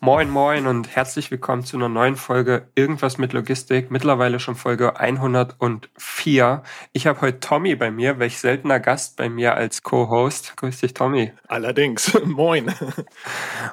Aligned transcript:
Moin, 0.00 0.30
moin 0.30 0.68
und 0.68 0.94
herzlich 0.94 1.32
willkommen 1.32 1.64
zu 1.64 1.76
einer 1.76 1.88
neuen 1.88 2.14
Folge 2.14 2.68
Irgendwas 2.76 3.18
mit 3.18 3.32
Logistik. 3.32 3.90
Mittlerweile 3.90 4.38
schon 4.38 4.54
Folge 4.54 5.00
104. 5.00 6.62
Ich 6.92 7.08
habe 7.08 7.20
heute 7.20 7.40
Tommy 7.40 7.74
bei 7.74 7.90
mir, 7.90 8.20
welch 8.20 8.38
seltener 8.38 8.78
Gast 8.78 9.16
bei 9.16 9.28
mir 9.28 9.56
als 9.56 9.82
Co-Host. 9.82 10.56
Grüß 10.56 10.78
dich, 10.78 10.94
Tommy. 10.94 11.32
Allerdings, 11.48 12.16
moin. 12.24 12.72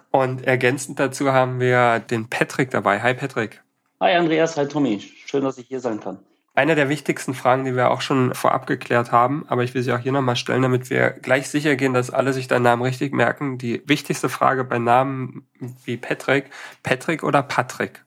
Und 0.09 0.47
ergänzend 0.47 0.99
dazu 0.99 1.31
haben 1.31 1.59
wir 1.59 1.99
den 1.99 2.27
Patrick 2.27 2.71
dabei. 2.71 3.03
Hi, 3.03 3.13
Patrick. 3.13 3.61
Hi, 4.01 4.15
Andreas. 4.15 4.57
Hi, 4.57 4.67
Tommy. 4.67 4.99
Schön, 5.27 5.43
dass 5.43 5.59
ich 5.59 5.67
hier 5.67 5.79
sein 5.79 5.99
kann. 5.99 6.17
Eine 6.57 6.75
der 6.75 6.87
wichtigsten 6.87 7.33
Fragen, 7.33 7.65
die 7.65 7.75
wir 7.75 7.91
auch 7.91 7.99
schon 7.99 8.33
vorab 8.33 8.65
geklärt 8.65 9.11
haben, 9.11 9.45
aber 9.49 9.65
ich 9.65 9.73
will 9.73 9.83
sie 9.83 9.91
auch 9.91 9.99
hier 9.99 10.13
nochmal 10.13 10.37
stellen, 10.37 10.61
damit 10.61 10.89
wir 10.89 11.09
gleich 11.09 11.49
sicher 11.49 11.75
gehen, 11.75 11.93
dass 11.93 12.11
alle 12.11 12.31
sich 12.31 12.47
deinen 12.47 12.63
Namen 12.63 12.81
richtig 12.81 13.13
merken. 13.13 13.57
Die 13.57 13.83
wichtigste 13.85 14.29
Frage 14.29 14.63
bei 14.63 14.79
Namen 14.79 15.45
wie 15.83 15.97
Patrick, 15.97 16.49
Patrick 16.81 17.23
oder 17.23 17.43
Patrick? 17.43 18.05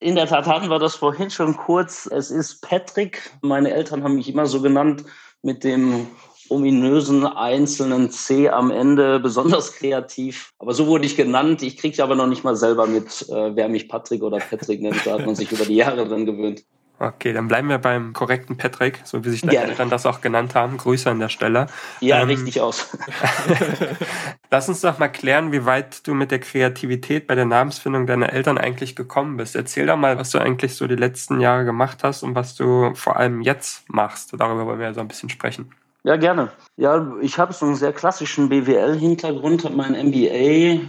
In 0.00 0.16
der 0.16 0.26
Tat 0.26 0.46
hatten 0.46 0.68
wir 0.68 0.80
das 0.80 0.96
vorhin 0.96 1.30
schon 1.30 1.56
kurz. 1.56 2.06
Es 2.06 2.32
ist 2.32 2.62
Patrick. 2.62 3.30
Meine 3.42 3.72
Eltern 3.72 4.02
haben 4.02 4.16
mich 4.16 4.28
immer 4.28 4.46
so 4.46 4.60
genannt 4.60 5.04
mit 5.42 5.62
dem 5.62 6.08
ominösen 6.48 7.26
einzelnen 7.26 8.10
C 8.10 8.48
am 8.48 8.72
Ende, 8.72 9.20
besonders 9.20 9.72
kreativ. 9.72 10.52
Aber 10.58 10.74
so 10.74 10.88
wurde 10.88 11.06
ich 11.06 11.16
genannt. 11.16 11.62
Ich 11.62 11.76
kriege 11.76 12.02
aber 12.02 12.16
noch 12.16 12.26
nicht 12.26 12.42
mal 12.42 12.56
selber 12.56 12.88
mit, 12.88 13.28
äh, 13.28 13.54
wer 13.54 13.68
mich 13.68 13.88
Patrick 13.88 14.22
oder 14.22 14.38
Patrick 14.38 14.80
nennt. 14.80 15.06
Da 15.06 15.12
hat 15.12 15.26
man 15.26 15.36
sich 15.36 15.52
über 15.52 15.64
die 15.64 15.76
Jahre 15.76 16.06
dran 16.08 16.26
gewöhnt. 16.26 16.64
Okay, 16.98 17.34
dann 17.34 17.46
bleiben 17.46 17.68
wir 17.68 17.76
beim 17.76 18.14
korrekten 18.14 18.56
Patrick, 18.56 19.00
so 19.04 19.22
wie 19.22 19.28
sich 19.28 19.42
deine 19.42 19.52
Gerne. 19.52 19.70
Eltern 19.70 19.90
das 19.90 20.06
auch 20.06 20.22
genannt 20.22 20.54
haben. 20.54 20.78
Grüße 20.78 21.10
an 21.10 21.18
der 21.20 21.28
Stelle. 21.28 21.66
Ja, 22.00 22.22
Ähm, 22.22 22.28
richtig 22.28 22.60
aus. 22.60 22.96
Lass 24.50 24.68
uns 24.68 24.80
doch 24.80 24.98
mal 24.98 25.08
klären, 25.08 25.52
wie 25.52 25.66
weit 25.66 26.06
du 26.06 26.14
mit 26.14 26.30
der 26.30 26.38
Kreativität 26.38 27.26
bei 27.26 27.34
der 27.34 27.44
Namensfindung 27.44 28.06
deiner 28.06 28.32
Eltern 28.32 28.56
eigentlich 28.56 28.96
gekommen 28.96 29.36
bist. 29.36 29.56
Erzähl 29.56 29.86
doch 29.86 29.96
mal, 29.96 30.16
was 30.18 30.30
du 30.30 30.38
eigentlich 30.38 30.74
so 30.74 30.86
die 30.86 30.96
letzten 30.96 31.40
Jahre 31.40 31.66
gemacht 31.66 31.98
hast 32.02 32.22
und 32.22 32.34
was 32.34 32.54
du 32.54 32.94
vor 32.94 33.16
allem 33.16 33.42
jetzt 33.42 33.88
machst. 33.90 34.32
Darüber 34.38 34.64
wollen 34.64 34.78
wir 34.78 34.86
ja 34.86 34.94
so 34.94 35.00
ein 35.00 35.08
bisschen 35.08 35.28
sprechen. 35.28 35.70
Ja, 36.04 36.16
gerne. 36.16 36.52
Ja, 36.76 37.04
ich 37.20 37.36
habe 37.36 37.52
so 37.52 37.66
einen 37.66 37.74
sehr 37.74 37.92
klassischen 37.92 38.48
BWL-Hintergrund, 38.48 39.64
habe 39.64 39.74
mein 39.74 39.92
MBA 39.92 40.28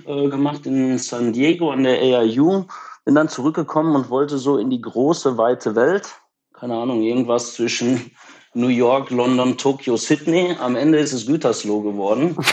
äh, 0.05 0.29
gemacht 0.29 0.67
in 0.67 0.99
San 0.99 1.33
Diego 1.33 1.71
an 1.71 1.83
der 1.83 1.99
AIU, 1.99 2.65
bin 3.07 3.15
dann 3.15 3.29
zurückgekommen 3.29 3.95
und 3.95 4.09
wollte 4.09 4.37
so 4.37 4.57
in 4.57 4.69
die 4.69 4.81
große, 4.81 5.37
weite 5.37 5.77
Welt. 5.77 6.15
Keine 6.51 6.75
Ahnung, 6.75 7.01
irgendwas 7.01 7.53
zwischen 7.53 8.11
New 8.53 8.67
York, 8.67 9.11
London, 9.11 9.57
Tokio, 9.57 9.95
Sydney. 9.95 10.57
Am 10.59 10.75
Ende 10.75 10.97
ist 10.97 11.13
es 11.13 11.25
Gütersloh 11.25 11.79
geworden. 11.79 12.35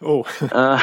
Oh, 0.00 0.24
Äh, 0.40 0.78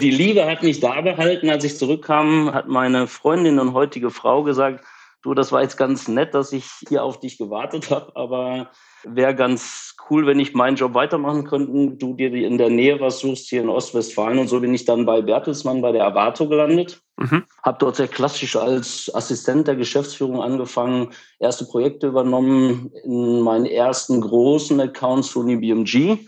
die 0.00 0.12
Liebe 0.12 0.46
hat 0.46 0.62
mich 0.62 0.78
da 0.78 1.00
behalten. 1.00 1.50
Als 1.50 1.64
ich 1.64 1.78
zurückkam, 1.78 2.54
hat 2.54 2.68
meine 2.68 3.08
Freundin 3.08 3.58
und 3.58 3.74
heutige 3.74 4.12
Frau 4.12 4.44
gesagt, 4.44 4.84
du, 5.22 5.34
das 5.34 5.50
war 5.50 5.62
jetzt 5.62 5.76
ganz 5.76 6.06
nett, 6.06 6.32
dass 6.32 6.52
ich 6.52 6.70
hier 6.88 7.02
auf 7.02 7.18
dich 7.18 7.38
gewartet 7.38 7.90
habe, 7.90 8.14
aber 8.14 8.70
wäre 9.02 9.34
ganz 9.34 9.95
cool, 10.10 10.26
wenn 10.26 10.40
ich 10.40 10.54
meinen 10.54 10.76
Job 10.76 10.94
weitermachen 10.94 11.44
könnte. 11.44 11.96
Du 11.96 12.14
dir 12.14 12.32
in 12.32 12.58
der 12.58 12.70
Nähe 12.70 13.00
was 13.00 13.20
suchst, 13.20 13.48
hier 13.48 13.62
in 13.62 13.68
Ostwestfalen. 13.68 14.38
Und 14.38 14.48
so 14.48 14.60
bin 14.60 14.74
ich 14.74 14.84
dann 14.84 15.06
bei 15.06 15.20
Bertelsmann 15.20 15.82
bei 15.82 15.92
der 15.92 16.06
Avato 16.06 16.48
gelandet. 16.48 17.00
Mhm. 17.16 17.44
Habe 17.62 17.78
dort 17.78 17.96
sehr 17.96 18.08
klassisch 18.08 18.56
als 18.56 19.10
Assistent 19.14 19.66
der 19.66 19.76
Geschäftsführung 19.76 20.42
angefangen, 20.42 21.08
erste 21.38 21.64
Projekte 21.64 22.08
übernommen 22.08 22.90
in 23.04 23.40
meinen 23.40 23.66
ersten 23.66 24.20
großen 24.20 24.80
Accounts 24.80 25.32
Sony 25.32 25.56
BMG, 25.56 26.18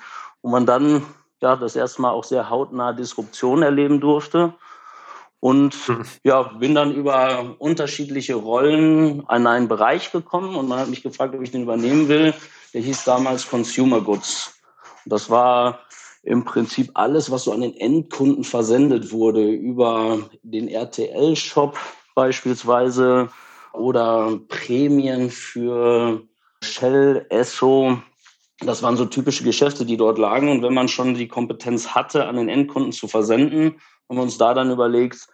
wo 0.43 0.51
man 0.51 0.67
dann 0.67 1.03
ja 1.41 1.57
das 1.57 1.77
erste 1.77 2.03
Mal 2.03 2.11
auch 2.11 2.25
sehr 2.25 2.51
hautnah 2.51 2.93
Disruption 2.93 3.63
erleben 3.63 4.01
durfte. 4.01 4.55
Und 5.41 5.89
Mhm. 5.89 6.03
ja, 6.25 6.43
bin 6.43 6.75
dann 6.75 6.93
über 6.93 7.55
unterschiedliche 7.59 8.35
Rollen 8.35 9.23
an 9.29 9.47
einen 9.47 9.69
Bereich 9.69 10.11
gekommen 10.11 10.57
und 10.57 10.69
man 10.69 10.81
hat 10.81 10.89
mich 10.89 11.03
gefragt, 11.03 11.35
ob 11.35 11.43
ich 11.43 11.53
den 11.53 11.63
übernehmen 11.63 12.09
will. 12.09 12.35
Der 12.75 12.83
hieß 12.83 13.05
damals 13.05 13.49
Consumer 13.49 14.01
Goods. 14.01 14.55
Und 15.05 15.13
das 15.13 15.31
war 15.31 15.81
im 16.23 16.45
Prinzip 16.45 16.91
alles, 16.95 17.31
was 17.31 17.45
so 17.45 17.53
an 17.53 17.63
den 17.63 17.75
Endkunden 17.77 18.45
versendet 18.45 19.13
wurde, 19.13 19.49
über 19.51 20.19
den 20.43 20.69
RTL-Shop 20.69 21.79
beispielsweise 22.15 23.29
oder 23.73 24.39
Prämien 24.49 25.31
für 25.31 26.23
Shell, 26.63 27.27
Esso. 27.31 27.99
Das 28.61 28.83
waren 28.83 28.97
so 28.97 29.07
typische 29.07 29.45
Geschäfte, 29.45 29.87
die 29.87 29.97
dort 29.97 30.19
lagen. 30.19 30.49
Und 30.51 30.63
wenn 30.63 30.75
man 30.75 30.89
schon 30.89 31.15
die 31.15 31.29
Kompetenz 31.29 31.89
hatte, 31.89 32.27
an 32.27 32.37
den 32.37 32.49
Endkunden 32.49 32.93
zu 32.93 33.07
versenden, 33.07 33.81
haben 34.09 34.17
wir 34.17 34.23
uns 34.23 34.37
da 34.37 34.53
dann 34.53 34.71
überlegt, 34.71 35.29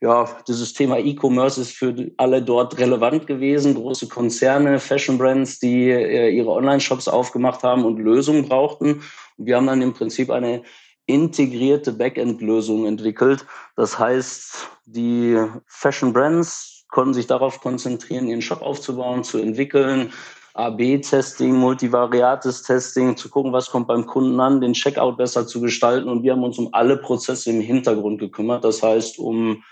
ja, 0.00 0.28
dieses 0.46 0.72
Thema 0.74 0.98
E-Commerce 0.98 1.60
ist 1.60 1.72
für 1.72 2.12
alle 2.18 2.40
dort 2.40 2.78
relevant 2.78 3.26
gewesen. 3.26 3.74
Große 3.74 4.08
Konzerne, 4.08 4.78
Fashion 4.78 5.18
Brands, 5.18 5.58
die 5.58 5.90
äh, 5.90 6.30
ihre 6.30 6.50
Online-Shops 6.50 7.08
aufgemacht 7.08 7.64
haben 7.64 7.84
und 7.84 7.98
Lösungen 7.98 8.48
brauchten. 8.48 9.02
Und 9.36 9.46
wir 9.46 9.56
haben 9.56 9.66
dann 9.66 9.82
im 9.82 9.94
Prinzip 9.94 10.30
eine 10.30 10.62
integrierte 11.06 11.92
Backend-Lösung 11.92 12.86
entwickelt. 12.86 13.44
Das 13.74 13.98
heißt, 13.98 14.68
die 14.86 15.36
Fashion 15.66 16.12
Brands 16.12 16.84
konnten 16.88 17.14
sich 17.14 17.26
darauf 17.26 17.60
konzentrieren, 17.60 18.28
ihren 18.28 18.42
Shop 18.42 18.62
aufzubauen, 18.62 19.24
zu 19.24 19.38
entwickeln, 19.38 20.12
AB-Testing, 20.54 21.54
multivariates 21.54 22.62
Testing, 22.62 23.16
zu 23.16 23.28
gucken, 23.28 23.52
was 23.52 23.70
kommt 23.70 23.88
beim 23.88 24.06
Kunden 24.06 24.38
an, 24.40 24.60
den 24.60 24.74
Checkout 24.74 25.16
besser 25.16 25.46
zu 25.46 25.60
gestalten. 25.60 26.08
Und 26.08 26.22
wir 26.22 26.32
haben 26.32 26.44
uns 26.44 26.58
um 26.58 26.68
alle 26.72 26.96
Prozesse 26.96 27.50
im 27.50 27.60
Hintergrund 27.60 28.20
gekümmert. 28.20 28.64
Das 28.64 28.82
heißt, 28.82 29.18
um 29.18 29.62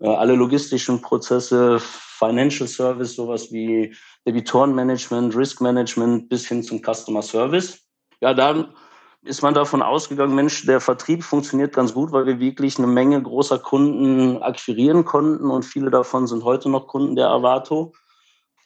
alle 0.00 0.34
logistischen 0.34 1.00
Prozesse, 1.00 1.78
Financial 1.80 2.68
Service, 2.68 3.14
sowas 3.14 3.50
wie 3.52 3.94
Debitorenmanagement, 4.26 5.36
Risk 5.36 5.60
Management 5.60 6.28
bis 6.28 6.46
hin 6.46 6.62
zum 6.62 6.80
Customer 6.82 7.22
Service. 7.22 7.80
Ja, 8.20 8.34
dann 8.34 8.74
ist 9.22 9.42
man 9.42 9.54
davon 9.54 9.82
ausgegangen, 9.82 10.34
Mensch, 10.34 10.66
der 10.66 10.80
Vertrieb 10.80 11.24
funktioniert 11.24 11.74
ganz 11.74 11.92
gut, 11.92 12.12
weil 12.12 12.26
wir 12.26 12.38
wirklich 12.38 12.78
eine 12.78 12.86
Menge 12.86 13.20
großer 13.20 13.58
Kunden 13.58 14.40
akquirieren 14.42 15.04
konnten 15.04 15.50
und 15.50 15.64
viele 15.64 15.90
davon 15.90 16.26
sind 16.26 16.44
heute 16.44 16.68
noch 16.68 16.86
Kunden 16.86 17.16
der 17.16 17.28
Avato. 17.28 17.92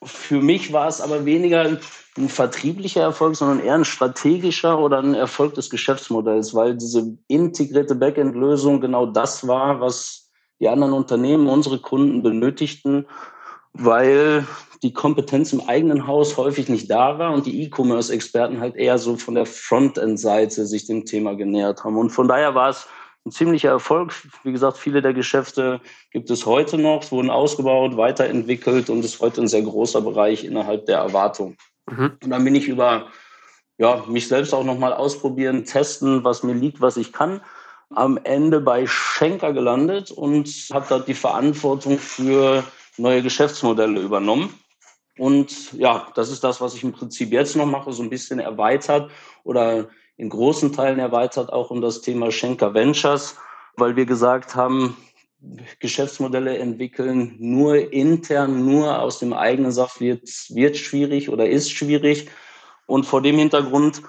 Für 0.02 0.40
mich 0.40 0.72
war 0.72 0.88
es 0.88 1.00
aber 1.00 1.24
weniger 1.24 1.78
ein 2.16 2.28
vertrieblicher 2.28 3.02
Erfolg, 3.02 3.36
sondern 3.36 3.60
eher 3.60 3.74
ein 3.74 3.84
strategischer 3.84 4.78
oder 4.78 4.98
ein 4.98 5.14
Erfolg 5.14 5.54
des 5.54 5.70
Geschäftsmodells, 5.70 6.54
weil 6.54 6.76
diese 6.76 7.18
integrierte 7.28 7.94
Backend-Lösung 7.94 8.80
genau 8.80 9.06
das 9.06 9.46
war, 9.46 9.80
was 9.80 10.29
die 10.60 10.68
anderen 10.68 10.92
Unternehmen, 10.92 11.48
unsere 11.48 11.78
Kunden 11.78 12.22
benötigten, 12.22 13.06
weil 13.72 14.46
die 14.82 14.92
Kompetenz 14.92 15.52
im 15.52 15.60
eigenen 15.68 16.06
Haus 16.06 16.36
häufig 16.36 16.68
nicht 16.68 16.90
da 16.90 17.18
war 17.18 17.32
und 17.32 17.46
die 17.46 17.62
E-Commerce-Experten 17.64 18.60
halt 18.60 18.76
eher 18.76 18.98
so 18.98 19.16
von 19.16 19.34
der 19.34 19.46
Frontend-Seite 19.46 20.66
sich 20.66 20.86
dem 20.86 21.04
Thema 21.04 21.34
genähert 21.34 21.84
haben. 21.84 21.96
Und 21.96 22.10
von 22.10 22.28
daher 22.28 22.54
war 22.54 22.70
es 22.70 22.86
ein 23.26 23.30
ziemlicher 23.30 23.68
Erfolg. 23.68 24.14
Wie 24.42 24.52
gesagt, 24.52 24.78
viele 24.78 25.02
der 25.02 25.12
Geschäfte 25.12 25.80
gibt 26.10 26.30
es 26.30 26.46
heute 26.46 26.78
noch, 26.78 27.02
es 27.02 27.12
wurden 27.12 27.30
ausgebaut, 27.30 27.96
weiterentwickelt 27.96 28.88
und 28.88 29.04
ist 29.04 29.20
heute 29.20 29.42
ein 29.42 29.48
sehr 29.48 29.62
großer 29.62 30.00
Bereich 30.00 30.44
innerhalb 30.44 30.86
der 30.86 30.98
Erwartung. 30.98 31.56
Mhm. 31.90 32.12
Und 32.22 32.30
dann 32.30 32.44
bin 32.44 32.54
ich 32.54 32.68
über 32.68 33.08
ja, 33.76 34.04
mich 34.08 34.28
selbst 34.28 34.54
auch 34.54 34.64
nochmal 34.64 34.92
ausprobieren, 34.92 35.64
testen, 35.64 36.24
was 36.24 36.42
mir 36.42 36.54
liegt, 36.54 36.80
was 36.80 36.96
ich 36.96 37.12
kann. 37.12 37.40
Am 37.94 38.18
Ende 38.22 38.60
bei 38.60 38.86
Schenker 38.86 39.52
gelandet 39.52 40.10
und 40.10 40.48
habe 40.72 40.86
dort 40.88 41.08
die 41.08 41.14
Verantwortung 41.14 41.98
für 41.98 42.64
neue 42.96 43.22
Geschäftsmodelle 43.22 44.00
übernommen. 44.00 44.54
Und 45.18 45.72
ja, 45.72 46.06
das 46.14 46.30
ist 46.30 46.44
das, 46.44 46.60
was 46.60 46.74
ich 46.74 46.84
im 46.84 46.92
Prinzip 46.92 47.32
jetzt 47.32 47.56
noch 47.56 47.66
mache, 47.66 47.92
so 47.92 48.02
ein 48.02 48.10
bisschen 48.10 48.38
erweitert 48.38 49.10
oder 49.44 49.88
in 50.16 50.28
großen 50.28 50.72
Teilen 50.72 50.98
erweitert 50.98 51.52
auch 51.52 51.70
um 51.70 51.80
das 51.80 52.00
Thema 52.00 52.30
Schenker 52.30 52.74
Ventures, 52.74 53.36
weil 53.76 53.96
wir 53.96 54.06
gesagt 54.06 54.54
haben, 54.54 54.96
Geschäftsmodelle 55.78 56.58
entwickeln 56.58 57.36
nur 57.38 57.92
intern, 57.92 58.64
nur 58.64 59.00
aus 59.00 59.18
dem 59.18 59.32
eigenen 59.32 59.72
Saft 59.72 60.00
wird, 60.00 60.28
wird 60.50 60.76
schwierig 60.76 61.30
oder 61.30 61.48
ist 61.48 61.70
schwierig. 61.70 62.28
Und 62.86 63.06
vor 63.06 63.22
dem 63.22 63.38
Hintergrund 63.38 64.02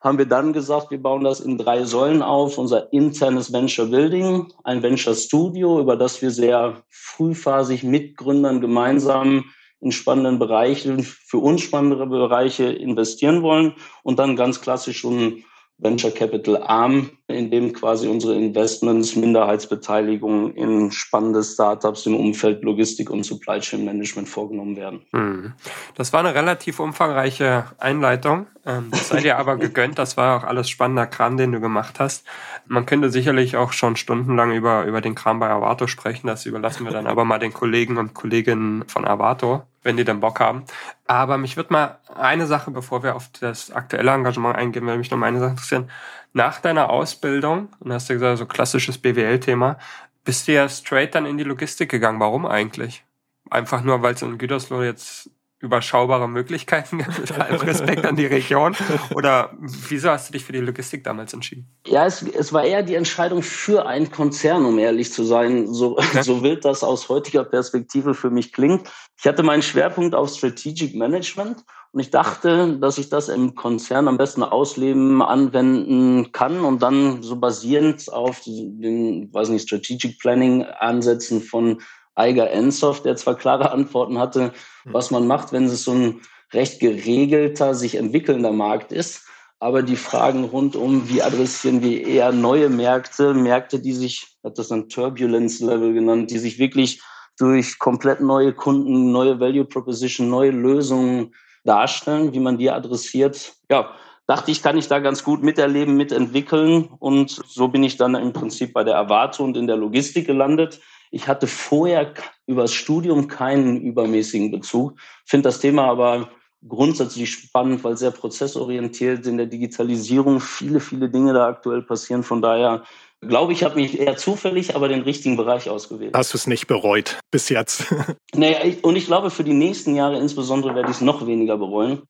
haben 0.00 0.18
wir 0.18 0.26
dann 0.26 0.52
gesagt, 0.52 0.90
wir 0.90 1.02
bauen 1.02 1.24
das 1.24 1.40
in 1.40 1.58
drei 1.58 1.84
Säulen 1.84 2.22
auf. 2.22 2.58
Unser 2.58 2.92
internes 2.92 3.52
Venture 3.52 3.86
Building, 3.86 4.52
ein 4.64 4.82
Venture 4.82 5.14
Studio, 5.14 5.80
über 5.80 5.96
das 5.96 6.22
wir 6.22 6.30
sehr 6.30 6.82
frühphasig 6.88 7.82
mit 7.82 8.16
Gründern 8.16 8.60
gemeinsam 8.60 9.44
in 9.80 9.92
spannenden 9.92 10.38
Bereichen, 10.38 11.02
für 11.02 11.38
uns 11.38 11.62
spannendere 11.62 12.06
Bereiche 12.06 12.64
investieren 12.64 13.42
wollen 13.42 13.74
und 14.02 14.18
dann 14.18 14.36
ganz 14.36 14.60
klassisch 14.60 14.98
schon 14.98 15.44
Venture 15.78 16.10
Capital 16.10 16.62
Arm, 16.62 17.10
in 17.28 17.50
dem 17.50 17.74
quasi 17.74 18.08
unsere 18.08 18.34
Investments, 18.34 19.14
Minderheitsbeteiligung 19.14 20.54
in 20.54 20.90
spannende 20.90 21.44
Startups 21.44 22.06
im 22.06 22.16
Umfeld 22.16 22.64
Logistik 22.64 23.10
und 23.10 23.22
Supply 23.22 23.60
Chain 23.60 23.84
Management 23.84 24.30
vorgenommen 24.30 24.76
werden. 24.76 25.02
Hm. 25.12 25.52
Das 25.94 26.14
war 26.14 26.20
eine 26.20 26.34
relativ 26.34 26.80
umfangreiche 26.80 27.66
Einleitung. 27.76 28.46
Ähm, 28.64 28.88
das 28.90 29.08
sei 29.08 29.20
dir 29.20 29.38
aber 29.38 29.58
gegönnt. 29.58 29.98
Das 29.98 30.16
war 30.16 30.38
auch 30.38 30.44
alles 30.44 30.70
spannender 30.70 31.06
Kram, 31.06 31.36
den 31.36 31.52
du 31.52 31.60
gemacht 31.60 32.00
hast. 32.00 32.26
Man 32.66 32.86
könnte 32.86 33.10
sicherlich 33.10 33.56
auch 33.56 33.72
schon 33.72 33.96
stundenlang 33.96 34.52
über, 34.52 34.84
über 34.84 35.02
den 35.02 35.14
Kram 35.14 35.38
bei 35.38 35.50
Avato 35.50 35.86
sprechen. 35.86 36.28
Das 36.28 36.46
überlassen 36.46 36.86
wir 36.86 36.92
dann 36.92 37.06
aber 37.06 37.26
mal 37.26 37.38
den 37.38 37.52
Kollegen 37.52 37.98
und 37.98 38.14
Kolleginnen 38.14 38.84
von 38.88 39.06
Avato 39.06 39.64
wenn 39.88 39.96
die 39.96 40.04
dann 40.04 40.20
Bock 40.20 40.38
haben. 40.38 40.64
Aber 41.06 41.38
mich 41.38 41.56
wird 41.56 41.70
mal 41.70 41.98
eine 42.14 42.46
Sache, 42.46 42.70
bevor 42.70 43.02
wir 43.02 43.16
auf 43.16 43.30
das 43.40 43.70
aktuelle 43.70 44.10
Engagement 44.10 44.54
eingehen, 44.54 44.84
würde 44.84 44.98
mich 44.98 45.10
noch 45.10 45.16
mal 45.16 45.26
eine 45.26 45.40
Sache 45.40 45.52
interessieren. 45.52 45.90
Nach 46.34 46.60
deiner 46.60 46.90
Ausbildung, 46.90 47.17
und 47.24 47.92
hast 47.92 48.08
du 48.08 48.14
gesagt, 48.14 48.38
so 48.38 48.46
klassisches 48.46 48.98
BWL-Thema, 48.98 49.78
bist 50.24 50.48
du 50.48 50.52
ja 50.52 50.68
straight 50.68 51.14
dann 51.14 51.26
in 51.26 51.38
die 51.38 51.44
Logistik 51.44 51.90
gegangen. 51.90 52.20
Warum 52.20 52.46
eigentlich? 52.46 53.04
Einfach 53.50 53.82
nur, 53.82 54.02
weil 54.02 54.14
es 54.14 54.22
in 54.22 54.36
Gütersloh 54.36 54.82
jetzt 54.82 55.30
überschaubare 55.60 56.28
Möglichkeiten 56.28 56.98
mit 56.98 57.32
allem 57.32 57.60
Respekt 57.60 58.06
an 58.06 58.16
die 58.16 58.26
Region? 58.26 58.76
Oder 59.14 59.50
wieso 59.58 60.10
hast 60.10 60.28
du 60.28 60.32
dich 60.32 60.44
für 60.44 60.52
die 60.52 60.60
Logistik 60.60 61.02
damals 61.02 61.32
entschieden? 61.32 61.66
Ja, 61.86 62.06
es, 62.06 62.22
es 62.22 62.52
war 62.52 62.64
eher 62.64 62.82
die 62.82 62.94
Entscheidung 62.94 63.42
für 63.42 63.86
einen 63.86 64.10
Konzern, 64.10 64.64
um 64.64 64.78
ehrlich 64.78 65.12
zu 65.12 65.24
sein. 65.24 65.72
So, 65.72 65.98
okay. 65.98 66.22
so 66.22 66.42
wild 66.42 66.64
das 66.64 66.84
aus 66.84 67.08
heutiger 67.08 67.44
Perspektive 67.44 68.14
für 68.14 68.30
mich 68.30 68.52
klingt. 68.52 68.88
Ich 69.18 69.26
hatte 69.26 69.42
meinen 69.42 69.62
Schwerpunkt 69.62 70.14
auf 70.14 70.30
Strategic 70.30 70.94
Management 70.94 71.64
und 71.92 72.00
ich 72.00 72.10
dachte, 72.10 72.76
dass 72.78 72.98
ich 72.98 73.08
das 73.08 73.28
im 73.28 73.54
Konzern 73.54 74.08
am 74.08 74.18
besten 74.18 74.42
ausleben, 74.42 75.22
anwenden 75.22 76.32
kann 76.32 76.60
und 76.60 76.82
dann 76.82 77.22
so 77.22 77.36
basierend 77.36 78.12
auf 78.12 78.42
den, 78.44 79.32
weiß 79.32 79.48
nicht, 79.48 79.62
Strategic 79.62 80.18
Planning 80.18 80.64
Ansätzen 80.64 81.40
von 81.40 81.80
Eiger 82.14 82.50
Ensoft, 82.50 83.04
der 83.04 83.16
zwar 83.16 83.36
klare 83.36 83.70
Antworten 83.70 84.18
hatte, 84.18 84.52
hm. 84.82 84.92
was 84.92 85.10
man 85.10 85.26
macht, 85.26 85.52
wenn 85.52 85.64
es 85.64 85.84
so 85.84 85.92
ein 85.92 86.20
recht 86.52 86.80
geregelter, 86.80 87.74
sich 87.74 87.94
entwickelnder 87.94 88.52
Markt 88.52 88.92
ist. 88.92 89.24
Aber 89.60 89.82
die 89.82 89.96
Fragen 89.96 90.44
rund 90.44 90.76
um, 90.76 91.08
wie 91.08 91.22
adressieren 91.22 91.82
wir 91.82 92.06
eher 92.06 92.32
neue 92.32 92.68
Märkte, 92.68 93.34
Märkte, 93.34 93.80
die 93.80 93.92
sich, 93.92 94.38
hat 94.44 94.58
das 94.58 94.68
dann 94.68 94.88
Turbulence 94.88 95.64
Level 95.64 95.94
genannt, 95.94 96.30
die 96.30 96.38
sich 96.38 96.58
wirklich 96.58 97.02
durch 97.38 97.78
komplett 97.78 98.20
neue 98.20 98.52
Kunden, 98.52 99.10
neue 99.10 99.40
Value 99.40 99.64
Proposition, 99.64 100.28
neue 100.28 100.50
Lösungen 100.50 101.32
darstellen, 101.68 102.32
wie 102.32 102.40
man 102.40 102.58
die 102.58 102.70
adressiert. 102.70 103.54
Ja, 103.70 103.90
dachte 104.26 104.50
ich, 104.50 104.62
kann 104.62 104.78
ich 104.78 104.88
da 104.88 104.98
ganz 104.98 105.22
gut 105.22 105.42
miterleben, 105.42 105.96
mitentwickeln. 105.96 106.88
Und 106.98 107.30
so 107.46 107.68
bin 107.68 107.82
ich 107.82 107.96
dann 107.96 108.14
im 108.14 108.32
Prinzip 108.32 108.72
bei 108.72 108.84
der 108.84 108.94
Erwartung 108.94 109.48
und 109.48 109.56
in 109.56 109.66
der 109.66 109.76
Logistik 109.76 110.26
gelandet. 110.26 110.80
Ich 111.10 111.28
hatte 111.28 111.46
vorher 111.46 112.12
über 112.46 112.62
das 112.62 112.72
Studium 112.72 113.28
keinen 113.28 113.80
übermäßigen 113.80 114.50
Bezug, 114.50 114.98
finde 115.24 115.48
das 115.48 115.60
Thema 115.60 115.84
aber 115.84 116.28
grundsätzlich 116.66 117.30
spannend, 117.30 117.84
weil 117.84 117.96
sehr 117.96 118.10
prozessorientiert 118.10 119.26
in 119.26 119.36
der 119.36 119.46
Digitalisierung 119.46 120.40
viele, 120.40 120.80
viele 120.80 121.08
Dinge 121.08 121.32
da 121.32 121.46
aktuell 121.46 121.82
passieren. 121.82 122.22
Von 122.22 122.42
daher 122.42 122.82
glaube 123.20 123.52
ich, 123.52 123.64
habe 123.64 123.76
mich 123.76 123.98
eher 123.98 124.16
zufällig, 124.16 124.74
aber 124.74 124.88
den 124.88 125.02
richtigen 125.02 125.36
Bereich 125.36 125.68
ausgewählt. 125.68 126.14
Hast 126.14 126.32
du 126.32 126.38
es 126.38 126.46
nicht 126.46 126.66
bereut 126.66 127.18
bis 127.30 127.48
jetzt? 127.48 127.86
naja, 128.34 128.58
und 128.82 128.96
ich 128.96 129.06
glaube, 129.06 129.30
für 129.30 129.44
die 129.44 129.54
nächsten 129.54 129.94
Jahre 129.94 130.18
insbesondere 130.18 130.74
werde 130.74 130.90
ich 130.90 130.96
es 130.96 131.00
noch 131.00 131.26
weniger 131.26 131.56
bereuen, 131.56 132.02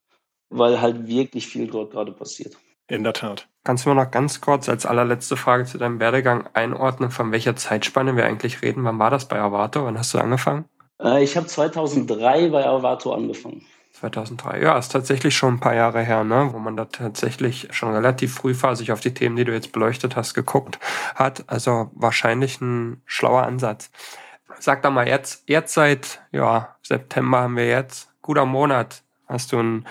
weil 0.51 0.81
halt 0.81 1.07
wirklich 1.07 1.47
viel 1.47 1.67
dort 1.67 1.93
gerade 1.93 2.13
passiert. 2.13 2.57
In 2.91 3.05
der 3.05 3.13
Tat. 3.13 3.49
Kannst 3.65 3.85
du 3.85 3.91
mir 3.91 3.97
noch 3.97 4.11
ganz 4.11 4.41
kurz 4.41 4.69
als 4.69 4.87
allerletzte 4.87 5.37
Frage 5.37 5.67
zu 5.67 5.77
deinem 5.77 6.01
Werdegang 6.01 6.49
einordnen, 6.55 7.11
von 7.11 7.33
welcher 7.33 7.55
Zeitspanne 7.55 8.17
wir 8.17 8.25
eigentlich 8.25 8.63
reden? 8.63 8.85
Wann 8.85 8.99
war 8.99 9.11
das 9.11 9.29
bei 9.29 9.39
Avato? 9.39 9.85
Wann 9.85 9.99
hast 9.99 10.15
du 10.15 10.19
angefangen? 10.19 10.65
Äh, 11.03 11.23
ich 11.23 11.37
habe 11.37 11.47
2003 11.47 12.49
bei 12.49 12.67
Avato 12.67 13.13
angefangen. 13.13 13.67
2003, 14.01 14.61
ja, 14.61 14.79
ist 14.79 14.93
tatsächlich 14.93 15.37
schon 15.37 15.55
ein 15.55 15.61
paar 15.61 15.75
Jahre 15.75 16.03
her, 16.03 16.25
ne, 16.25 16.51
wo 16.53 16.59
man 16.59 16.77
da 16.77 16.85
tatsächlich 16.85 17.69
schon 17.73 17.93
relativ 17.93 18.35
frühphasig 18.35 18.93
auf 18.93 19.01
die 19.01 19.15
Themen, 19.15 19.37
die 19.37 19.45
du 19.45 19.53
jetzt 19.53 19.73
beleuchtet 19.73 20.17
hast, 20.17 20.35
geguckt 20.35 20.79
hat. 21.15 21.45
Also 21.49 21.91
wahrscheinlich 21.95 22.61
ein 22.61 23.03
schlauer 23.07 23.43
Ansatz. 23.43 23.91
Sag 24.61 24.83
doch 24.83 24.91
mal, 24.91 25.07
jetzt, 25.07 25.45
jetzt 25.47 25.75
seit, 25.75 26.21
ja, 26.33 26.77
September 26.83 27.41
haben 27.41 27.57
wir 27.57 27.69
jetzt, 27.69 28.11
guter 28.23 28.45
Monat, 28.47 29.03
hast 29.27 29.53
du 29.53 29.59
ein 29.59 29.87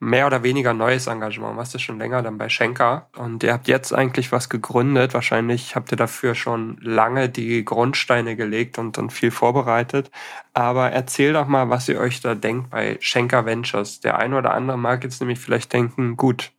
mehr 0.00 0.26
oder 0.26 0.42
weniger 0.42 0.72
neues 0.72 1.06
Engagement. 1.06 1.58
Was 1.58 1.74
ist 1.74 1.82
schon 1.82 1.98
länger 1.98 2.22
dann 2.22 2.38
bei 2.38 2.48
Schenker. 2.48 3.10
Und 3.16 3.42
ihr 3.42 3.52
habt 3.52 3.68
jetzt 3.68 3.92
eigentlich 3.92 4.32
was 4.32 4.48
gegründet. 4.48 5.12
Wahrscheinlich 5.12 5.76
habt 5.76 5.92
ihr 5.92 5.96
dafür 5.96 6.34
schon 6.34 6.78
lange 6.80 7.28
die 7.28 7.64
Grundsteine 7.64 8.34
gelegt 8.34 8.78
und 8.78 8.96
dann 8.96 9.10
viel 9.10 9.30
vorbereitet. 9.30 10.10
Aber 10.54 10.90
erzähl 10.90 11.34
doch 11.34 11.46
mal, 11.46 11.68
was 11.68 11.88
ihr 11.88 12.00
euch 12.00 12.20
da 12.22 12.34
denkt 12.34 12.70
bei 12.70 12.96
Schenker 13.00 13.44
Ventures. 13.44 14.00
Der 14.00 14.18
eine 14.18 14.38
oder 14.38 14.54
andere 14.54 14.78
mag 14.78 15.04
jetzt 15.04 15.20
nämlich 15.20 15.38
vielleicht 15.38 15.72
denken, 15.74 16.16
gut, 16.16 16.52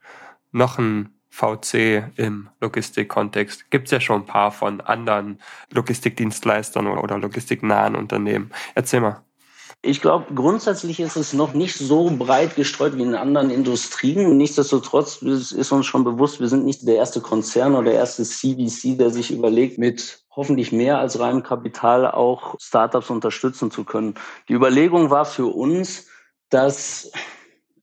noch 0.51 0.77
ein 0.77 1.09
VC 1.31 2.11
im 2.17 2.49
Logistikkontext. 2.59 3.71
Gibt 3.71 3.87
es 3.87 3.91
ja 3.91 4.01
schon 4.01 4.21
ein 4.21 4.25
paar 4.27 4.51
von 4.51 4.81
anderen 4.81 5.39
Logistikdienstleistern 5.71 6.87
oder 6.87 7.17
logistiknahen 7.17 7.95
Unternehmen. 7.95 8.51
Erzähl 8.75 9.01
mal. 9.01 9.23
Ich 9.83 9.99
glaube, 9.99 10.35
grundsätzlich 10.35 10.99
ist 10.99 11.15
es 11.15 11.33
noch 11.33 11.53
nicht 11.53 11.75
so 11.75 12.11
breit 12.11 12.55
gestreut 12.55 12.97
wie 12.97 13.01
in 13.01 13.15
anderen 13.15 13.49
Industrien. 13.49 14.37
Nichtsdestotrotz 14.37 15.23
ist 15.23 15.71
uns 15.71 15.87
schon 15.87 16.03
bewusst, 16.03 16.39
wir 16.39 16.49
sind 16.49 16.65
nicht 16.65 16.87
der 16.87 16.97
erste 16.97 17.19
Konzern 17.19 17.73
oder 17.73 17.85
der 17.85 17.95
erste 17.95 18.23
CVC, 18.23 18.99
der 18.99 19.09
sich 19.09 19.31
überlegt, 19.31 19.79
mit 19.79 20.23
hoffentlich 20.35 20.71
mehr 20.71 20.99
als 20.99 21.19
reinem 21.19 21.41
Kapital 21.41 22.09
auch 22.11 22.55
Startups 22.59 23.09
unterstützen 23.09 23.71
zu 23.71 23.83
können. 23.83 24.13
Die 24.49 24.53
Überlegung 24.53 25.09
war 25.09 25.25
für 25.25 25.47
uns, 25.47 26.05
dass 26.49 27.11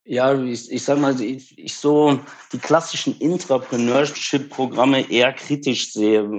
ja, 0.04 0.40
ich, 0.40 0.70
ich 0.70 0.84
sag 0.84 1.00
mal, 1.00 1.20
ich, 1.20 1.58
ich 1.58 1.74
so 1.76 2.20
die 2.52 2.58
klassischen 2.58 3.18
Intrapreneurship-Programme 3.18 5.10
eher 5.10 5.32
kritisch 5.32 5.92
sehe 5.92 6.30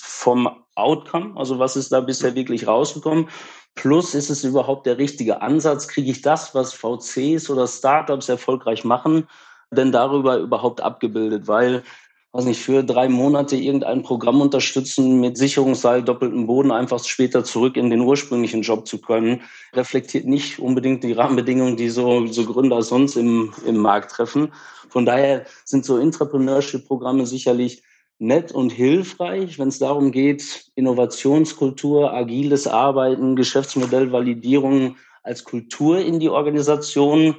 vom 0.00 0.48
Outcome, 0.76 1.36
also 1.36 1.58
was 1.58 1.76
ist 1.76 1.92
da 1.92 2.00
bisher 2.00 2.34
wirklich 2.34 2.66
rausgekommen 2.66 3.28
Plus 3.74 4.14
ist 4.14 4.30
es 4.30 4.44
überhaupt 4.44 4.86
der 4.86 4.98
richtige 4.98 5.42
Ansatz? 5.42 5.88
Kriege 5.88 6.10
ich 6.10 6.22
das, 6.22 6.54
was 6.54 6.72
VCs 6.74 7.50
oder 7.50 7.66
Startups 7.66 8.28
erfolgreich 8.28 8.84
machen, 8.84 9.26
denn 9.70 9.92
darüber 9.92 10.38
überhaupt 10.38 10.80
abgebildet? 10.80 11.48
Weil, 11.48 11.82
weiß 12.32 12.44
nicht, 12.44 12.60
für 12.60 12.84
drei 12.84 13.08
Monate 13.08 13.56
irgendein 13.56 14.02
Programm 14.02 14.40
unterstützen 14.40 15.20
mit 15.20 15.36
Sicherungsseil, 15.36 16.02
doppeltem 16.02 16.46
Boden, 16.46 16.70
einfach 16.70 17.02
später 17.04 17.42
zurück 17.42 17.76
in 17.76 17.90
den 17.90 18.00
ursprünglichen 18.00 18.62
Job 18.62 18.86
zu 18.86 19.00
können, 19.00 19.42
reflektiert 19.72 20.26
nicht 20.26 20.60
unbedingt 20.60 21.02
die 21.02 21.12
Rahmenbedingungen, 21.12 21.76
die 21.76 21.90
so, 21.90 22.26
so 22.26 22.44
Gründer 22.44 22.80
sonst 22.82 23.16
im, 23.16 23.52
im 23.66 23.76
Markt 23.76 24.12
treffen. 24.12 24.52
Von 24.88 25.04
daher 25.04 25.46
sind 25.64 25.84
so 25.84 25.98
Entrepreneurship-Programme 25.98 27.26
sicherlich 27.26 27.82
nett 28.18 28.52
und 28.52 28.70
hilfreich, 28.70 29.58
wenn 29.58 29.68
es 29.68 29.78
darum 29.78 30.12
geht, 30.12 30.70
Innovationskultur, 30.74 32.12
agiles 32.12 32.66
Arbeiten, 32.66 33.36
Geschäftsmodellvalidierung 33.36 34.96
als 35.22 35.44
Kultur 35.44 35.98
in 35.98 36.20
die 36.20 36.28
Organisation 36.28 37.36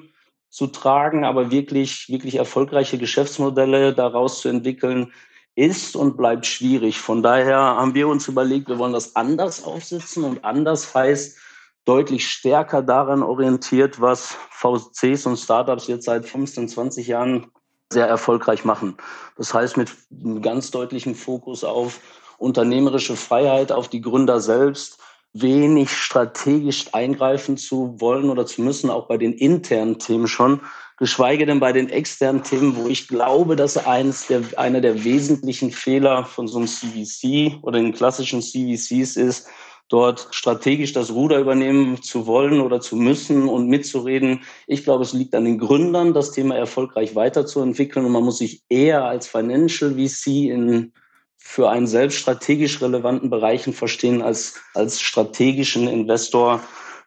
zu 0.49 0.67
tragen, 0.67 1.23
aber 1.23 1.51
wirklich, 1.51 2.09
wirklich 2.09 2.35
erfolgreiche 2.35 2.97
Geschäftsmodelle 2.97 3.93
daraus 3.93 4.41
zu 4.41 4.49
entwickeln, 4.49 5.11
ist 5.55 5.95
und 5.95 6.17
bleibt 6.17 6.45
schwierig. 6.45 6.99
Von 6.99 7.23
daher 7.23 7.57
haben 7.57 7.93
wir 7.93 8.07
uns 8.07 8.27
überlegt, 8.27 8.67
wir 8.67 8.77
wollen 8.77 8.93
das 8.93 9.15
anders 9.15 9.63
aufsetzen 9.63 10.23
und 10.23 10.43
anders 10.43 10.93
heißt 10.93 11.37
deutlich 11.85 12.27
stärker 12.27 12.81
daran 12.81 13.23
orientiert, 13.23 14.01
was 14.01 14.35
VCs 14.49 15.25
und 15.27 15.37
Startups 15.37 15.87
jetzt 15.87 16.05
seit 16.05 16.25
15, 16.25 16.67
20 16.67 17.07
Jahren 17.07 17.47
sehr 17.91 18.07
erfolgreich 18.07 18.65
machen. 18.65 18.97
Das 19.37 19.53
heißt, 19.53 19.77
mit 19.77 19.91
einem 20.11 20.41
ganz 20.41 20.71
deutlichen 20.71 21.15
Fokus 21.15 21.63
auf 21.63 21.99
unternehmerische 22.37 23.15
Freiheit, 23.15 23.71
auf 23.71 23.87
die 23.87 24.01
Gründer 24.01 24.39
selbst, 24.41 24.99
wenig 25.33 25.91
strategisch 25.91 26.93
eingreifen 26.93 27.57
zu 27.57 27.99
wollen 27.99 28.29
oder 28.29 28.45
zu 28.45 28.61
müssen, 28.61 28.89
auch 28.89 29.07
bei 29.07 29.17
den 29.17 29.33
internen 29.33 29.99
Themen 29.99 30.27
schon, 30.27 30.61
geschweige 30.97 31.45
denn 31.45 31.59
bei 31.59 31.73
den 31.73 31.89
externen 31.89 32.41
Themen, 32.41 32.77
wo 32.77 32.87
ich 32.87 33.09
glaube, 33.09 33.57
dass 33.57 33.77
eines 33.77 34.27
der, 34.27 34.43
einer 34.55 34.79
der 34.79 35.03
wesentlichen 35.03 35.71
Fehler 35.71 36.23
von 36.23 36.47
so 36.47 36.57
einem 36.57 36.67
CVC 36.67 37.61
oder 37.63 37.79
den 37.79 37.93
klassischen 37.93 38.41
CVCs 38.41 39.17
ist, 39.17 39.47
dort 39.89 40.27
strategisch 40.31 40.93
das 40.93 41.11
Ruder 41.11 41.39
übernehmen 41.39 42.01
zu 42.01 42.25
wollen 42.25 42.59
oder 42.59 42.81
zu 42.81 42.95
müssen 42.95 43.47
und 43.47 43.67
mitzureden. 43.67 44.41
Ich 44.67 44.83
glaube, 44.83 45.03
es 45.03 45.13
liegt 45.13 45.35
an 45.35 45.45
den 45.45 45.59
Gründern, 45.59 46.13
das 46.13 46.31
Thema 46.31 46.55
erfolgreich 46.55 47.15
weiterzuentwickeln 47.15 48.05
und 48.05 48.11
man 48.11 48.23
muss 48.23 48.39
sich 48.39 48.63
eher 48.69 49.05
als 49.05 49.27
Financial 49.27 49.91
VC 49.91 50.27
in 50.49 50.91
für 51.37 51.69
einen 51.69 51.85
selbst 51.85 52.17
strategisch 52.17 52.81
relevanten 52.81 53.29
Bereichen 53.29 53.73
verstehen 53.73 54.23
als, 54.23 54.55
als 54.73 54.99
strategischen 54.99 55.87
Investor, 55.87 56.59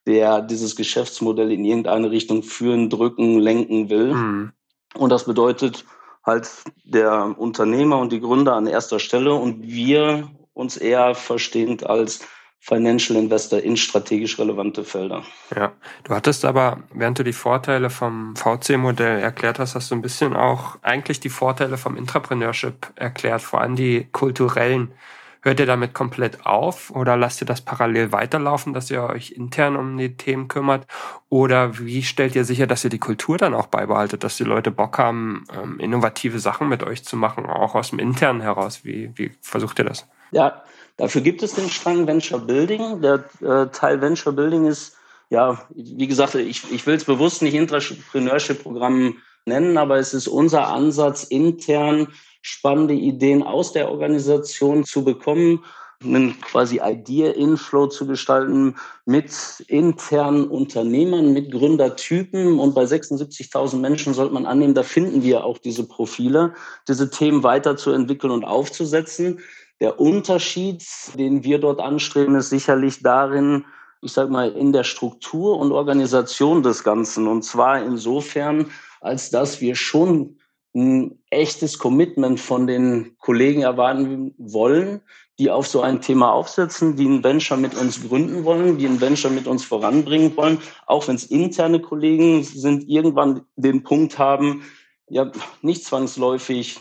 der 0.07 0.43
dieses 0.43 0.77
Geschäftsmodell 0.77 1.51
in 1.51 1.65
irgendeine 1.65 2.13
Richtung 2.13 2.45
führen, 2.45 2.89
drücken, 2.89 3.41
lenken 3.41 3.91
will. 3.91 4.15
Mhm. 4.15 4.53
Und 4.95 5.11
das 5.11 5.25
bedeutet 5.25 5.85
halt 6.25 6.49
der 6.85 7.35
Unternehmer 7.37 7.99
und 7.99 8.13
die 8.13 8.21
Gründer 8.21 8.55
an 8.55 8.69
erster 8.69 9.01
Stelle 9.01 9.35
und 9.35 9.67
wir 9.67 10.29
uns 10.55 10.77
eher 10.77 11.17
verstehend 11.17 11.85
als 11.85 12.21
Financial 12.61 13.19
Investor 13.19 13.61
in 13.61 13.77
strategisch 13.77 14.39
relevante 14.39 14.85
Felder. 14.85 15.23
Ja, 15.55 15.73
du 16.05 16.15
hattest 16.15 16.45
aber, 16.45 16.83
während 16.93 17.19
du 17.19 17.25
die 17.25 17.33
Vorteile 17.33 17.89
vom 17.89 18.35
VC-Modell 18.37 19.21
erklärt 19.21 19.59
hast, 19.59 19.75
hast 19.75 19.91
du 19.91 19.95
ein 19.95 20.03
bisschen 20.03 20.37
auch 20.37 20.77
eigentlich 20.83 21.21
die 21.21 21.31
Vorteile 21.31 21.79
vom 21.79 21.97
Intrapreneurship 21.97 22.93
erklärt, 22.97 23.43
vor 23.43 23.61
allem 23.61 23.77
die 23.77 24.09
kulturellen. 24.13 24.93
Hört 25.41 25.61
ihr 25.61 25.67
damit 25.67 25.95
komplett 25.95 26.45
auf 26.47 26.91
oder 26.91 27.17
lasst 27.17 27.41
ihr 27.41 27.47
das 27.47 27.61
parallel 27.61 28.11
weiterlaufen, 28.11 28.75
dass 28.75 28.91
ihr 28.91 29.05
euch 29.05 29.31
intern 29.31 29.77
um 29.77 29.97
die 29.97 30.17
Themen 30.17 30.49
kümmert? 30.49 30.87
Oder 31.29 31.79
wie 31.79 32.03
stellt 32.03 32.35
ihr 32.35 32.45
sicher, 32.45 32.67
dass 32.67 32.83
ihr 32.83 32.91
die 32.91 32.99
Kultur 32.99 33.39
dann 33.39 33.55
auch 33.55 33.69
beibehaltet, 33.69 34.25
dass 34.25 34.37
die 34.37 34.45
Leute 34.45 34.73
Bock 34.73 34.99
haben, 34.99 35.45
ähm, 35.57 35.79
innovative 35.79 36.41
Sachen 36.41 36.69
mit 36.69 36.83
euch 36.83 37.05
zu 37.05 37.17
machen, 37.17 37.47
auch 37.47 37.77
aus 37.77 37.91
dem 37.91 38.01
Internen 38.01 38.41
heraus? 38.41 38.85
Wie, 38.85 39.13
wie 39.15 39.31
versucht 39.41 39.79
ihr 39.79 39.85
das? 39.85 40.09
Ja, 40.33 40.63
Dafür 40.99 41.21
gibt 41.21 41.43
es 41.43 41.55
den 41.55 41.71
Strang 41.71 42.07
Venture 42.07 42.41
Building. 42.41 43.01
Der 43.01 43.25
äh, 43.41 43.69
Teil 43.69 44.01
Venture 44.01 44.33
Building 44.33 44.67
ist, 44.67 44.97
ja, 45.31 45.63
wie 45.75 46.09
gesagt, 46.09 46.35
ich, 46.35 46.71
ich 46.71 46.87
will 46.87 46.97
es 46.97 47.05
bewusst 47.05 47.41
nicht 47.41 47.55
Entrepreneurship-Programm 47.55 49.17
nennen, 49.47 49.79
aber 49.79 49.97
es 49.97 50.13
ist 50.13 50.27
unser 50.27 50.67
Ansatz, 50.67 51.25
intern 51.25 52.09
spannende 52.43 52.95
Ideen 52.95 53.43
aus 53.43 53.73
der 53.73 53.91
Organisation 53.91 54.85
zu 54.85 55.05
bekommen, 55.05 55.65
einen 56.03 56.41
quasi 56.41 56.81
Idea-Inflow 56.83 57.89
zu 57.89 58.07
gestalten 58.07 58.77
mit 59.05 59.33
internen 59.67 60.49
Unternehmern, 60.49 61.33
mit 61.33 61.51
Gründertypen. 61.51 62.59
Und 62.59 62.75
bei 62.75 62.85
76.000 62.85 63.77
Menschen 63.79 64.15
sollte 64.15 64.35
man 64.35 64.47
annehmen, 64.47 64.75
da 64.75 64.85
finden 64.85 65.23
wir 65.23 65.45
auch 65.45 65.59
diese 65.59 65.87
Profile, 65.87 66.55
diese 66.87 67.11
Themen 67.11 67.43
weiterzuentwickeln 67.43 68.33
und 68.33 68.45
aufzusetzen. 68.45 69.41
Der 69.81 70.01
Unterschied, 70.01 70.85
den 71.15 71.45
wir 71.45 71.59
dort 71.59 71.81
anstreben, 71.81 72.35
ist 72.35 72.51
sicherlich 72.51 73.03
darin, 73.03 73.65
ich 74.03 74.13
sage 74.13 74.31
mal, 74.31 74.51
in 74.53 74.73
der 74.73 74.85
Struktur 74.85 75.59
und 75.59 75.73
Organisation 75.73 76.63
des 76.63 76.83
Ganzen. 76.83 77.29
Und 77.29 77.43
zwar 77.43 77.83
insofern, 77.83 78.71
als 79.01 79.31
dass 79.31 79.61
wir 79.61 79.77
schon 79.77 80.39
ein 80.75 81.19
echtes 81.31 81.79
Commitment 81.79 82.41
von 82.41 82.67
den 82.67 83.17
Kollegen 83.19 83.63
erwarten 83.63 84.35
wollen, 84.39 85.01
die 85.39 85.51
auf 85.51 85.67
so 85.69 85.81
ein 85.81 86.01
Thema 86.01 86.33
aufsetzen, 86.33 86.97
die 86.97 87.07
ein 87.07 87.23
Venture 87.23 87.57
mit 87.57 87.77
uns 87.77 88.07
gründen 88.07 88.45
wollen, 88.45 88.79
die 88.79 88.87
ein 88.87 89.01
Venture 89.01 89.31
mit 89.31 89.47
uns 89.47 89.65
voranbringen 89.65 90.37
wollen, 90.37 90.59
auch 90.87 91.07
wenn 91.07 91.15
es 91.17 91.27
interne 91.27 91.81
Kollegen 91.81 92.43
sind, 92.43 92.89
irgendwann 92.89 93.43
den 93.57 93.85
Punkt 93.85 94.19
haben, 94.19 94.63
ja, 95.09 95.31
nicht 95.63 95.85
zwangsläufig 95.85 96.81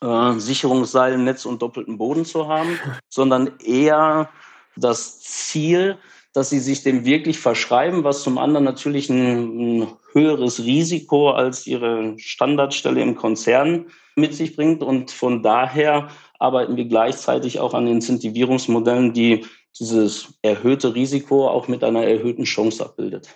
äh, 0.00 0.38
Sicherungsseil, 0.38 1.18
Netz 1.18 1.44
und 1.46 1.62
doppelten 1.62 1.98
Boden 1.98 2.24
zu 2.24 2.48
haben, 2.48 2.78
sondern 3.08 3.52
eher 3.64 4.28
das 4.76 5.20
Ziel, 5.20 5.98
dass 6.32 6.50
sie 6.50 6.58
sich 6.58 6.82
dem 6.82 7.04
wirklich 7.04 7.38
verschreiben, 7.38 8.04
was 8.04 8.22
zum 8.22 8.36
anderen 8.36 8.64
natürlich 8.64 9.08
ein, 9.08 9.80
ein 9.80 9.88
höheres 10.12 10.60
Risiko 10.60 11.30
als 11.30 11.66
ihre 11.66 12.14
Standardstelle 12.18 13.00
im 13.00 13.16
Konzern 13.16 13.86
mit 14.16 14.34
sich 14.34 14.54
bringt. 14.54 14.82
Und 14.82 15.10
von 15.10 15.42
daher 15.42 16.08
arbeiten 16.38 16.76
wir 16.76 16.84
gleichzeitig 16.84 17.58
auch 17.60 17.72
an 17.72 17.86
Incentivierungsmodellen, 17.86 19.14
die 19.14 19.46
dieses 19.78 20.38
erhöhte 20.42 20.94
Risiko 20.94 21.48
auch 21.48 21.68
mit 21.68 21.84
einer 21.84 22.04
erhöhten 22.04 22.44
Chance 22.44 22.84
abbildet. 22.84 23.28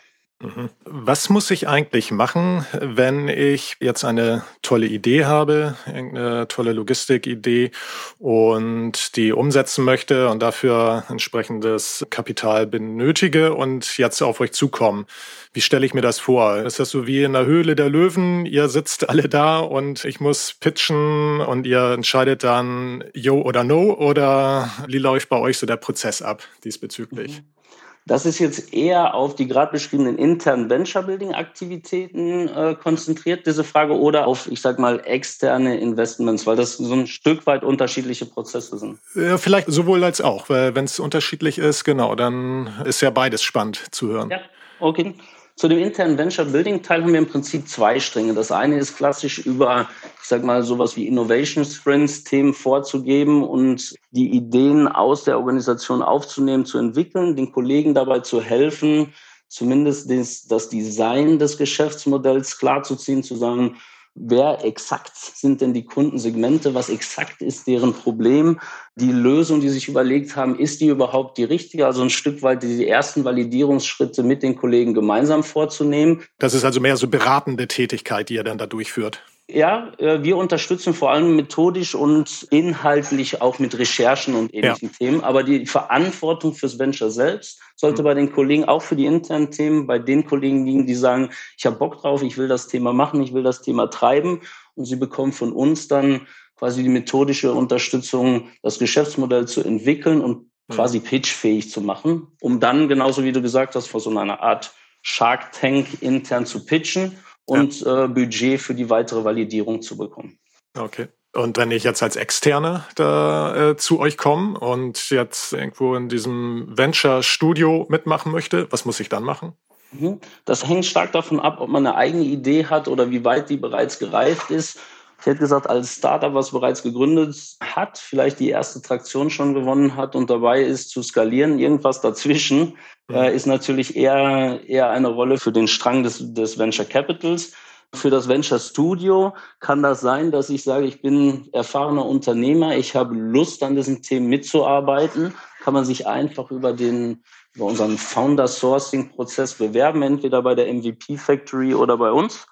Was 0.85 1.29
muss 1.29 1.51
ich 1.51 1.69
eigentlich 1.69 2.13
machen, 2.13 2.65
wenn 2.73 3.29
ich 3.29 3.77
jetzt 3.79 4.05
eine 4.05 4.43
tolle 4.63 4.87
Idee 4.87 5.27
habe, 5.27 5.77
eine 5.85 6.49
tolle 6.49 6.73
Logistikidee 6.73 7.73
und 8.19 9.17
die 9.17 9.33
umsetzen 9.33 9.85
möchte 9.85 10.31
und 10.31 10.41
dafür 10.41 11.05
entsprechendes 11.11 12.07
Kapital 12.09 12.67
benötige 12.67 13.53
und 13.53 13.99
jetzt 13.99 14.23
auf 14.23 14.41
euch 14.41 14.53
zukommen? 14.53 15.05
Wie 15.53 15.61
stelle 15.61 15.85
ich 15.85 15.93
mir 15.93 16.01
das 16.01 16.19
vor? 16.19 16.57
Ist 16.57 16.81
das 16.81 16.89
so 16.89 17.07
wie 17.07 17.23
in 17.23 17.35
der 17.35 17.45
Höhle 17.45 17.77
der 17.77 17.91
Löwen? 17.91 18.47
Ihr 18.47 18.71
sitzt 18.71 19.11
alle 19.11 19.29
da 19.29 19.59
und 19.59 20.07
ich 20.07 20.21
muss 20.21 20.55
pitchen 20.55 21.41
und 21.41 21.67
ihr 21.67 21.91
entscheidet 21.91 22.45
dann 22.45 23.05
Yo 23.13 23.43
oder 23.43 23.63
No 23.63 23.93
oder 23.93 24.71
wie 24.87 24.99
läuft 24.99 25.29
bei 25.29 25.37
euch 25.37 25.59
so 25.59 25.67
der 25.67 25.77
Prozess 25.77 26.23
ab 26.23 26.43
diesbezüglich? 26.65 27.43
Mhm. 27.43 27.61
Das 28.07 28.27
ist 28.27 28.39
jetzt 28.39 28.73
eher 28.73 29.15
auf 29.15 29.35
die 29.37 29.47
gerade 29.47 29.73
beschriebenen 29.73 30.19
internen 30.19 30.71
Venture-Building-Aktivitäten 30.71 32.49
äh, 32.49 32.75
konzentriert, 32.75 33.47
diese 33.47 33.63
Frage, 33.63 33.97
oder 33.99 34.27
auf, 34.27 34.51
ich 34.51 34.61
sag 34.61 34.79
mal, 34.79 35.01
externe 35.05 35.79
Investments, 35.79 36.47
weil 36.47 36.57
das 36.57 36.79
so 36.79 36.93
ein 36.93 37.07
Stück 37.07 37.47
weit 37.47 37.63
unterschiedliche 37.63 38.27
Prozesse 38.27 38.79
sind. 38.79 38.99
Ja, 39.15 39.39
vielleicht 39.39 39.71
sowohl 39.71 40.03
als 40.03 40.21
auch, 40.21 40.49
weil 40.49 40.75
wenn 40.75 40.87
es 40.87 40.99
unterschiedlich 40.99 41.59
ist, 41.59 41.85
genau, 41.85 42.15
dann 42.15 42.71
ist 42.85 43.01
ja 43.01 43.11
beides 43.11 43.43
spannend 43.43 43.87
zu 43.91 44.09
hören. 44.09 44.31
Ja, 44.31 44.41
okay. 44.81 45.15
Zu 45.61 45.69
dem 45.69 45.79
internen 45.81 46.17
Venture 46.17 46.47
Building 46.47 46.83
Teil 46.83 47.03
haben 47.03 47.13
wir 47.13 47.19
im 47.19 47.27
Prinzip 47.27 47.69
zwei 47.69 48.01
Stränge. 48.01 48.33
Das 48.33 48.51
eine 48.51 48.79
ist 48.79 48.97
klassisch 48.97 49.41
über, 49.41 49.91
ich 50.19 50.27
sag 50.27 50.43
mal, 50.43 50.63
sowas 50.63 50.97
wie 50.97 51.07
Innovation 51.07 51.67
Sprints 51.67 52.25
Themen 52.25 52.55
vorzugeben 52.55 53.47
und 53.47 53.95
die 54.11 54.31
Ideen 54.31 54.89
aus 54.89 55.25
der 55.25 55.37
Organisation 55.37 56.01
aufzunehmen, 56.01 56.65
zu 56.65 56.79
entwickeln, 56.79 57.37
den 57.37 57.53
Kollegen 57.53 57.93
dabei 57.93 58.21
zu 58.21 58.41
helfen, 58.41 59.13
zumindest 59.49 60.11
das, 60.11 60.47
das 60.47 60.71
Design 60.71 61.39
des 61.39 61.59
Geschäftsmodells 61.59 62.57
klarzuziehen, 62.57 63.23
zu 63.23 63.37
sagen, 63.37 63.77
wer 64.15 64.65
exakt 64.65 65.17
sind 65.17 65.61
denn 65.61 65.73
die 65.73 65.85
Kundensegmente, 65.85 66.75
was 66.75 66.89
exakt 66.89 67.43
ist 67.43 67.67
deren 67.67 67.95
Problem, 67.95 68.61
die 68.97 69.13
Lösung, 69.13 69.61
die 69.61 69.69
sich 69.69 69.89
überlegt 69.89 70.37
haben, 70.37 70.59
ist 70.59 70.81
die 70.81 70.89
überhaupt 70.89 71.39
die 71.39 71.45
richtige? 71.45 71.87
Also 71.87 72.03
ein 72.03 72.11
Stück 72.11 72.43
weit 72.43 72.63
die 72.63 72.87
ersten 72.87 73.25
Validierungsschritte 73.25 74.23
mit 74.23 74.43
den 74.43 74.57
Kollegen 74.57 74.95
gemeinsam 74.95 75.43
vorzunehmen. 75.43 76.23
Das 76.39 76.55
ist 76.55 76.65
also 76.65 76.81
mehr 76.81 76.97
so 76.97 77.09
beratende 77.09 77.69
Tätigkeit, 77.69 78.29
die 78.29 78.35
ihr 78.35 78.45
dann 78.45 78.59
da 78.59 78.67
durchführt. 78.67 79.23
Ja, 79.53 79.93
äh, 79.99 80.23
wir 80.23 80.37
unterstützen 80.37 80.95
vor 80.95 81.11
allem 81.11 81.37
methodisch 81.37 81.95
und 81.95 82.47
inhaltlich 82.51 83.41
auch 83.41 83.59
mit 83.59 83.79
Recherchen 83.79 84.35
und 84.35 84.55
ähnlichen 84.55 84.89
ja. 84.89 84.95
Themen. 84.99 85.25
Aber 85.25 85.43
die 85.43 85.67
Verantwortung 85.67 86.55
fürs 86.55 86.79
Venture 86.79 87.11
selbst 87.11 87.61
sollte 87.77 88.03
mhm. 88.03 88.05
bei 88.05 88.15
den 88.15 88.33
Kollegen 88.33 88.65
auch 88.65 88.83
für 88.83 88.97
die 88.97 89.07
internen 89.07 89.51
Themen 89.51 89.87
bei 89.87 89.99
den 89.99 90.25
Kollegen 90.25 90.65
liegen, 90.65 90.87
die 90.87 90.95
sagen, 90.95 91.31
ich 91.57 91.67
habe 91.67 91.77
Bock 91.77 92.01
drauf, 92.01 92.23
ich 92.23 92.39
will 92.39 92.49
das 92.49 92.69
Thema 92.69 92.93
machen, 92.93 93.23
ich 93.23 93.35
will 93.35 93.43
das 93.43 93.63
Thema 93.63 93.89
treiben. 93.89 94.41
Und 94.75 94.85
sie 94.85 94.97
bekommen 94.97 95.33
von 95.33 95.53
uns 95.53 95.89
dann 95.89 96.27
quasi 96.57 96.83
die 96.83 96.89
methodische 96.89 97.53
Unterstützung, 97.53 98.49
das 98.63 98.79
Geschäftsmodell 98.79 99.49
zu 99.49 99.63
entwickeln 99.63 100.21
und 100.21 100.47
mhm. 100.69 100.75
quasi 100.75 101.01
pitchfähig 101.01 101.71
zu 101.71 101.81
machen, 101.81 102.29
um 102.41 102.61
dann, 102.61 102.89
genauso 102.89 103.25
wie 103.25 103.33
du 103.33 103.43
gesagt 103.43 103.75
hast, 103.75 103.89
vor 103.89 104.01
so 104.01 104.11
einer 104.11 104.41
Art 104.41 104.73
Shark 105.03 105.53
Tank 105.53 106.03
intern 106.03 106.47
zu 106.47 106.65
pitchen 106.65 107.17
und 107.51 107.81
ja. 107.81 108.05
äh, 108.05 108.09
Budget 108.09 108.61
für 108.61 108.75
die 108.75 108.89
weitere 108.89 109.25
Validierung 109.25 109.83
zu 109.83 109.97
bekommen. 109.97 110.39
Okay. 110.79 111.09
Und 111.33 111.57
wenn 111.59 111.71
ich 111.71 111.85
jetzt 111.85 112.03
als 112.03 112.17
Externe 112.17 112.85
da 112.97 113.71
äh, 113.71 113.77
zu 113.77 114.01
euch 114.01 114.17
komme 114.17 114.59
und 114.59 115.11
jetzt 115.11 115.53
irgendwo 115.53 115.95
in 115.95 116.09
diesem 116.09 116.67
Venture-Studio 116.77 117.87
mitmachen 117.89 118.33
möchte, 118.33 118.67
was 118.71 118.85
muss 118.85 118.99
ich 118.99 119.09
dann 119.09 119.23
machen? 119.23 119.53
Mhm. 119.93 120.21
Das 120.45 120.67
hängt 120.67 120.87
stark 120.87 121.13
davon 121.13 121.39
ab, 121.41 121.61
ob 121.61 121.69
man 121.69 121.87
eine 121.87 121.97
eigene 121.97 122.25
Idee 122.25 122.67
hat 122.67 122.89
oder 122.89 123.11
wie 123.11 123.25
weit 123.25 123.49
die 123.49 123.57
bereits 123.57 123.99
gereift 123.99 124.51
ist. 124.51 124.79
Ich 125.21 125.27
hätte 125.27 125.41
gesagt, 125.41 125.69
als 125.69 125.97
Startup, 125.97 126.33
was 126.33 126.51
bereits 126.51 126.83
gegründet 126.83 127.37
hat, 127.61 127.99
vielleicht 127.99 128.41
die 128.41 128.49
erste 128.49 128.81
Traktion 128.81 129.29
schon 129.29 129.53
gewonnen 129.53 129.95
hat 129.95 130.17
und 130.17 130.31
dabei 130.31 130.63
ist 130.63 130.91
zu 130.91 131.03
skalieren, 131.03 131.59
irgendwas 131.59 132.01
dazwischen, 132.01 132.79
äh, 133.13 133.35
ist 133.35 133.47
natürlich 133.47 133.97
eher, 133.97 134.61
eher 134.67 134.89
eine 134.89 135.09
Rolle 135.09 135.39
für 135.39 135.53
den 135.53 135.69
Strang 135.69 136.03
des, 136.03 136.33
des 136.33 136.59
Venture 136.59 136.87
Capitals. 136.87 137.53
Für 137.93 138.09
das 138.09 138.29
Venture 138.29 138.59
Studio 138.59 139.35
kann 139.59 139.83
das 139.83 140.01
sein, 140.01 140.31
dass 140.31 140.49
ich 140.49 140.63
sage, 140.63 140.87
ich 140.87 141.03
bin 141.03 141.49
erfahrener 141.53 142.07
Unternehmer, 142.07 142.77
ich 142.77 142.97
habe 142.97 143.15
Lust 143.15 143.63
an 143.63 143.77
diesen 143.77 144.03
Themen 144.03 144.29
mitzuarbeiten, 144.29 145.35
kann 145.63 145.75
man 145.75 145.85
sich 145.85 146.07
einfach 146.07 146.51
über 146.51 146.73
den 146.73 147.23
über 147.55 147.65
unseren 147.65 147.99
Founder 147.99 148.47
Sourcing 148.47 149.11
Prozess 149.11 149.55
bewerben, 149.55 150.03
entweder 150.03 150.41
bei 150.43 150.55
der 150.55 150.73
MVP 150.73 151.17
Factory 151.17 151.75
oder 151.75 151.97
bei 151.99 152.13
uns. 152.13 152.47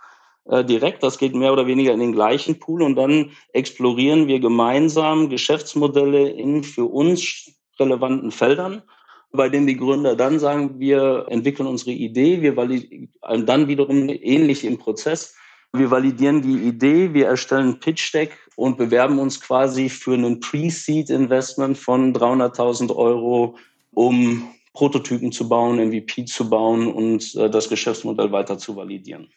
Äh, 0.48 0.64
direkt. 0.64 1.02
Das 1.02 1.18
geht 1.18 1.34
mehr 1.34 1.52
oder 1.52 1.66
weniger 1.66 1.92
in 1.92 2.00
den 2.00 2.12
gleichen 2.12 2.58
Pool 2.58 2.82
und 2.82 2.96
dann 2.96 3.32
explorieren 3.52 4.28
wir 4.28 4.40
gemeinsam 4.40 5.28
Geschäftsmodelle 5.28 6.30
in 6.30 6.64
für 6.64 6.86
uns 6.86 7.52
relevanten 7.78 8.30
Feldern. 8.30 8.82
bei 9.30 9.50
denen 9.50 9.66
die 9.66 9.76
Gründer 9.76 10.16
dann 10.16 10.38
sagen, 10.38 10.80
wir 10.80 11.26
entwickeln 11.28 11.66
unsere 11.66 11.90
Idee, 11.90 12.40
wir 12.40 12.56
validieren 12.56 13.10
dann 13.44 13.68
wiederum 13.68 14.08
ähnlich 14.08 14.64
im 14.64 14.78
Prozess. 14.78 15.36
Wir 15.74 15.90
validieren 15.90 16.40
die 16.40 16.66
Idee, 16.66 17.12
wir 17.12 17.26
erstellen 17.26 17.68
ein 17.68 17.78
Pitch-Deck 17.78 18.34
und 18.56 18.78
bewerben 18.78 19.18
uns 19.18 19.38
quasi 19.38 19.90
für 19.90 20.14
ein 20.14 20.40
Pre-Seed-Investment 20.40 21.76
von 21.76 22.14
300.000 22.14 22.96
Euro, 22.96 23.56
um 23.92 24.48
Prototypen 24.72 25.30
zu 25.30 25.46
bauen, 25.46 25.76
MVP 25.76 26.24
zu 26.24 26.48
bauen 26.48 26.90
und 26.90 27.34
äh, 27.34 27.50
das 27.50 27.68
Geschäftsmodell 27.68 28.32
weiter 28.32 28.56
zu 28.56 28.76
validieren. 28.76 29.28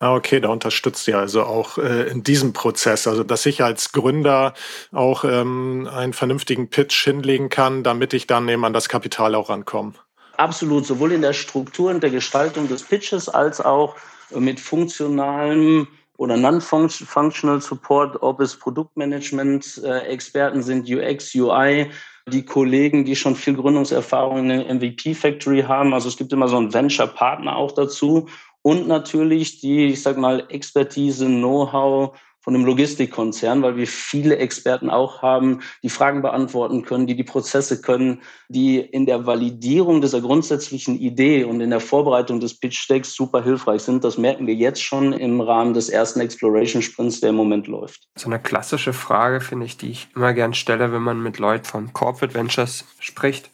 Ah, 0.00 0.14
okay, 0.14 0.40
da 0.40 0.48
unterstützt 0.48 1.06
ihr 1.08 1.18
also 1.18 1.44
auch 1.44 1.78
äh, 1.78 2.08
in 2.08 2.22
diesem 2.22 2.52
Prozess, 2.52 3.06
also 3.06 3.22
dass 3.22 3.46
ich 3.46 3.62
als 3.62 3.92
Gründer 3.92 4.54
auch 4.92 5.24
ähm, 5.24 5.88
einen 5.90 6.12
vernünftigen 6.12 6.68
Pitch 6.68 7.04
hinlegen 7.04 7.48
kann, 7.48 7.84
damit 7.84 8.12
ich 8.12 8.26
dann 8.26 8.48
eben 8.48 8.64
an 8.64 8.72
das 8.72 8.88
Kapital 8.88 9.34
auch 9.34 9.50
rankomme. 9.50 9.94
Absolut, 10.36 10.84
sowohl 10.84 11.12
in 11.12 11.22
der 11.22 11.32
Struktur 11.32 11.90
und 11.90 12.02
der 12.02 12.10
Gestaltung 12.10 12.68
des 12.68 12.82
Pitches 12.82 13.28
als 13.28 13.60
auch 13.60 13.94
mit 14.30 14.58
funktionalem 14.58 15.86
oder 16.16 16.36
non-functional 16.36 17.60
Support, 17.60 18.22
ob 18.22 18.40
es 18.40 18.56
Produktmanagement-Experten 18.56 20.62
sind, 20.62 20.88
UX, 20.88 21.34
UI, 21.34 21.90
die 22.28 22.44
Kollegen, 22.44 23.04
die 23.04 23.16
schon 23.16 23.36
viel 23.36 23.54
Gründungserfahrung 23.54 24.38
in 24.38 24.48
der 24.48 24.74
MVP 24.74 25.14
Factory 25.14 25.62
haben. 25.62 25.92
Also 25.92 26.08
es 26.08 26.16
gibt 26.16 26.32
immer 26.32 26.48
so 26.48 26.56
einen 26.56 26.72
Venture-Partner 26.72 27.56
auch 27.56 27.72
dazu 27.72 28.28
und 28.64 28.88
natürlich 28.88 29.60
die, 29.60 29.88
ich 29.88 30.02
sag 30.02 30.16
mal, 30.16 30.46
Expertise, 30.48 31.26
Know-how 31.26 32.18
von 32.40 32.54
einem 32.54 32.64
Logistikkonzern, 32.64 33.62
weil 33.62 33.76
wir 33.76 33.86
viele 33.86 34.38
Experten 34.38 34.88
auch 34.88 35.20
haben, 35.20 35.60
die 35.82 35.90
Fragen 35.90 36.22
beantworten 36.22 36.82
können, 36.82 37.06
die 37.06 37.14
die 37.14 37.24
Prozesse 37.24 37.82
können, 37.82 38.22
die 38.48 38.78
in 38.80 39.04
der 39.04 39.26
Validierung 39.26 40.00
dieser 40.00 40.22
grundsätzlichen 40.22 40.98
Idee 40.98 41.44
und 41.44 41.60
in 41.60 41.70
der 41.70 41.80
Vorbereitung 41.80 42.40
des 42.40 42.58
Pitch 42.58 42.88
Decks 42.88 43.14
super 43.14 43.44
hilfreich 43.44 43.82
sind. 43.82 44.02
Das 44.02 44.16
merken 44.16 44.46
wir 44.46 44.54
jetzt 44.54 44.82
schon 44.82 45.12
im 45.12 45.42
Rahmen 45.42 45.74
des 45.74 45.90
ersten 45.90 46.20
Exploration 46.20 46.80
Sprints, 46.80 47.20
der 47.20 47.30
im 47.30 47.36
Moment 47.36 47.66
läuft. 47.66 48.08
So 48.16 48.26
eine 48.26 48.40
klassische 48.40 48.94
Frage, 48.94 49.42
finde 49.42 49.66
ich, 49.66 49.76
die 49.76 49.90
ich 49.90 50.08
immer 50.16 50.32
gern 50.32 50.54
stelle, 50.54 50.90
wenn 50.90 51.02
man 51.02 51.22
mit 51.22 51.38
Leuten 51.38 51.64
von 51.64 51.92
Corporate 51.92 52.34
Ventures 52.34 52.86
spricht, 52.98 53.50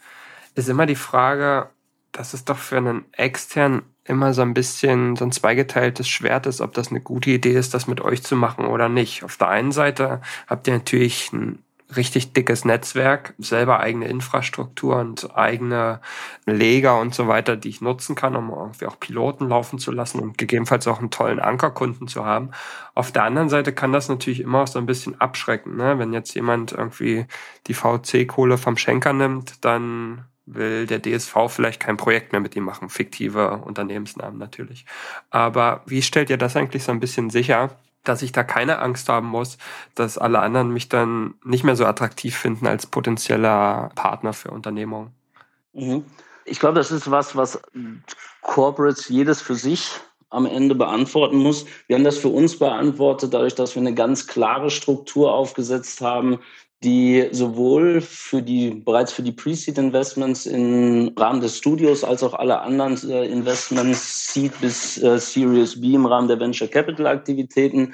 ist 0.54 0.68
immer 0.68 0.86
die 0.86 0.94
Frage, 0.94 1.68
das 2.12 2.32
ist 2.32 2.48
doch 2.48 2.58
für 2.58 2.76
einen 2.76 3.04
externen 3.12 3.82
immer 4.04 4.34
so 4.34 4.42
ein 4.42 4.54
bisschen 4.54 5.16
so 5.16 5.24
ein 5.24 5.32
zweigeteiltes 5.32 6.08
Schwert 6.08 6.46
ist, 6.46 6.60
ob 6.60 6.72
das 6.72 6.90
eine 6.90 7.00
gute 7.00 7.30
Idee 7.30 7.52
ist, 7.52 7.74
das 7.74 7.86
mit 7.86 8.00
euch 8.00 8.22
zu 8.22 8.36
machen 8.36 8.66
oder 8.66 8.88
nicht. 8.88 9.24
Auf 9.24 9.36
der 9.36 9.48
einen 9.48 9.72
Seite 9.72 10.20
habt 10.48 10.66
ihr 10.66 10.74
natürlich 10.74 11.32
ein 11.32 11.62
richtig 11.96 12.32
dickes 12.32 12.64
Netzwerk, 12.64 13.34
selber 13.38 13.80
eigene 13.80 14.06
Infrastruktur 14.06 14.96
und 14.96 15.36
eigene 15.36 16.00
Leger 16.46 16.98
und 17.00 17.14
so 17.14 17.28
weiter, 17.28 17.56
die 17.56 17.68
ich 17.68 17.80
nutzen 17.80 18.14
kann, 18.14 18.36
um 18.36 18.50
irgendwie 18.50 18.86
auch 18.86 18.98
Piloten 18.98 19.48
laufen 19.48 19.78
zu 19.78 19.90
lassen 19.92 20.20
und 20.20 20.38
gegebenenfalls 20.38 20.86
auch 20.86 21.00
einen 21.00 21.10
tollen 21.10 21.40
Ankerkunden 21.40 22.08
zu 22.08 22.24
haben. 22.24 22.50
Auf 22.94 23.12
der 23.12 23.24
anderen 23.24 23.48
Seite 23.48 23.72
kann 23.72 23.92
das 23.92 24.08
natürlich 24.08 24.40
immer 24.40 24.62
auch 24.62 24.68
so 24.68 24.78
ein 24.78 24.86
bisschen 24.86 25.20
abschrecken. 25.20 25.76
Ne? 25.76 25.98
Wenn 25.98 26.12
jetzt 26.12 26.34
jemand 26.34 26.72
irgendwie 26.72 27.26
die 27.66 27.74
VC-Kohle 27.74 28.58
vom 28.58 28.76
Schenker 28.76 29.12
nimmt, 29.12 29.64
dann 29.64 30.26
will 30.54 30.86
der 30.86 31.00
DSV 31.00 31.34
vielleicht 31.48 31.80
kein 31.80 31.96
Projekt 31.96 32.32
mehr 32.32 32.40
mit 32.40 32.56
ihm 32.56 32.64
machen, 32.64 32.88
fiktive 32.88 33.58
Unternehmensnamen 33.64 34.38
natürlich. 34.38 34.86
Aber 35.30 35.82
wie 35.86 36.02
stellt 36.02 36.30
ihr 36.30 36.38
das 36.38 36.56
eigentlich 36.56 36.84
so 36.84 36.92
ein 36.92 37.00
bisschen 37.00 37.30
sicher, 37.30 37.70
dass 38.04 38.22
ich 38.22 38.32
da 38.32 38.42
keine 38.42 38.78
Angst 38.78 39.08
haben 39.08 39.28
muss, 39.28 39.58
dass 39.94 40.18
alle 40.18 40.40
anderen 40.40 40.72
mich 40.72 40.88
dann 40.88 41.34
nicht 41.44 41.64
mehr 41.64 41.76
so 41.76 41.84
attraktiv 41.84 42.36
finden 42.36 42.66
als 42.66 42.86
potenzieller 42.86 43.90
Partner 43.94 44.32
für 44.32 44.50
Unternehmungen? 44.50 45.12
Mhm. 45.72 46.04
Ich 46.46 46.58
glaube, 46.58 46.76
das 46.76 46.90
ist 46.90 47.10
was, 47.10 47.36
was 47.36 47.60
Corporates 48.40 49.08
jedes 49.08 49.42
für 49.42 49.54
sich 49.54 50.00
am 50.30 50.46
Ende 50.46 50.74
beantworten 50.74 51.38
muss. 51.38 51.66
Wir 51.86 51.96
haben 51.96 52.04
das 52.04 52.18
für 52.18 52.28
uns 52.28 52.58
beantwortet, 52.58 53.34
dadurch, 53.34 53.54
dass 53.54 53.74
wir 53.74 53.82
eine 53.82 53.94
ganz 53.94 54.26
klare 54.26 54.70
Struktur 54.70 55.32
aufgesetzt 55.32 56.00
haben, 56.00 56.38
die 56.82 57.28
sowohl 57.30 58.00
für 58.00 58.40
die, 58.40 58.70
bereits 58.70 59.12
für 59.12 59.22
die 59.22 59.32
Pre-Seed-Investments 59.32 60.46
im 60.46 61.12
Rahmen 61.16 61.40
des 61.40 61.58
Studios 61.58 62.04
als 62.04 62.22
auch 62.22 62.32
alle 62.32 62.60
anderen 62.60 62.96
äh, 63.10 63.26
Investments, 63.26 64.32
Seed 64.32 64.58
bis 64.60 65.02
äh, 65.02 65.18
Series 65.18 65.80
B 65.80 65.94
im 65.94 66.06
Rahmen 66.06 66.28
der 66.28 66.40
Venture 66.40 66.68
Capital 66.68 67.06
Aktivitäten 67.06 67.92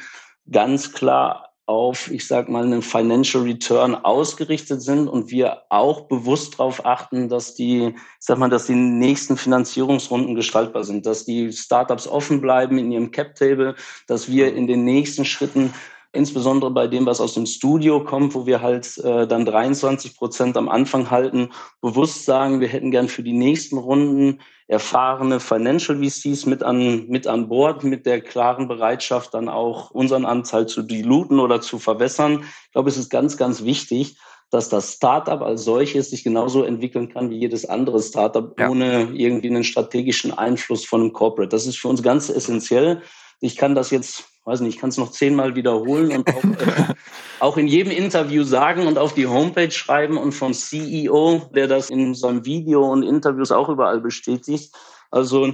ganz 0.50 0.92
klar 0.92 1.50
auf, 1.66 2.08
ich 2.12 2.28
sag 2.28 2.48
mal, 2.48 2.62
einen 2.62 2.80
Financial 2.80 3.42
Return 3.42 3.96
ausgerichtet 3.96 4.82
sind 4.82 5.08
und 5.08 5.32
wir 5.32 5.62
auch 5.68 6.02
bewusst 6.02 6.54
darauf 6.54 6.86
achten, 6.86 7.28
dass 7.28 7.56
die, 7.56 7.88
ich 7.88 7.94
sag 8.20 8.38
mal, 8.38 8.48
dass 8.48 8.66
die 8.66 8.76
nächsten 8.76 9.36
Finanzierungsrunden 9.36 10.36
gestaltbar 10.36 10.84
sind, 10.84 11.06
dass 11.06 11.24
die 11.24 11.52
Startups 11.52 12.06
offen 12.06 12.40
bleiben 12.40 12.78
in 12.78 12.92
ihrem 12.92 13.10
Cap 13.10 13.34
Table, 13.34 13.74
dass 14.06 14.30
wir 14.30 14.54
in 14.54 14.68
den 14.68 14.84
nächsten 14.84 15.24
Schritten 15.24 15.74
insbesondere 16.16 16.70
bei 16.70 16.88
dem, 16.88 17.06
was 17.06 17.20
aus 17.20 17.34
dem 17.34 17.46
Studio 17.46 18.02
kommt, 18.02 18.34
wo 18.34 18.46
wir 18.46 18.62
halt 18.62 18.98
äh, 18.98 19.26
dann 19.26 19.44
23 19.44 20.16
Prozent 20.16 20.56
am 20.56 20.68
Anfang 20.68 21.10
halten, 21.10 21.50
bewusst 21.80 22.24
sagen, 22.24 22.60
wir 22.60 22.68
hätten 22.68 22.90
gern 22.90 23.08
für 23.08 23.22
die 23.22 23.32
nächsten 23.32 23.78
Runden 23.78 24.40
erfahrene 24.68 25.38
Financial 25.38 26.02
VCs 26.02 26.46
mit 26.46 26.62
an, 26.62 27.06
mit 27.06 27.26
an 27.26 27.48
Bord, 27.48 27.84
mit 27.84 28.04
der 28.04 28.20
klaren 28.20 28.66
Bereitschaft, 28.66 29.34
dann 29.34 29.48
auch 29.48 29.90
unseren 29.92 30.24
Anteil 30.24 30.66
zu 30.66 30.82
diluten 30.82 31.38
oder 31.38 31.60
zu 31.60 31.78
verwässern. 31.78 32.44
Ich 32.66 32.72
glaube, 32.72 32.88
es 32.88 32.96
ist 32.96 33.10
ganz, 33.10 33.36
ganz 33.36 33.62
wichtig, 33.62 34.16
dass 34.50 34.68
das 34.68 34.94
Startup 34.94 35.40
als 35.42 35.64
solches 35.64 36.10
sich 36.10 36.22
genauso 36.22 36.62
entwickeln 36.62 37.08
kann 37.08 37.30
wie 37.30 37.38
jedes 37.38 37.64
andere 37.64 38.00
Startup, 38.00 38.58
ja. 38.58 38.68
ohne 38.68 39.10
irgendwie 39.12 39.48
einen 39.48 39.64
strategischen 39.64 40.36
Einfluss 40.36 40.84
von 40.84 41.00
einem 41.00 41.12
Corporate. 41.12 41.48
Das 41.48 41.66
ist 41.66 41.78
für 41.78 41.88
uns 41.88 42.02
ganz 42.02 42.28
essentiell. 42.28 43.02
Ich 43.40 43.56
kann 43.56 43.74
das 43.74 43.90
jetzt 43.90 44.24
weiß 44.46 44.60
nicht, 44.60 44.76
ich 44.76 44.80
kann 44.80 44.90
es 44.90 44.96
noch 44.96 45.10
zehnmal 45.10 45.56
wiederholen 45.56 46.12
und 46.12 46.28
auch, 46.28 46.44
äh, 46.44 46.94
auch, 47.40 47.56
in 47.56 47.66
jedem 47.66 47.90
Interview 47.90 48.44
sagen 48.44 48.86
und 48.86 48.96
auf 48.96 49.12
die 49.12 49.26
Homepage 49.26 49.72
schreiben 49.72 50.16
und 50.16 50.32
vom 50.32 50.54
CEO, 50.54 51.50
der 51.54 51.66
das 51.66 51.90
in 51.90 52.14
seinem 52.14 52.44
Video 52.44 52.90
und 52.90 53.02
Interviews 53.02 53.50
auch 53.50 53.68
überall 53.68 54.00
bestätigt. 54.00 54.72
Also 55.10 55.52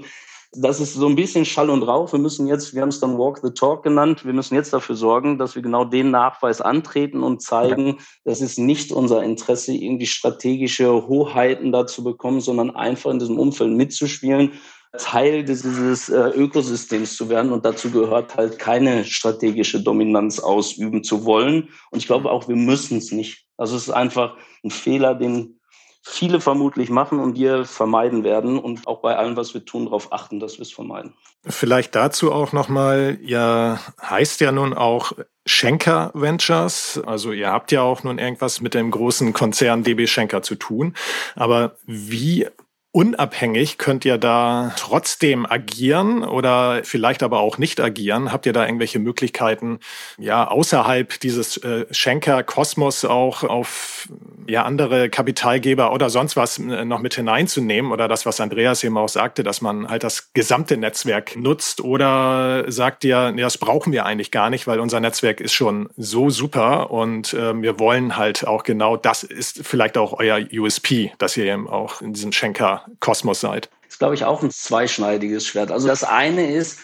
das 0.54 0.80
ist 0.80 0.92
so 0.92 1.06
ein 1.06 1.16
bisschen 1.16 1.46
Schall 1.46 1.70
und 1.70 1.82
Rauch. 1.82 2.12
Wir 2.12 2.18
müssen 2.18 2.46
jetzt, 2.46 2.74
wir 2.74 2.82
haben 2.82 2.90
es 2.90 3.00
dann 3.00 3.16
Walk 3.16 3.40
the 3.42 3.52
Talk 3.52 3.82
genannt, 3.82 4.26
wir 4.26 4.34
müssen 4.34 4.54
jetzt 4.54 4.74
dafür 4.74 4.96
sorgen, 4.96 5.38
dass 5.38 5.54
wir 5.54 5.62
genau 5.62 5.86
den 5.86 6.10
Nachweis 6.10 6.60
antreten 6.60 7.22
und 7.22 7.40
zeigen, 7.40 7.98
das 8.24 8.42
ist 8.42 8.58
nicht 8.58 8.92
unser 8.92 9.22
Interesse, 9.22 9.72
irgendwie 9.72 10.04
strategische 10.04 11.08
Hoheiten 11.08 11.72
dazu 11.72 12.04
bekommen, 12.04 12.42
sondern 12.42 12.76
einfach 12.76 13.10
in 13.10 13.18
diesem 13.18 13.38
Umfeld 13.38 13.72
mitzuspielen 13.72 14.52
Teil 14.98 15.44
dieses 15.44 16.08
äh, 16.08 16.28
Ökosystems 16.34 17.16
zu 17.16 17.28
werden. 17.28 17.52
Und 17.52 17.64
dazu 17.64 17.90
gehört 17.90 18.36
halt 18.36 18.58
keine 18.58 19.04
strategische 19.04 19.82
Dominanz 19.82 20.38
ausüben 20.38 21.02
zu 21.02 21.24
wollen. 21.24 21.70
Und 21.90 21.98
ich 21.98 22.06
glaube 22.06 22.30
auch, 22.30 22.48
wir 22.48 22.56
müssen 22.56 22.98
es 22.98 23.10
nicht. 23.10 23.46
Also 23.56 23.76
es 23.76 23.84
ist 23.84 23.90
einfach 23.90 24.36
ein 24.64 24.70
Fehler, 24.70 25.14
den 25.14 25.58
viele 26.04 26.40
vermutlich 26.40 26.90
machen 26.90 27.20
und 27.20 27.36
wir 27.36 27.64
vermeiden 27.64 28.24
werden 28.24 28.58
und 28.58 28.86
auch 28.86 29.00
bei 29.00 29.16
allem, 29.16 29.36
was 29.36 29.54
wir 29.54 29.64
tun, 29.64 29.84
darauf 29.84 30.12
achten, 30.12 30.40
dass 30.40 30.58
wir 30.58 30.62
es 30.62 30.72
vermeiden. 30.72 31.14
Vielleicht 31.44 31.94
dazu 31.94 32.32
auch 32.32 32.52
nochmal, 32.52 33.18
ja, 33.22 33.80
heißt 34.00 34.40
ja 34.40 34.52
nun 34.52 34.74
auch 34.74 35.12
Schenker 35.46 36.10
Ventures. 36.14 37.00
Also 37.06 37.32
ihr 37.32 37.50
habt 37.50 37.72
ja 37.72 37.82
auch 37.82 38.02
nun 38.02 38.18
irgendwas 38.18 38.60
mit 38.60 38.74
dem 38.74 38.90
großen 38.90 39.32
Konzern 39.32 39.84
DB 39.84 40.06
Schenker 40.06 40.42
zu 40.42 40.56
tun. 40.56 40.94
Aber 41.34 41.76
wie 41.84 42.48
unabhängig 42.92 43.78
könnt 43.78 44.04
ihr 44.04 44.18
da 44.18 44.74
trotzdem 44.76 45.46
agieren 45.46 46.22
oder 46.22 46.82
vielleicht 46.84 47.22
aber 47.22 47.40
auch 47.40 47.56
nicht 47.56 47.80
agieren? 47.80 48.32
Habt 48.32 48.44
ihr 48.44 48.52
da 48.52 48.66
irgendwelche 48.66 48.98
Möglichkeiten, 48.98 49.80
ja, 50.18 50.46
außerhalb 50.46 51.18
dieses 51.20 51.56
äh, 51.56 51.86
Schenker-Kosmos 51.90 53.06
auch 53.06 53.44
auf 53.44 54.08
ja, 54.46 54.64
andere 54.64 55.08
Kapitalgeber 55.08 55.92
oder 55.92 56.10
sonst 56.10 56.36
was 56.36 56.58
äh, 56.58 56.84
noch 56.84 57.00
mit 57.00 57.14
hineinzunehmen? 57.14 57.92
Oder 57.92 58.08
das, 58.08 58.26
was 58.26 58.40
Andreas 58.40 58.84
eben 58.84 58.98
auch 58.98 59.08
sagte, 59.08 59.42
dass 59.42 59.62
man 59.62 59.88
halt 59.88 60.04
das 60.04 60.34
gesamte 60.34 60.76
Netzwerk 60.76 61.34
nutzt? 61.36 61.80
Oder 61.80 62.70
sagt 62.70 63.04
ihr, 63.04 63.32
nee, 63.32 63.40
das 63.40 63.56
brauchen 63.56 63.94
wir 63.94 64.04
eigentlich 64.04 64.30
gar 64.30 64.50
nicht, 64.50 64.66
weil 64.66 64.80
unser 64.80 65.00
Netzwerk 65.00 65.40
ist 65.40 65.54
schon 65.54 65.88
so 65.96 66.28
super 66.28 66.90
und 66.90 67.32
äh, 67.32 67.54
wir 67.60 67.78
wollen 67.78 68.18
halt 68.18 68.46
auch 68.46 68.64
genau, 68.64 68.98
das 68.98 69.22
ist 69.22 69.66
vielleicht 69.66 69.96
auch 69.96 70.18
euer 70.18 70.40
USP, 70.52 71.12
dass 71.16 71.38
ihr 71.38 71.46
eben 71.46 71.68
auch 71.68 72.02
in 72.02 72.12
diesem 72.12 72.32
Schenker 72.32 72.81
Kosmos 73.00 73.40
seid? 73.40 73.70
Das 73.82 73.94
ist, 73.94 73.98
glaube 73.98 74.14
ich, 74.14 74.24
auch 74.24 74.42
ein 74.42 74.50
zweischneidiges 74.50 75.46
Schwert. 75.46 75.70
Also 75.70 75.88
das 75.88 76.04
eine 76.04 76.52
ist, 76.52 76.80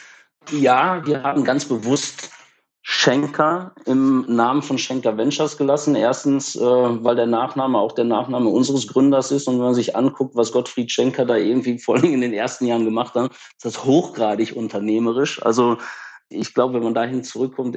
ja, 0.50 1.04
wir 1.06 1.22
haben 1.22 1.44
ganz 1.44 1.64
bewusst 1.64 2.30
Schenker 2.82 3.74
im 3.84 4.24
Namen 4.28 4.62
von 4.62 4.78
Schenker 4.78 5.18
Ventures 5.18 5.58
gelassen. 5.58 5.94
Erstens, 5.94 6.56
äh, 6.56 6.60
weil 6.60 7.16
der 7.16 7.26
Nachname 7.26 7.78
auch 7.78 7.92
der 7.92 8.06
Nachname 8.06 8.48
unseres 8.48 8.86
Gründers 8.86 9.30
ist. 9.30 9.46
Und 9.46 9.56
wenn 9.56 9.66
man 9.66 9.74
sich 9.74 9.94
anguckt, 9.94 10.34
was 10.36 10.52
Gottfried 10.52 10.90
Schenker 10.90 11.26
da 11.26 11.36
irgendwie 11.36 11.78
vor 11.78 11.96
allem 11.96 12.14
in 12.14 12.22
den 12.22 12.32
ersten 12.32 12.66
Jahren 12.66 12.86
gemacht 12.86 13.14
hat, 13.14 13.30
ist 13.32 13.64
das 13.64 13.84
hochgradig 13.84 14.56
unternehmerisch. 14.56 15.44
Also 15.44 15.76
Ich 16.30 16.52
glaube, 16.52 16.74
wenn 16.74 16.82
man 16.82 16.94
dahin 16.94 17.24
zurückkommt, 17.24 17.76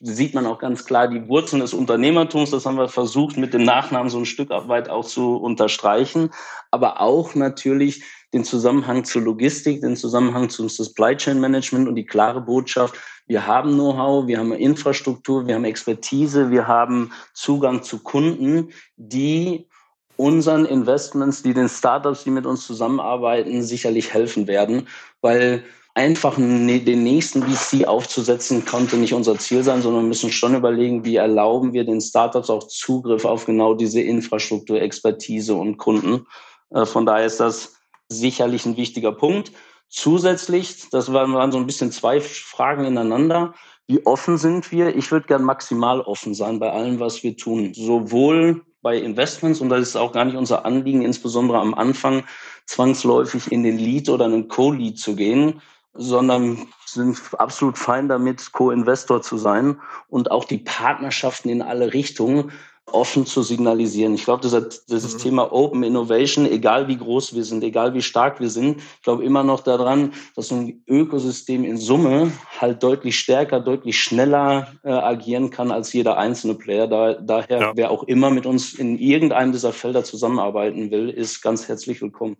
sieht 0.00 0.34
man 0.34 0.46
auch 0.46 0.58
ganz 0.58 0.84
klar 0.86 1.08
die 1.08 1.28
Wurzeln 1.28 1.60
des 1.60 1.74
Unternehmertums. 1.74 2.50
Das 2.50 2.64
haben 2.64 2.78
wir 2.78 2.88
versucht, 2.88 3.36
mit 3.36 3.52
dem 3.52 3.64
Nachnamen 3.64 4.08
so 4.08 4.18
ein 4.18 4.26
Stück 4.26 4.48
weit 4.50 4.88
auch 4.88 5.04
zu 5.04 5.36
unterstreichen. 5.36 6.30
Aber 6.70 7.00
auch 7.00 7.34
natürlich 7.34 8.02
den 8.32 8.44
Zusammenhang 8.44 9.04
zur 9.04 9.22
Logistik, 9.22 9.82
den 9.82 9.96
Zusammenhang 9.96 10.48
zum 10.48 10.68
Supply 10.68 11.16
Chain 11.16 11.40
Management 11.40 11.88
und 11.88 11.96
die 11.96 12.06
klare 12.06 12.40
Botschaft, 12.40 12.94
wir 13.26 13.46
haben 13.46 13.74
Know-how, 13.74 14.26
wir 14.26 14.38
haben 14.38 14.52
Infrastruktur, 14.52 15.46
wir 15.46 15.54
haben 15.54 15.64
Expertise, 15.64 16.50
wir 16.50 16.66
haben 16.66 17.12
Zugang 17.32 17.82
zu 17.82 18.02
Kunden, 18.02 18.70
die 18.96 19.68
unseren 20.16 20.66
Investments, 20.66 21.42
die 21.42 21.54
den 21.54 21.68
Startups, 21.68 22.24
die 22.24 22.30
mit 22.30 22.44
uns 22.44 22.66
zusammenarbeiten, 22.66 23.62
sicherlich 23.62 24.12
helfen 24.12 24.48
werden, 24.48 24.88
weil 25.20 25.62
einfach 26.00 26.38
ne, 26.38 26.80
den 26.80 27.02
nächsten 27.02 27.42
VC 27.42 27.86
aufzusetzen, 27.86 28.64
konnte 28.64 28.96
nicht 28.96 29.12
unser 29.12 29.36
Ziel 29.38 29.62
sein, 29.62 29.82
sondern 29.82 30.08
müssen 30.08 30.32
schon 30.32 30.54
überlegen, 30.54 31.04
wie 31.04 31.16
erlauben 31.16 31.74
wir 31.74 31.84
den 31.84 32.00
Startups 32.00 32.48
auch 32.48 32.66
Zugriff 32.68 33.26
auf 33.26 33.44
genau 33.44 33.74
diese 33.74 34.00
Infrastruktur, 34.00 34.80
Expertise 34.80 35.54
und 35.54 35.76
Kunden. 35.76 36.26
Äh, 36.70 36.86
von 36.86 37.04
daher 37.04 37.26
ist 37.26 37.38
das 37.38 37.74
sicherlich 38.08 38.64
ein 38.64 38.78
wichtiger 38.78 39.12
Punkt. 39.12 39.52
Zusätzlich, 39.88 40.88
das 40.90 41.12
waren 41.12 41.52
so 41.52 41.58
ein 41.58 41.66
bisschen 41.66 41.92
zwei 41.92 42.20
Fragen 42.20 42.84
ineinander. 42.86 43.54
Wie 43.86 44.06
offen 44.06 44.38
sind 44.38 44.72
wir? 44.72 44.96
Ich 44.96 45.12
würde 45.12 45.26
gern 45.26 45.42
maximal 45.42 46.00
offen 46.00 46.32
sein 46.32 46.60
bei 46.60 46.72
allem, 46.72 46.98
was 46.98 47.22
wir 47.22 47.36
tun. 47.36 47.74
Sowohl 47.74 48.62
bei 48.80 48.96
Investments, 48.96 49.60
und 49.60 49.68
das 49.68 49.80
ist 49.80 49.96
auch 49.96 50.12
gar 50.12 50.24
nicht 50.24 50.36
unser 50.36 50.64
Anliegen, 50.64 51.02
insbesondere 51.02 51.58
am 51.58 51.74
Anfang 51.74 52.24
zwangsläufig 52.64 53.52
in 53.52 53.64
den 53.64 53.76
Lead 53.76 54.08
oder 54.08 54.24
einen 54.24 54.48
Co-Lead 54.48 54.98
zu 54.98 55.14
gehen, 55.14 55.60
sondern 55.92 56.68
sind 56.86 57.20
absolut 57.38 57.78
fein 57.78 58.08
damit, 58.08 58.52
Co-Investor 58.52 59.22
zu 59.22 59.38
sein 59.38 59.80
und 60.08 60.30
auch 60.30 60.44
die 60.44 60.58
Partnerschaften 60.58 61.48
in 61.48 61.62
alle 61.62 61.92
Richtungen 61.92 62.52
offen 62.92 63.26
zu 63.26 63.42
signalisieren. 63.42 64.14
Ich 64.14 64.24
glaube, 64.24 64.42
das, 64.42 64.86
das 64.86 65.14
mhm. 65.14 65.18
Thema 65.18 65.52
Open 65.52 65.82
Innovation, 65.82 66.46
egal 66.46 66.88
wie 66.88 66.96
groß 66.96 67.34
wir 67.34 67.44
sind, 67.44 67.62
egal 67.62 67.94
wie 67.94 68.02
stark 68.02 68.40
wir 68.40 68.50
sind, 68.50 68.78
ich 68.78 69.02
glaube 69.02 69.24
immer 69.24 69.44
noch 69.44 69.60
daran, 69.60 70.12
dass 70.34 70.48
so 70.48 70.56
ein 70.56 70.82
Ökosystem 70.88 71.64
in 71.64 71.76
Summe 71.76 72.32
halt 72.58 72.82
deutlich 72.82 73.18
stärker, 73.18 73.60
deutlich 73.60 74.00
schneller 74.00 74.72
äh, 74.82 74.90
agieren 74.90 75.50
kann 75.50 75.70
als 75.70 75.92
jeder 75.92 76.16
einzelne 76.18 76.54
Player. 76.54 76.86
Da, 76.86 77.14
daher, 77.14 77.60
ja. 77.60 77.72
wer 77.76 77.90
auch 77.90 78.04
immer 78.04 78.30
mit 78.30 78.46
uns 78.46 78.74
in 78.74 78.98
irgendeinem 78.98 79.52
dieser 79.52 79.72
Felder 79.72 80.04
zusammenarbeiten 80.04 80.90
will, 80.90 81.10
ist 81.10 81.42
ganz 81.42 81.68
herzlich 81.68 82.02
willkommen. 82.02 82.36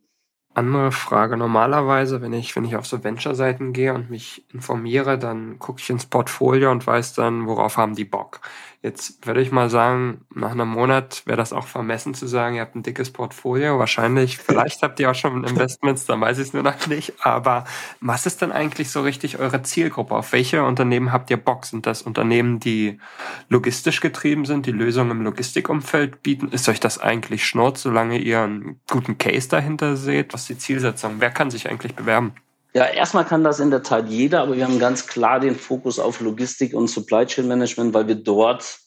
Andere 0.54 0.90
Frage. 0.90 1.36
Normalerweise, 1.36 2.22
wenn 2.22 2.32
ich, 2.32 2.56
wenn 2.56 2.64
ich 2.64 2.74
auf 2.74 2.84
so 2.86 3.04
Venture-Seiten 3.04 3.72
gehe 3.72 3.94
und 3.94 4.10
mich 4.10 4.44
informiere, 4.52 5.16
dann 5.16 5.58
gucke 5.60 5.80
ich 5.80 5.90
ins 5.90 6.06
Portfolio 6.06 6.72
und 6.72 6.84
weiß 6.86 7.14
dann, 7.14 7.46
worauf 7.46 7.76
haben 7.76 7.94
die 7.94 8.04
Bock. 8.04 8.40
Jetzt 8.82 9.26
würde 9.26 9.42
ich 9.42 9.52
mal 9.52 9.68
sagen, 9.68 10.24
nach 10.34 10.52
einem 10.52 10.68
Monat 10.68 11.22
wäre 11.26 11.36
das 11.36 11.52
auch 11.52 11.66
vermessen 11.66 12.14
zu 12.14 12.26
sagen, 12.26 12.54
ihr 12.54 12.62
habt 12.62 12.74
ein 12.74 12.82
dickes 12.82 13.10
Portfolio. 13.10 13.78
Wahrscheinlich, 13.78 14.38
vielleicht 14.38 14.80
habt 14.80 14.98
ihr 15.00 15.10
auch 15.10 15.14
schon 15.14 15.44
Investments, 15.44 16.06
dann 16.06 16.22
weiß 16.22 16.38
ich 16.38 16.48
es 16.48 16.52
nur 16.54 16.62
noch 16.62 16.86
nicht. 16.86 17.12
Aber 17.20 17.64
was 18.00 18.24
ist 18.24 18.40
denn 18.40 18.52
eigentlich 18.52 18.90
so 18.90 19.02
richtig 19.02 19.38
eure 19.38 19.62
Zielgruppe? 19.62 20.14
Auf 20.14 20.32
welche 20.32 20.64
Unternehmen 20.64 21.12
habt 21.12 21.30
ihr 21.30 21.36
Bock? 21.36 21.66
Sind 21.66 21.84
das 21.84 22.00
Unternehmen, 22.00 22.58
die 22.58 22.98
logistisch 23.50 24.00
getrieben 24.00 24.46
sind, 24.46 24.64
die 24.64 24.72
Lösungen 24.72 25.10
im 25.10 25.22
Logistikumfeld 25.24 26.22
bieten? 26.22 26.48
Ist 26.48 26.66
euch 26.70 26.80
das 26.80 26.98
eigentlich 26.98 27.44
schnurz, 27.46 27.82
solange 27.82 28.16
ihr 28.16 28.40
einen 28.40 28.80
guten 28.88 29.18
Case 29.18 29.50
dahinter 29.50 29.96
seht? 29.96 30.32
Was 30.32 30.42
ist 30.42 30.48
die 30.48 30.58
Zielsetzung? 30.58 31.16
Wer 31.18 31.30
kann 31.30 31.50
sich 31.50 31.68
eigentlich 31.68 31.94
bewerben? 31.94 32.32
Ja, 32.72 32.84
erstmal 32.86 33.24
kann 33.24 33.42
das 33.42 33.58
in 33.58 33.70
der 33.70 33.82
Tat 33.82 34.08
jeder, 34.08 34.42
aber 34.42 34.56
wir 34.56 34.64
haben 34.64 34.78
ganz 34.78 35.06
klar 35.06 35.40
den 35.40 35.56
Fokus 35.56 35.98
auf 35.98 36.20
Logistik 36.20 36.72
und 36.72 36.88
Supply 36.88 37.26
Chain 37.26 37.48
Management, 37.48 37.94
weil 37.94 38.06
wir 38.06 38.14
dort 38.14 38.78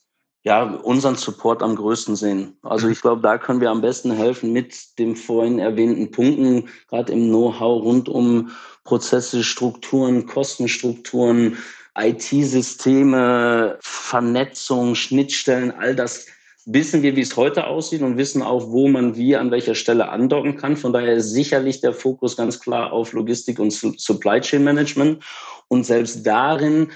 ja 0.43 0.63
unseren 0.63 1.15
Support 1.15 1.61
am 1.61 1.75
größten 1.75 2.15
sehen. 2.15 2.57
Also 2.61 2.87
ich 2.87 3.01
glaube, 3.01 3.21
da 3.21 3.37
können 3.37 3.59
wir 3.61 3.71
am 3.71 3.81
besten 3.81 4.11
helfen 4.11 4.53
mit 4.53 4.97
dem 4.99 5.15
vorhin 5.15 5.59
erwähnten 5.59 6.11
Punkten, 6.11 6.69
gerade 6.89 7.11
im 7.11 7.27
Know-how 7.27 7.83
rund 7.83 8.07
um 8.07 8.51
Prozesse, 8.83 9.43
Strukturen, 9.43 10.25
Kostenstrukturen, 10.27 11.57
IT-Systeme, 11.97 13.77
Vernetzung, 13.81 14.95
Schnittstellen, 14.95 15.71
all 15.71 15.95
das 15.95 16.27
wissen 16.65 17.01
wir, 17.01 17.15
wie 17.15 17.21
es 17.21 17.35
heute 17.35 17.67
aussieht 17.67 18.01
und 18.01 18.17
wissen 18.17 18.41
auch, 18.41 18.71
wo 18.71 18.87
man 18.87 19.15
wie 19.15 19.35
an 19.35 19.51
welcher 19.51 19.75
Stelle 19.75 20.09
andocken 20.09 20.55
kann. 20.55 20.77
Von 20.77 20.93
daher 20.93 21.13
ist 21.13 21.31
sicherlich 21.31 21.81
der 21.81 21.93
Fokus 21.93 22.37
ganz 22.37 22.59
klar 22.59 22.93
auf 22.93 23.13
Logistik 23.13 23.59
und 23.59 23.71
Supply 23.71 24.39
Chain 24.39 24.63
Management. 24.63 25.23
Und 25.67 25.85
selbst 25.85 26.25
darin 26.25 26.91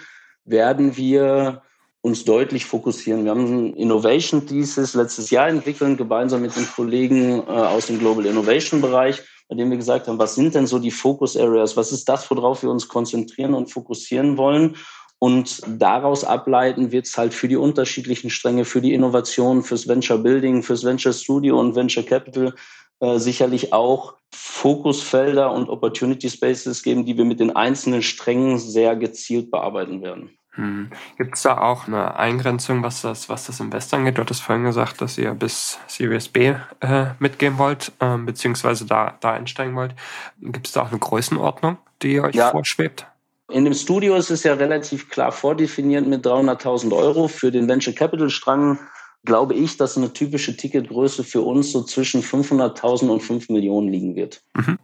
werden 0.45 0.95
wir 0.95 1.62
uns 2.01 2.23
deutlich 2.23 2.65
fokussieren. 2.65 3.25
Wir 3.25 3.32
haben 3.32 3.45
ein 3.45 3.73
Innovation 3.73 4.45
Thesis 4.45 4.93
letztes 4.93 5.30
Jahr 5.30 5.49
entwickelt, 5.49 5.97
gemeinsam 5.97 6.41
mit 6.41 6.56
den 6.56 6.67
Kollegen 6.67 7.39
äh, 7.39 7.51
aus 7.51 7.88
dem 7.88 7.99
Global 7.99 8.25
Innovation 8.25 8.80
Bereich, 8.80 9.21
bei 9.49 9.56
dem 9.56 9.69
wir 9.69 9.77
gesagt 9.77 10.08
haben, 10.08 10.19
was 10.19 10.36
sind 10.36 10.56
denn 10.56 10.67
so 10.67 10.80
die 10.80 10.91
Focus 10.91 11.36
Areas? 11.36 11.75
Was 11.75 11.91
ist 11.91 12.08
das, 12.08 12.30
worauf 12.32 12.63
wir 12.63 12.69
uns 12.69 12.88
konzentrieren 12.88 13.53
und 13.53 13.71
fokussieren 13.71 14.38
wollen? 14.38 14.77
Und 15.19 15.62
daraus 15.67 16.23
ableiten 16.23 16.91
wird 16.91 17.08
es 17.08 17.17
halt 17.17 17.34
für 17.34 17.47
die 17.47 17.56
unterschiedlichen 17.56 18.30
Stränge, 18.30 18.65
für 18.65 18.82
die 18.82 18.93
Innovation, 18.93 19.63
fürs 19.63 19.88
Venture 19.88 20.19
Building, 20.19 20.62
fürs 20.62 20.84
Venture 20.84 21.13
Studio 21.13 21.60
und 21.60 21.75
Venture 21.75 22.03
Capital 22.03 22.53
äh, 22.99 23.17
sicherlich 23.17 23.73
auch 23.73 24.15
Fokusfelder 24.34 25.51
und 25.51 25.69
Opportunity 25.69 26.30
Spaces 26.30 26.84
geben, 26.84 27.06
die 27.06 27.17
wir 27.17 27.25
mit 27.25 27.39
den 27.39 27.56
einzelnen 27.56 28.01
Strängen 28.01 28.60
sehr 28.60 28.95
gezielt 28.95 29.51
bearbeiten 29.51 30.01
werden. 30.01 30.32
Hm. 30.51 30.89
Gibt 31.17 31.36
es 31.36 31.43
da 31.43 31.60
auch 31.60 31.88
eine 31.88 32.15
Eingrenzung, 32.15 32.82
was 32.82 33.03
das, 33.03 33.30
was 33.30 33.45
das 33.45 33.60
Invest 33.60 33.93
angeht? 33.93 34.17
Du 34.17 34.21
hattest 34.21 34.41
vorhin 34.41 34.65
gesagt, 34.65 35.01
dass 35.01 35.17
ihr 35.17 35.34
bis 35.36 35.80
Series 35.86 36.27
B 36.30 36.56
äh, 36.80 37.06
mitgehen 37.19 37.60
wollt, 37.60 37.91
äh, 37.99 38.17
beziehungsweise 38.17 38.86
da, 38.86 39.17
da 39.19 39.34
einsteigen 39.34 39.75
wollt. 39.75 39.93
Gibt 40.41 40.65
es 40.65 40.73
da 40.73 40.82
auch 40.82 40.89
eine 40.89 40.99
Größenordnung, 40.99 41.77
die 42.01 42.19
euch 42.19 42.36
ja. 42.36 42.49
vorschwebt? 42.49 43.06
In 43.49 43.63
dem 43.63 43.73
Studio 43.73 44.15
ist 44.15 44.29
es 44.29 44.43
ja 44.43 44.53
relativ 44.53 45.10
klar 45.10 45.31
vordefiniert 45.31 46.05
mit 46.05 46.25
300.000 46.25 46.93
Euro. 46.93 47.27
Für 47.27 47.49
den 47.49 47.67
Venture 47.67 47.93
Capital 47.93 48.29
Strang 48.29 48.77
glaube 49.23 49.53
ich, 49.53 49.77
dass 49.77 49.97
eine 49.97 50.12
typische 50.12 50.57
Ticketgröße 50.57 51.23
für 51.23 51.41
uns 51.41 51.71
so 51.71 51.83
zwischen 51.83 52.21
500.000 52.21 53.07
und 53.10 53.21
5 53.21 53.49
Millionen 53.49 53.88
liegen 53.89 54.15
wird. 54.15 54.41
Mhm. 54.53 54.77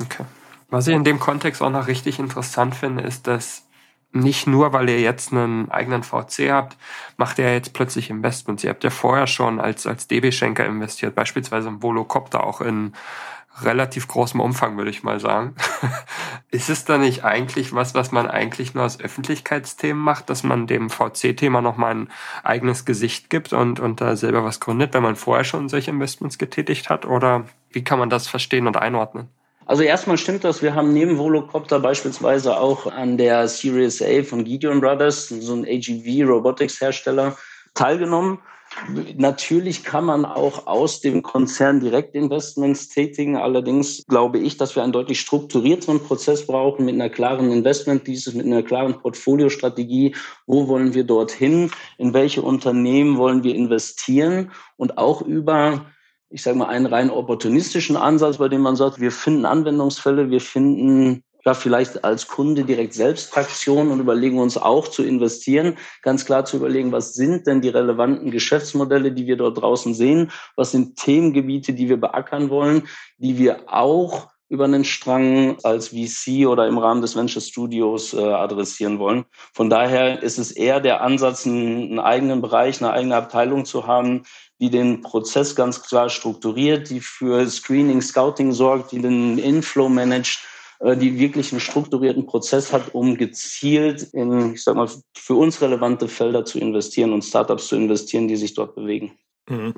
Okay. 0.00 0.24
Was 0.68 0.86
ich 0.86 0.94
in 0.94 1.04
dem 1.04 1.18
Kontext 1.18 1.62
auch 1.62 1.70
noch 1.70 1.86
richtig 1.86 2.18
interessant 2.18 2.74
finde, 2.74 3.04
ist, 3.04 3.26
dass 3.26 3.66
nicht 4.12 4.46
nur, 4.46 4.72
weil 4.72 4.88
ihr 4.88 5.00
jetzt 5.00 5.32
einen 5.32 5.70
eigenen 5.70 6.02
VC 6.02 6.50
habt, 6.50 6.76
macht 7.16 7.38
ihr 7.38 7.52
jetzt 7.52 7.72
plötzlich 7.72 8.08
Investments. 8.10 8.64
Ihr 8.64 8.70
habt 8.70 8.84
ja 8.84 8.90
vorher 8.90 9.26
schon 9.26 9.60
als, 9.60 9.86
als 9.86 10.06
DB-Schenker 10.06 10.64
investiert, 10.64 11.14
beispielsweise 11.14 11.68
im 11.68 11.82
Volocopter 11.82 12.44
auch 12.44 12.60
in 12.60 12.94
relativ 13.62 14.08
großem 14.08 14.40
Umfang, 14.40 14.76
würde 14.76 14.90
ich 14.90 15.02
mal 15.02 15.20
sagen. 15.20 15.54
ist 16.50 16.68
es 16.68 16.84
da 16.84 16.98
nicht 16.98 17.24
eigentlich 17.24 17.72
was, 17.74 17.94
was 17.94 18.12
man 18.12 18.26
eigentlich 18.26 18.74
nur 18.74 18.84
als 18.84 19.00
Öffentlichkeitsthemen 19.00 20.02
macht, 20.02 20.30
dass 20.30 20.42
man 20.42 20.66
dem 20.66 20.90
VC-Thema 20.90 21.60
nochmal 21.60 21.94
ein 21.94 22.08
eigenes 22.42 22.84
Gesicht 22.84 23.30
gibt 23.30 23.52
und, 23.52 23.80
und 23.80 24.00
da 24.00 24.16
selber 24.16 24.44
was 24.44 24.60
gründet, 24.60 24.94
wenn 24.94 25.02
man 25.02 25.16
vorher 25.16 25.44
schon 25.44 25.68
solche 25.68 25.90
Investments 25.90 26.38
getätigt 26.38 26.88
hat? 26.90 27.06
Oder 27.06 27.46
wie 27.70 27.84
kann 27.84 27.98
man 27.98 28.10
das 28.10 28.28
verstehen 28.28 28.66
und 28.66 28.76
einordnen? 28.76 29.28
Also 29.66 29.82
erstmal 29.82 30.16
stimmt 30.16 30.44
das, 30.44 30.62
wir 30.62 30.74
haben 30.74 30.92
neben 30.92 31.18
Volocopter 31.18 31.80
beispielsweise 31.80 32.56
auch 32.56 32.86
an 32.86 33.18
der 33.18 33.48
Series 33.48 34.00
A 34.00 34.22
von 34.22 34.44
Gideon 34.44 34.80
Brothers, 34.80 35.28
so 35.28 35.54
ein 35.54 35.64
AGV 35.64 36.28
Robotics 36.28 36.80
Hersteller, 36.80 37.36
teilgenommen. 37.74 38.38
Natürlich 39.16 39.84
kann 39.84 40.04
man 40.04 40.24
auch 40.24 40.66
aus 40.66 41.00
dem 41.00 41.22
Konzern 41.22 41.80
Direktinvestments 41.80 42.88
tätigen. 42.88 43.36
Allerdings 43.36 44.04
glaube 44.06 44.38
ich, 44.38 44.56
dass 44.56 44.76
wir 44.76 44.82
einen 44.82 44.92
deutlich 44.92 45.20
strukturierteren 45.20 46.00
Prozess 46.00 46.46
brauchen 46.46 46.84
mit 46.84 46.94
einer 46.94 47.08
klaren 47.08 47.50
Investment 47.50 48.06
dieses, 48.06 48.34
mit 48.34 48.46
einer 48.46 48.62
klaren 48.62 48.98
Portfoliostrategie. 49.00 50.14
Wo 50.46 50.68
wollen 50.68 50.94
wir 50.94 51.04
dorthin? 51.04 51.70
In 51.98 52.12
welche 52.12 52.42
Unternehmen 52.42 53.16
wollen 53.16 53.44
wir 53.44 53.54
investieren? 53.54 54.52
Und 54.76 54.98
auch 54.98 55.22
über 55.22 55.86
ich 56.28 56.42
sage 56.42 56.58
mal, 56.58 56.66
einen 56.66 56.86
rein 56.86 57.10
opportunistischen 57.10 57.96
Ansatz, 57.96 58.38
bei 58.38 58.48
dem 58.48 58.60
man 58.60 58.74
sagt, 58.74 59.00
wir 59.00 59.12
finden 59.12 59.44
Anwendungsfälle, 59.44 60.28
wir 60.28 60.40
finden 60.40 61.22
ja, 61.46 61.54
vielleicht 61.54 62.04
als 62.04 62.26
Kunde 62.26 62.64
direkt 62.64 62.92
selbst 62.92 63.32
Traktion 63.32 63.92
und 63.92 64.00
überlegen 64.00 64.40
uns 64.40 64.58
auch 64.58 64.88
zu 64.88 65.04
investieren, 65.04 65.78
ganz 66.02 66.24
klar 66.24 66.44
zu 66.44 66.56
überlegen, 66.56 66.90
was 66.90 67.14
sind 67.14 67.46
denn 67.46 67.60
die 67.60 67.68
relevanten 67.68 68.32
Geschäftsmodelle, 68.32 69.12
die 69.12 69.28
wir 69.28 69.36
dort 69.36 69.62
draußen 69.62 69.94
sehen, 69.94 70.32
was 70.56 70.72
sind 70.72 70.96
Themengebiete, 70.96 71.72
die 71.72 71.88
wir 71.88 72.00
beackern 72.00 72.50
wollen, 72.50 72.88
die 73.18 73.38
wir 73.38 73.60
auch 73.66 74.28
über 74.48 74.64
einen 74.64 74.84
Strang 74.84 75.56
als 75.62 75.88
VC 75.88 76.46
oder 76.46 76.66
im 76.66 76.78
Rahmen 76.78 77.00
des 77.00 77.16
Venture 77.16 77.42
Studios 77.42 78.12
äh, 78.12 78.18
adressieren 78.18 78.98
wollen. 78.98 79.24
Von 79.52 79.70
daher 79.70 80.22
ist 80.22 80.38
es 80.38 80.50
eher 80.50 80.80
der 80.80 81.00
Ansatz, 81.00 81.46
einen, 81.46 81.98
eigenen 81.98 82.42
Bereich, 82.42 82.80
eine 82.80 82.92
eigene 82.92 83.16
Abteilung 83.16 83.64
zu 83.64 83.86
haben, 83.86 84.22
die 84.60 84.70
den 84.70 85.00
Prozess 85.00 85.54
ganz 85.54 85.82
klar 85.82 86.08
strukturiert, 86.08 86.90
die 86.90 87.00
für 87.00 87.46
Screening, 87.48 88.02
Scouting 88.02 88.52
sorgt, 88.52 88.92
die 88.92 89.00
den 89.00 89.38
Inflow 89.38 89.88
managt, 89.88 90.40
die 90.80 91.18
wirklich 91.18 91.52
einen 91.52 91.60
strukturierten 91.60 92.26
Prozess 92.26 92.72
hat, 92.72 92.94
um 92.94 93.16
gezielt 93.16 94.02
in, 94.12 94.54
ich 94.54 94.62
sag 94.62 94.76
mal, 94.76 94.88
für 95.16 95.34
uns 95.34 95.60
relevante 95.60 96.08
Felder 96.08 96.44
zu 96.44 96.58
investieren 96.58 97.12
und 97.12 97.22
Startups 97.22 97.68
zu 97.68 97.76
investieren, 97.76 98.28
die 98.28 98.36
sich 98.36 98.54
dort 98.54 98.74
bewegen. 98.74 99.18
Mhm. 99.48 99.74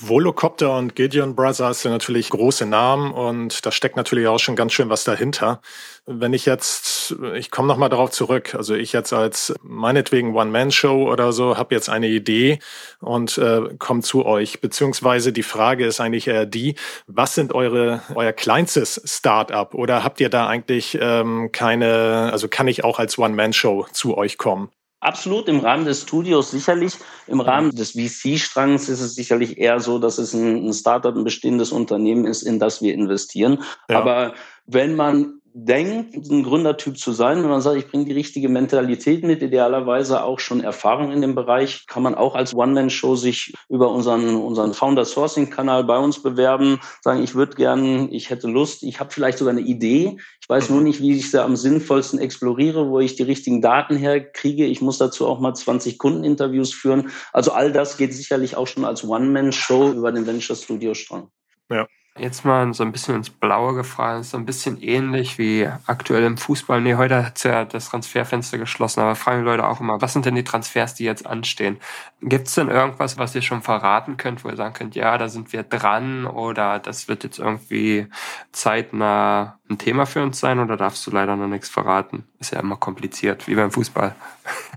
Volocopter 0.00 0.76
und 0.76 0.94
Gideon 0.94 1.34
Brothers 1.34 1.82
sind 1.82 1.90
natürlich 1.90 2.30
große 2.30 2.64
Namen 2.66 3.10
und 3.10 3.66
da 3.66 3.72
steckt 3.72 3.96
natürlich 3.96 4.28
auch 4.28 4.38
schon 4.38 4.54
ganz 4.54 4.72
schön 4.72 4.88
was 4.90 5.02
dahinter. 5.02 5.60
Wenn 6.06 6.32
ich 6.32 6.46
jetzt, 6.46 7.16
ich 7.34 7.50
komme 7.50 7.66
nochmal 7.66 7.88
darauf 7.88 8.10
zurück, 8.12 8.54
also 8.54 8.76
ich 8.76 8.92
jetzt 8.92 9.12
als 9.12 9.54
meinetwegen 9.62 10.36
One-Man-Show 10.36 11.10
oder 11.10 11.32
so 11.32 11.56
habe 11.56 11.74
jetzt 11.74 11.88
eine 11.88 12.06
Idee 12.06 12.60
und 13.00 13.38
äh, 13.38 13.74
komme 13.78 14.02
zu 14.02 14.24
euch, 14.24 14.60
beziehungsweise 14.60 15.32
die 15.32 15.42
Frage 15.42 15.84
ist 15.84 16.00
eigentlich 16.00 16.28
eher 16.28 16.46
die, 16.46 16.76
was 17.08 17.34
sind 17.34 17.52
eure 17.52 18.00
euer 18.14 18.32
kleinstes 18.32 19.02
Start-up 19.04 19.74
oder 19.74 20.04
habt 20.04 20.20
ihr 20.20 20.30
da 20.30 20.46
eigentlich 20.46 20.96
ähm, 21.00 21.50
keine, 21.50 22.30
also 22.32 22.46
kann 22.46 22.68
ich 22.68 22.84
auch 22.84 23.00
als 23.00 23.18
One-Man-Show 23.18 23.88
zu 23.92 24.16
euch 24.16 24.38
kommen? 24.38 24.70
Absolut, 25.00 25.48
im 25.48 25.60
Rahmen 25.60 25.84
des 25.84 26.02
Studios 26.02 26.50
sicherlich. 26.50 26.94
Im 27.28 27.40
Rahmen 27.40 27.70
des 27.70 27.92
VC-Strangs 27.92 28.88
ist 28.88 29.00
es 29.00 29.14
sicherlich 29.14 29.56
eher 29.58 29.78
so, 29.78 30.00
dass 30.00 30.18
es 30.18 30.34
ein, 30.34 30.72
Startup, 30.72 31.14
ein 31.14 31.22
bestehendes 31.22 31.70
Unternehmen 31.70 32.24
ist, 32.24 32.42
in 32.42 32.58
das 32.58 32.82
wir 32.82 32.94
investieren. 32.94 33.62
Ja. 33.88 33.98
Aber 34.00 34.34
wenn 34.66 34.96
man 34.96 35.37
denkt, 35.64 36.14
ein 36.30 36.42
Gründertyp 36.42 36.98
zu 36.98 37.12
sein, 37.12 37.42
wenn 37.42 37.50
man 37.50 37.60
sagt, 37.60 37.76
ich 37.76 37.88
bringe 37.88 38.04
die 38.04 38.12
richtige 38.12 38.48
Mentalität 38.48 39.24
mit, 39.24 39.42
idealerweise 39.42 40.22
auch 40.22 40.38
schon 40.38 40.60
Erfahrung 40.60 41.10
in 41.10 41.20
dem 41.20 41.34
Bereich, 41.34 41.86
kann 41.86 42.02
man 42.02 42.14
auch 42.14 42.34
als 42.34 42.54
One-Man-Show 42.54 43.16
sich 43.16 43.54
über 43.68 43.90
unseren, 43.90 44.36
unseren 44.36 44.74
Founder-Sourcing-Kanal 44.74 45.84
bei 45.84 45.98
uns 45.98 46.22
bewerben, 46.22 46.78
sagen, 47.02 47.22
ich 47.22 47.34
würde 47.34 47.56
gern, 47.56 48.12
ich 48.12 48.30
hätte 48.30 48.46
Lust, 48.48 48.82
ich 48.82 49.00
habe 49.00 49.10
vielleicht 49.10 49.38
sogar 49.38 49.52
eine 49.52 49.62
Idee, 49.62 50.18
ich 50.40 50.48
weiß 50.48 50.70
nur 50.70 50.80
nicht, 50.80 51.00
wie 51.00 51.16
ich 51.16 51.30
sie 51.30 51.42
am 51.42 51.56
sinnvollsten 51.56 52.18
exploriere, 52.18 52.88
wo 52.88 53.00
ich 53.00 53.16
die 53.16 53.22
richtigen 53.22 53.60
Daten 53.60 53.96
herkriege. 53.96 54.64
Ich 54.64 54.80
muss 54.80 54.96
dazu 54.96 55.26
auch 55.26 55.40
mal 55.40 55.54
20 55.54 55.98
Kundeninterviews 55.98 56.72
führen. 56.72 57.10
Also 57.34 57.52
all 57.52 57.70
das 57.70 57.98
geht 57.98 58.14
sicherlich 58.14 58.56
auch 58.56 58.66
schon 58.66 58.86
als 58.86 59.04
One-Man-Show 59.04 59.92
über 59.92 60.10
den 60.10 60.26
Venture 60.26 60.56
Studio 60.56 60.94
Strang. 60.94 61.30
Ja. 61.70 61.86
Jetzt 62.18 62.44
mal 62.44 62.74
so 62.74 62.82
ein 62.82 62.90
bisschen 62.90 63.14
ins 63.14 63.30
Blaue 63.30 63.74
gefragt, 63.74 64.24
so 64.24 64.36
ein 64.36 64.44
bisschen 64.44 64.82
ähnlich 64.82 65.38
wie 65.38 65.68
aktuell 65.86 66.24
im 66.24 66.36
Fußball. 66.36 66.80
Nee, 66.80 66.96
heute 66.96 67.24
hat 67.24 67.42
ja 67.44 67.64
das 67.64 67.88
Transferfenster 67.90 68.58
geschlossen, 68.58 69.00
aber 69.00 69.14
fragen 69.14 69.40
die 69.40 69.44
Leute 69.44 69.66
auch 69.66 69.80
immer, 69.80 70.00
was 70.00 70.12
sind 70.12 70.26
denn 70.26 70.34
die 70.34 70.44
Transfers, 70.44 70.94
die 70.94 71.04
jetzt 71.04 71.26
anstehen? 71.26 71.78
Gibt 72.20 72.48
es 72.48 72.54
denn 72.56 72.68
irgendwas, 72.68 73.16
was 73.16 73.34
ihr 73.36 73.42
schon 73.42 73.62
verraten 73.62 74.16
könnt, 74.16 74.42
wo 74.44 74.48
ihr 74.48 74.56
sagen 74.56 74.74
könnt, 74.74 74.96
ja, 74.96 75.16
da 75.18 75.28
sind 75.28 75.52
wir 75.52 75.62
dran 75.62 76.26
oder 76.26 76.80
das 76.80 77.06
wird 77.06 77.22
jetzt 77.22 77.38
irgendwie 77.38 78.08
zeitnah 78.50 79.60
ein 79.70 79.78
Thema 79.78 80.04
für 80.04 80.24
uns 80.24 80.40
sein 80.40 80.58
oder 80.58 80.76
darfst 80.76 81.06
du 81.06 81.12
leider 81.12 81.36
noch 81.36 81.46
nichts 81.46 81.68
verraten? 81.68 82.24
Ist 82.40 82.52
ja 82.52 82.58
immer 82.58 82.76
kompliziert, 82.76 83.46
wie 83.46 83.54
beim 83.54 83.70
Fußball. 83.70 84.14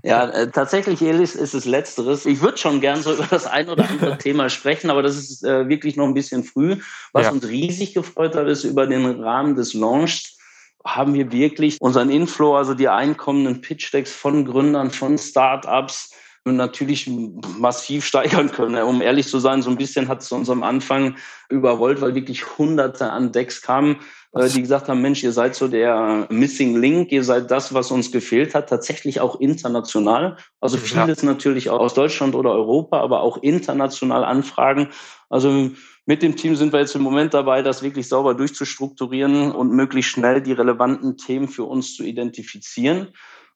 Ja, 0.04 0.28
äh, 0.28 0.50
tatsächlich, 0.50 1.00
Elis, 1.00 1.36
ist 1.36 1.54
es 1.54 1.64
Letzteres. 1.64 2.26
Ich 2.26 2.42
würde 2.42 2.58
schon 2.58 2.80
gern 2.80 3.00
so 3.00 3.14
über 3.14 3.26
das 3.30 3.46
ein 3.46 3.68
oder 3.68 3.88
andere 3.88 4.18
Thema 4.18 4.50
sprechen, 4.50 4.90
aber 4.90 5.00
das 5.00 5.16
ist 5.16 5.44
äh, 5.44 5.68
wirklich 5.68 5.96
noch 5.96 6.06
ein 6.06 6.12
bisschen 6.12 6.42
früh. 6.42 6.78
Was 7.12 7.26
ja. 7.26 7.30
uns 7.30 7.46
riesig 7.46 7.94
gefreut 7.94 8.34
hat, 8.34 8.48
ist 8.48 8.64
über 8.64 8.86
den 8.86 9.06
Rahmen 9.22 9.54
des 9.54 9.72
Launch 9.74 10.36
haben 10.84 11.14
wir 11.14 11.30
wirklich 11.32 11.80
unseren 11.80 12.10
Inflow, 12.10 12.56
also 12.56 12.74
die 12.74 12.88
einkommenden 12.88 13.60
Pitch-Decks 13.60 14.12
von 14.12 14.44
Gründern, 14.44 14.90
von 14.90 15.16
Startups, 15.16 16.10
natürlich 16.44 17.08
massiv 17.58 18.04
steigern 18.04 18.50
können. 18.50 18.82
Um 18.82 19.00
ehrlich 19.00 19.28
zu 19.28 19.38
sein, 19.38 19.62
so 19.62 19.70
ein 19.70 19.76
bisschen 19.76 20.08
hat 20.08 20.22
es 20.22 20.32
uns 20.32 20.50
am 20.50 20.62
Anfang 20.62 21.16
überrollt, 21.48 22.00
weil 22.00 22.14
wirklich 22.14 22.58
Hunderte 22.58 23.10
an 23.10 23.30
Decks 23.30 23.62
kamen, 23.62 23.96
äh, 24.32 24.48
die 24.48 24.62
gesagt 24.62 24.88
haben, 24.88 25.02
Mensch, 25.02 25.22
ihr 25.22 25.32
seid 25.32 25.54
so 25.54 25.68
der 25.68 26.26
Missing 26.30 26.76
Link, 26.76 27.12
ihr 27.12 27.22
seid 27.22 27.50
das, 27.50 27.74
was 27.74 27.90
uns 27.90 28.10
gefehlt 28.10 28.54
hat, 28.54 28.68
tatsächlich 28.68 29.20
auch 29.20 29.38
international. 29.38 30.36
Also 30.60 30.78
vieles 30.78 31.22
ja. 31.22 31.28
natürlich 31.28 31.70
auch 31.70 31.80
aus 31.80 31.94
Deutschland 31.94 32.34
oder 32.34 32.50
Europa, 32.50 33.00
aber 33.00 33.20
auch 33.20 33.36
international 33.38 34.24
Anfragen. 34.24 34.88
Also 35.28 35.70
mit 36.06 36.22
dem 36.22 36.34
Team 36.34 36.56
sind 36.56 36.72
wir 36.72 36.80
jetzt 36.80 36.96
im 36.96 37.02
Moment 37.02 37.34
dabei, 37.34 37.62
das 37.62 37.82
wirklich 37.82 38.08
sauber 38.08 38.34
durchzustrukturieren 38.34 39.52
und 39.52 39.70
möglichst 39.70 40.10
schnell 40.10 40.42
die 40.42 40.52
relevanten 40.52 41.16
Themen 41.16 41.46
für 41.46 41.64
uns 41.64 41.94
zu 41.94 42.02
identifizieren, 42.02 43.08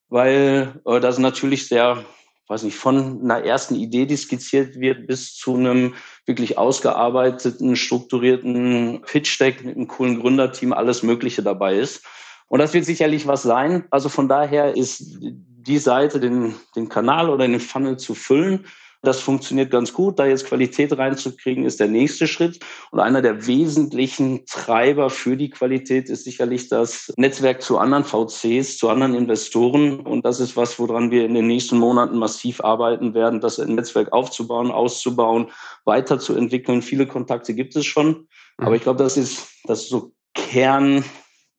weil 0.08 0.80
äh, 0.84 1.00
das 1.00 1.18
natürlich 1.18 1.66
sehr 1.66 2.04
weiß 2.48 2.62
nicht, 2.62 2.76
von 2.76 3.22
einer 3.22 3.44
ersten 3.44 3.74
Idee, 3.74 4.06
die 4.06 4.16
skizziert 4.16 4.78
wird, 4.78 5.06
bis 5.06 5.34
zu 5.34 5.56
einem 5.56 5.94
wirklich 6.26 6.58
ausgearbeiteten, 6.58 7.76
strukturierten 7.76 9.02
Pitch-Deck 9.02 9.64
mit 9.64 9.76
einem 9.76 9.88
coolen 9.88 10.20
Gründerteam 10.20 10.72
alles 10.72 11.02
Mögliche 11.02 11.42
dabei 11.42 11.76
ist. 11.76 12.04
Und 12.48 12.60
das 12.60 12.74
wird 12.74 12.84
sicherlich 12.84 13.26
was 13.26 13.42
sein. 13.42 13.84
Also 13.90 14.08
von 14.08 14.28
daher 14.28 14.76
ist 14.76 15.18
die 15.20 15.78
Seite, 15.78 16.20
den, 16.20 16.54
den 16.76 16.88
Kanal 16.88 17.28
oder 17.28 17.46
den 17.48 17.58
Funnel 17.58 17.96
zu 17.96 18.14
füllen, 18.14 18.66
das 19.06 19.20
funktioniert 19.20 19.70
ganz 19.70 19.92
gut. 19.92 20.18
Da 20.18 20.26
jetzt 20.26 20.46
Qualität 20.46 20.96
reinzukriegen, 20.96 21.64
ist 21.64 21.78
der 21.78 21.88
nächste 21.88 22.26
Schritt. 22.26 22.60
Und 22.90 23.00
einer 23.00 23.22
der 23.22 23.46
wesentlichen 23.46 24.44
Treiber 24.46 25.10
für 25.10 25.36
die 25.36 25.50
Qualität 25.50 26.08
ist 26.08 26.24
sicherlich 26.24 26.68
das 26.68 27.12
Netzwerk 27.16 27.62
zu 27.62 27.78
anderen 27.78 28.04
VCs, 28.04 28.78
zu 28.78 28.88
anderen 28.88 29.14
Investoren. 29.14 30.00
Und 30.00 30.24
das 30.24 30.40
ist 30.40 30.56
was, 30.56 30.78
woran 30.78 31.10
wir 31.10 31.24
in 31.24 31.34
den 31.34 31.46
nächsten 31.46 31.78
Monaten 31.78 32.18
massiv 32.18 32.60
arbeiten 32.60 33.14
werden, 33.14 33.40
das 33.40 33.58
Netzwerk 33.58 34.12
aufzubauen, 34.12 34.70
auszubauen, 34.70 35.50
weiterzuentwickeln. 35.84 36.82
Viele 36.82 37.06
Kontakte 37.06 37.54
gibt 37.54 37.76
es 37.76 37.86
schon. 37.86 38.26
Aber 38.58 38.74
ich 38.74 38.82
glaube, 38.82 39.02
das 39.02 39.16
ist, 39.16 39.46
das 39.64 39.82
ist 39.82 39.90
so 39.90 40.12
Kern, 40.34 41.04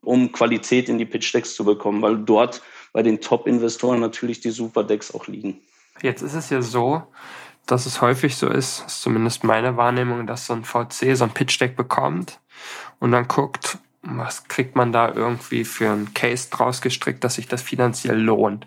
um 0.02 0.32
Qualität 0.32 0.90
in 0.90 0.98
die 0.98 1.06
Pitch-Decks 1.06 1.56
zu 1.56 1.64
bekommen, 1.64 2.02
weil 2.02 2.18
dort 2.18 2.62
bei 2.94 3.04
den 3.04 3.22
Top-Investoren 3.22 4.00
natürlich 4.00 4.40
die 4.40 4.52
Super-Decks 4.52 5.14
auch 5.14 5.28
liegen. 5.28 5.62
Jetzt 6.02 6.22
ist 6.22 6.34
es 6.34 6.50
ja 6.50 6.62
so, 6.62 7.04
dass 7.66 7.86
es 7.86 8.02
häufig 8.02 8.38
so 8.38 8.48
ist, 8.48 8.86
ist 8.86 9.02
zumindest 9.02 9.44
meine 9.44 9.78
Wahrnehmung, 9.78 10.26
dass 10.26 10.46
so 10.46 10.54
ein 10.54 10.64
VC 10.64 11.16
so 11.16 11.26
ein 11.26 11.32
Pitch-Deck 11.32 11.76
bekommt 11.76 12.40
und 13.00 13.12
dann 13.12 13.28
guckt, 13.28 13.78
was 14.10 14.48
kriegt 14.48 14.76
man 14.76 14.94
da 14.94 15.12
irgendwie 15.14 15.66
für 15.66 15.92
einen 15.92 16.14
Case 16.14 16.50
draus 16.50 16.82
gestrickt, 16.82 17.24
dass 17.24 17.36
sich 17.36 17.48
das 17.48 17.62
finanziell 17.62 18.18
lohnt. 18.18 18.66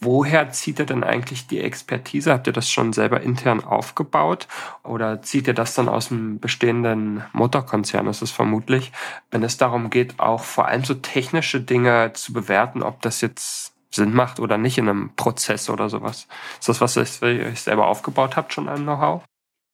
Woher 0.00 0.50
zieht 0.50 0.78
ihr 0.78 0.84
denn 0.84 1.02
eigentlich 1.02 1.46
die 1.46 1.60
Expertise? 1.60 2.30
Habt 2.30 2.46
ihr 2.46 2.52
das 2.52 2.70
schon 2.70 2.92
selber 2.92 3.22
intern 3.22 3.64
aufgebaut 3.64 4.46
oder 4.82 5.22
zieht 5.22 5.46
ihr 5.48 5.54
das 5.54 5.74
dann 5.74 5.88
aus 5.88 6.08
dem 6.08 6.40
bestehenden 6.40 7.24
Mutterkonzern? 7.32 8.04
Das 8.04 8.20
ist 8.20 8.32
vermutlich, 8.32 8.92
wenn 9.30 9.42
es 9.42 9.56
darum 9.56 9.88
geht, 9.88 10.20
auch 10.20 10.44
vor 10.44 10.66
allem 10.66 10.84
so 10.84 10.94
technische 10.94 11.60
Dinge 11.60 12.12
zu 12.12 12.34
bewerten, 12.34 12.82
ob 12.82 13.00
das 13.00 13.22
jetzt 13.22 13.72
Sinn 13.96 14.14
macht 14.14 14.40
oder 14.40 14.58
nicht 14.58 14.78
in 14.78 14.88
einem 14.88 15.10
Prozess 15.16 15.68
oder 15.68 15.88
sowas. 15.88 16.28
Ist 16.60 16.68
das, 16.68 16.80
was 16.80 16.96
ihr 16.96 17.02
euch 17.46 17.60
selber 17.60 17.88
aufgebaut 17.88 18.36
habt, 18.36 18.52
schon 18.52 18.68
ein 18.68 18.84
Know-how? 18.84 19.22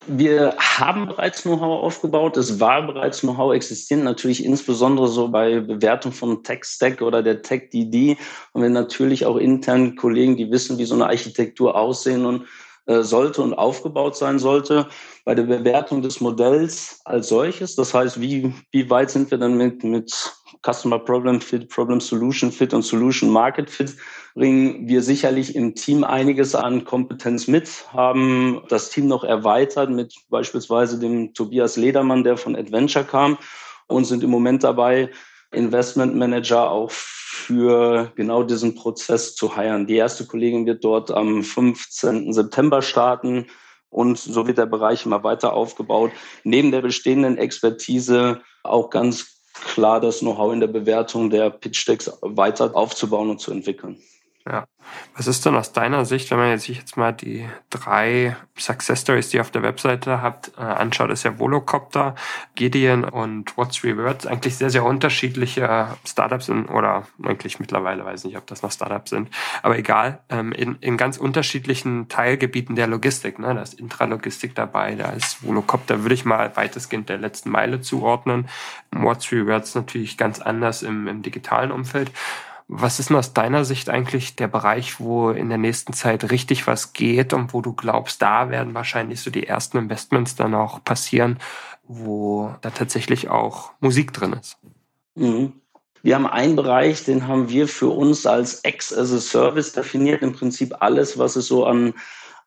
Wir 0.06 0.56
haben 0.58 1.06
bereits 1.06 1.42
Know-how 1.42 1.84
aufgebaut. 1.84 2.36
Es 2.36 2.58
war 2.58 2.84
bereits 2.84 3.20
Know-how 3.20 3.54
existierend, 3.54 4.04
natürlich 4.04 4.44
insbesondere 4.44 5.06
so 5.06 5.28
bei 5.28 5.60
Bewertung 5.60 6.10
von 6.10 6.42
Tech-Stack 6.42 7.02
oder 7.02 7.22
der 7.22 7.42
Tech-DD. 7.42 8.16
Und 8.52 8.62
wir 8.62 8.70
natürlich 8.70 9.26
auch 9.26 9.36
intern 9.36 9.94
Kollegen, 9.94 10.36
die 10.36 10.50
wissen, 10.50 10.78
wie 10.78 10.86
so 10.86 10.94
eine 10.96 11.06
Architektur 11.06 11.76
aussehen 11.76 12.26
und 12.26 12.46
sollte 12.86 13.42
und 13.42 13.54
aufgebaut 13.54 14.16
sein 14.16 14.38
sollte. 14.38 14.88
Bei 15.24 15.34
der 15.34 15.44
Bewertung 15.44 16.02
des 16.02 16.20
Modells 16.20 17.00
als 17.04 17.28
solches, 17.28 17.76
das 17.76 17.94
heißt, 17.94 18.20
wie, 18.20 18.52
wie 18.70 18.90
weit 18.90 19.10
sind 19.10 19.30
wir 19.30 19.38
dann 19.38 19.56
mit, 19.56 19.84
mit 19.84 20.12
Customer 20.64 20.98
Problem 20.98 21.40
Fit, 21.40 21.68
Problem 21.68 22.00
Solution 22.00 22.50
Fit 22.50 22.74
und 22.74 22.82
Solution 22.82 23.30
Market 23.30 23.70
Fit, 23.70 23.96
bringen 24.34 24.88
wir 24.88 25.02
sicherlich 25.02 25.54
im 25.54 25.74
Team 25.74 26.04
einiges 26.04 26.54
an 26.54 26.84
Kompetenz 26.84 27.46
mit, 27.46 27.68
haben 27.92 28.62
das 28.68 28.90
Team 28.90 29.06
noch 29.06 29.24
erweitert 29.24 29.90
mit 29.90 30.14
beispielsweise 30.28 30.98
dem 30.98 31.34
Tobias 31.34 31.76
Ledermann, 31.76 32.24
der 32.24 32.36
von 32.36 32.56
Adventure 32.56 33.04
kam 33.04 33.38
und 33.86 34.04
sind 34.04 34.22
im 34.22 34.30
Moment 34.30 34.64
dabei, 34.64 35.10
Investment 35.52 36.16
Manager 36.16 36.70
auch 36.70 36.90
für 37.32 38.12
genau 38.14 38.42
diesen 38.42 38.74
Prozess 38.74 39.34
zu 39.34 39.56
heiren. 39.56 39.86
Die 39.86 39.96
erste 39.96 40.26
Kollegin 40.26 40.66
wird 40.66 40.84
dort 40.84 41.10
am 41.10 41.42
15. 41.42 42.30
September 42.34 42.82
starten 42.82 43.46
und 43.88 44.18
so 44.18 44.46
wird 44.46 44.58
der 44.58 44.66
Bereich 44.66 45.06
immer 45.06 45.24
weiter 45.24 45.54
aufgebaut. 45.54 46.12
Neben 46.44 46.70
der 46.70 46.82
bestehenden 46.82 47.38
Expertise 47.38 48.42
auch 48.62 48.90
ganz 48.90 49.40
klar 49.54 49.98
das 49.98 50.20
Know-how 50.20 50.52
in 50.52 50.60
der 50.60 50.66
Bewertung 50.66 51.30
der 51.30 51.48
Pitch-Decks 51.48 52.12
weiter 52.20 52.76
aufzubauen 52.76 53.30
und 53.30 53.40
zu 53.40 53.50
entwickeln. 53.50 53.98
Ja. 54.50 54.66
Was 55.16 55.28
ist 55.28 55.46
denn 55.46 55.54
aus 55.54 55.72
deiner 55.72 56.04
Sicht, 56.04 56.30
wenn 56.30 56.38
man 56.38 56.50
jetzt 56.50 56.64
sich 56.64 56.78
jetzt 56.78 56.96
mal 56.96 57.12
die 57.12 57.48
drei 57.70 58.36
Success 58.58 59.02
Stories, 59.02 59.28
die 59.28 59.36
ihr 59.36 59.40
auf 59.40 59.52
der 59.52 59.62
Webseite 59.62 60.20
habt, 60.20 60.52
äh, 60.58 60.62
anschaut, 60.62 61.10
ist 61.10 61.22
ja 61.22 61.38
Volocopter, 61.38 62.16
Gideon 62.56 63.04
und 63.04 63.56
What's 63.56 63.84
Rewards 63.84 64.26
eigentlich 64.26 64.56
sehr, 64.56 64.70
sehr 64.70 64.84
unterschiedliche 64.84 65.96
Startups 66.04 66.46
sind, 66.46 66.68
oder 66.68 67.06
eigentlich 67.22 67.60
mittlerweile, 67.60 68.04
weiß 68.04 68.24
nicht, 68.24 68.36
ob 68.36 68.46
das 68.48 68.62
noch 68.62 68.72
Startups 68.72 69.10
sind, 69.10 69.28
aber 69.62 69.78
egal, 69.78 70.20
ähm, 70.28 70.52
in, 70.52 70.76
in 70.80 70.96
ganz 70.96 71.18
unterschiedlichen 71.18 72.08
Teilgebieten 72.08 72.74
der 72.74 72.88
Logistik. 72.88 73.38
Ne? 73.38 73.54
Da 73.54 73.62
ist 73.62 73.74
Intralogistik 73.74 74.54
dabei, 74.54 74.96
da 74.96 75.10
ist 75.10 75.46
Volocopter, 75.46 76.02
würde 76.02 76.14
ich 76.14 76.24
mal 76.24 76.56
weitestgehend 76.56 77.08
der 77.08 77.18
letzten 77.18 77.50
Meile 77.50 77.80
zuordnen. 77.80 78.48
What's 78.90 79.30
Rewards 79.30 79.74
natürlich 79.74 80.18
ganz 80.18 80.40
anders 80.40 80.82
im, 80.82 81.06
im 81.06 81.22
digitalen 81.22 81.70
Umfeld. 81.70 82.10
Was 82.68 82.98
ist 82.98 83.10
denn 83.10 83.16
aus 83.16 83.34
deiner 83.34 83.64
Sicht 83.64 83.90
eigentlich 83.90 84.36
der 84.36 84.48
Bereich, 84.48 84.98
wo 85.00 85.30
in 85.30 85.48
der 85.48 85.58
nächsten 85.58 85.92
Zeit 85.92 86.30
richtig 86.30 86.66
was 86.66 86.92
geht 86.92 87.32
und 87.32 87.52
wo 87.52 87.60
du 87.60 87.72
glaubst, 87.72 88.22
da 88.22 88.50
werden 88.50 88.74
wahrscheinlich 88.74 89.20
so 89.20 89.30
die 89.30 89.46
ersten 89.46 89.78
Investments 89.78 90.36
dann 90.36 90.54
auch 90.54 90.82
passieren, 90.82 91.38
wo 91.84 92.54
da 92.62 92.70
tatsächlich 92.70 93.28
auch 93.28 93.72
Musik 93.80 94.12
drin 94.12 94.34
ist? 94.34 94.56
Mhm. 95.14 95.52
Wir 96.02 96.16
haben 96.16 96.26
einen 96.26 96.56
Bereich, 96.56 97.04
den 97.04 97.28
haben 97.28 97.48
wir 97.48 97.68
für 97.68 97.88
uns 97.88 98.26
als 98.26 98.64
X 98.64 98.92
as 98.92 99.12
a 99.12 99.20
Service 99.20 99.72
definiert. 99.72 100.22
Im 100.22 100.32
Prinzip 100.32 100.74
alles, 100.80 101.16
was 101.16 101.36
es 101.36 101.46
so 101.46 101.64
an, 101.64 101.94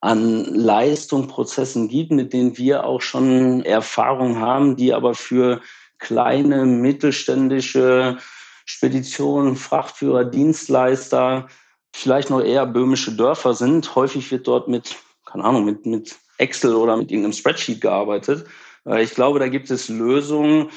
an 0.01 0.43
Leistung, 0.43 1.27
Prozessen 1.27 1.87
gibt, 1.87 2.11
mit 2.11 2.33
denen 2.33 2.57
wir 2.57 2.83
auch 2.83 3.01
schon 3.01 3.63
Erfahrung 3.63 4.39
haben, 4.39 4.75
die 4.75 4.93
aber 4.93 5.13
für 5.13 5.61
kleine, 5.99 6.65
mittelständische 6.65 8.17
Speditionen, 8.65 9.55
Frachtführer, 9.55 10.25
Dienstleister, 10.25 11.47
vielleicht 11.95 12.29
noch 12.29 12.41
eher 12.41 12.65
böhmische 12.65 13.15
Dörfer 13.15 13.53
sind. 13.53 13.95
Häufig 13.95 14.29
wird 14.31 14.47
dort 14.47 14.67
mit, 14.67 14.95
keine 15.25 15.43
Ahnung, 15.45 15.65
mit, 15.65 15.85
mit 15.85 16.17
Excel 16.37 16.75
oder 16.75 16.97
mit 16.97 17.11
irgendeinem 17.11 17.33
Spreadsheet 17.33 17.81
gearbeitet. 17.81 18.45
Äh, 18.85 19.03
ich 19.03 19.11
glaube, 19.11 19.39
da 19.39 19.47
gibt 19.47 19.69
es 19.71 19.89
Lösungen, 19.89 20.69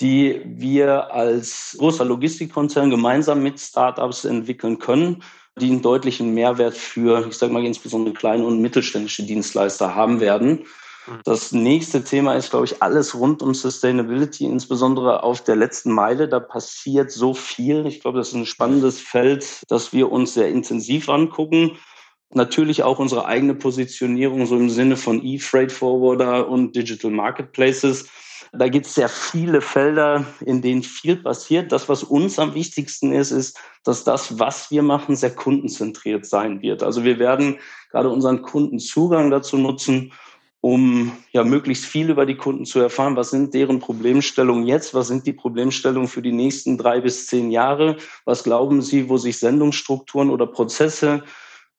die 0.00 0.42
wir 0.44 1.12
als 1.12 1.76
großer 1.78 2.04
Logistikkonzern 2.04 2.90
gemeinsam 2.90 3.42
mit 3.42 3.58
Startups 3.58 4.24
entwickeln 4.24 4.78
können, 4.78 5.22
die 5.58 5.70
einen 5.70 5.80
deutlichen 5.80 6.34
Mehrwert 6.34 6.74
für, 6.74 7.26
ich 7.26 7.38
sage 7.38 7.52
mal 7.52 7.64
insbesondere 7.64 8.14
kleine 8.14 8.44
und 8.44 8.60
mittelständische 8.60 9.22
Dienstleister 9.22 9.94
haben 9.94 10.20
werden. 10.20 10.66
Das 11.24 11.52
nächste 11.52 12.02
Thema 12.02 12.34
ist, 12.34 12.50
glaube 12.50 12.66
ich, 12.66 12.82
alles 12.82 13.14
rund 13.14 13.42
um 13.42 13.54
Sustainability, 13.54 14.44
insbesondere 14.44 15.22
auf 15.22 15.42
der 15.42 15.56
letzten 15.56 15.92
Meile. 15.92 16.28
Da 16.28 16.40
passiert 16.40 17.10
so 17.10 17.34
viel. 17.34 17.86
Ich 17.86 18.00
glaube, 18.00 18.18
das 18.18 18.28
ist 18.28 18.34
ein 18.34 18.46
spannendes 18.46 19.00
Feld, 19.00 19.62
das 19.68 19.92
wir 19.92 20.10
uns 20.10 20.34
sehr 20.34 20.48
intensiv 20.48 21.08
angucken. 21.08 21.78
Natürlich 22.30 22.82
auch 22.82 22.98
unsere 22.98 23.26
eigene 23.26 23.54
Positionierung 23.54 24.46
so 24.46 24.56
im 24.56 24.68
Sinne 24.68 24.96
von 24.96 25.24
E-Freight 25.24 25.70
Forwarder 25.70 26.48
und 26.48 26.74
Digital 26.74 27.12
Marketplaces. 27.12 28.08
Da 28.52 28.68
gibt 28.68 28.86
es 28.86 28.94
sehr 28.94 29.08
viele 29.08 29.60
Felder, 29.60 30.24
in 30.40 30.62
denen 30.62 30.82
viel 30.82 31.16
passiert. 31.16 31.72
Das, 31.72 31.88
was 31.88 32.02
uns 32.02 32.38
am 32.38 32.54
wichtigsten 32.54 33.12
ist, 33.12 33.30
ist, 33.30 33.58
dass 33.84 34.04
das, 34.04 34.38
was 34.38 34.70
wir 34.70 34.82
machen, 34.82 35.14
sehr 35.14 35.34
kundenzentriert 35.34 36.26
sein 36.26 36.62
wird. 36.62 36.82
Also 36.82 37.04
wir 37.04 37.18
werden 37.18 37.58
gerade 37.90 38.08
unseren 38.08 38.42
Kunden 38.42 38.78
Zugang 38.78 39.30
dazu 39.30 39.56
nutzen, 39.56 40.12
um 40.60 41.12
ja 41.32 41.44
möglichst 41.44 41.84
viel 41.84 42.10
über 42.10 42.26
die 42.26 42.36
Kunden 42.36 42.64
zu 42.64 42.80
erfahren. 42.80 43.16
Was 43.16 43.30
sind 43.30 43.54
deren 43.54 43.78
Problemstellungen 43.78 44.66
jetzt? 44.66 44.94
Was 44.94 45.08
sind 45.08 45.26
die 45.26 45.32
Problemstellungen 45.32 46.08
für 46.08 46.22
die 46.22 46.32
nächsten 46.32 46.78
drei 46.78 47.00
bis 47.00 47.26
zehn 47.26 47.50
Jahre? 47.50 47.96
Was 48.24 48.42
glauben 48.44 48.82
Sie, 48.82 49.08
wo 49.08 49.16
sich 49.16 49.38
Sendungsstrukturen 49.38 50.30
oder 50.30 50.46
Prozesse 50.46 51.22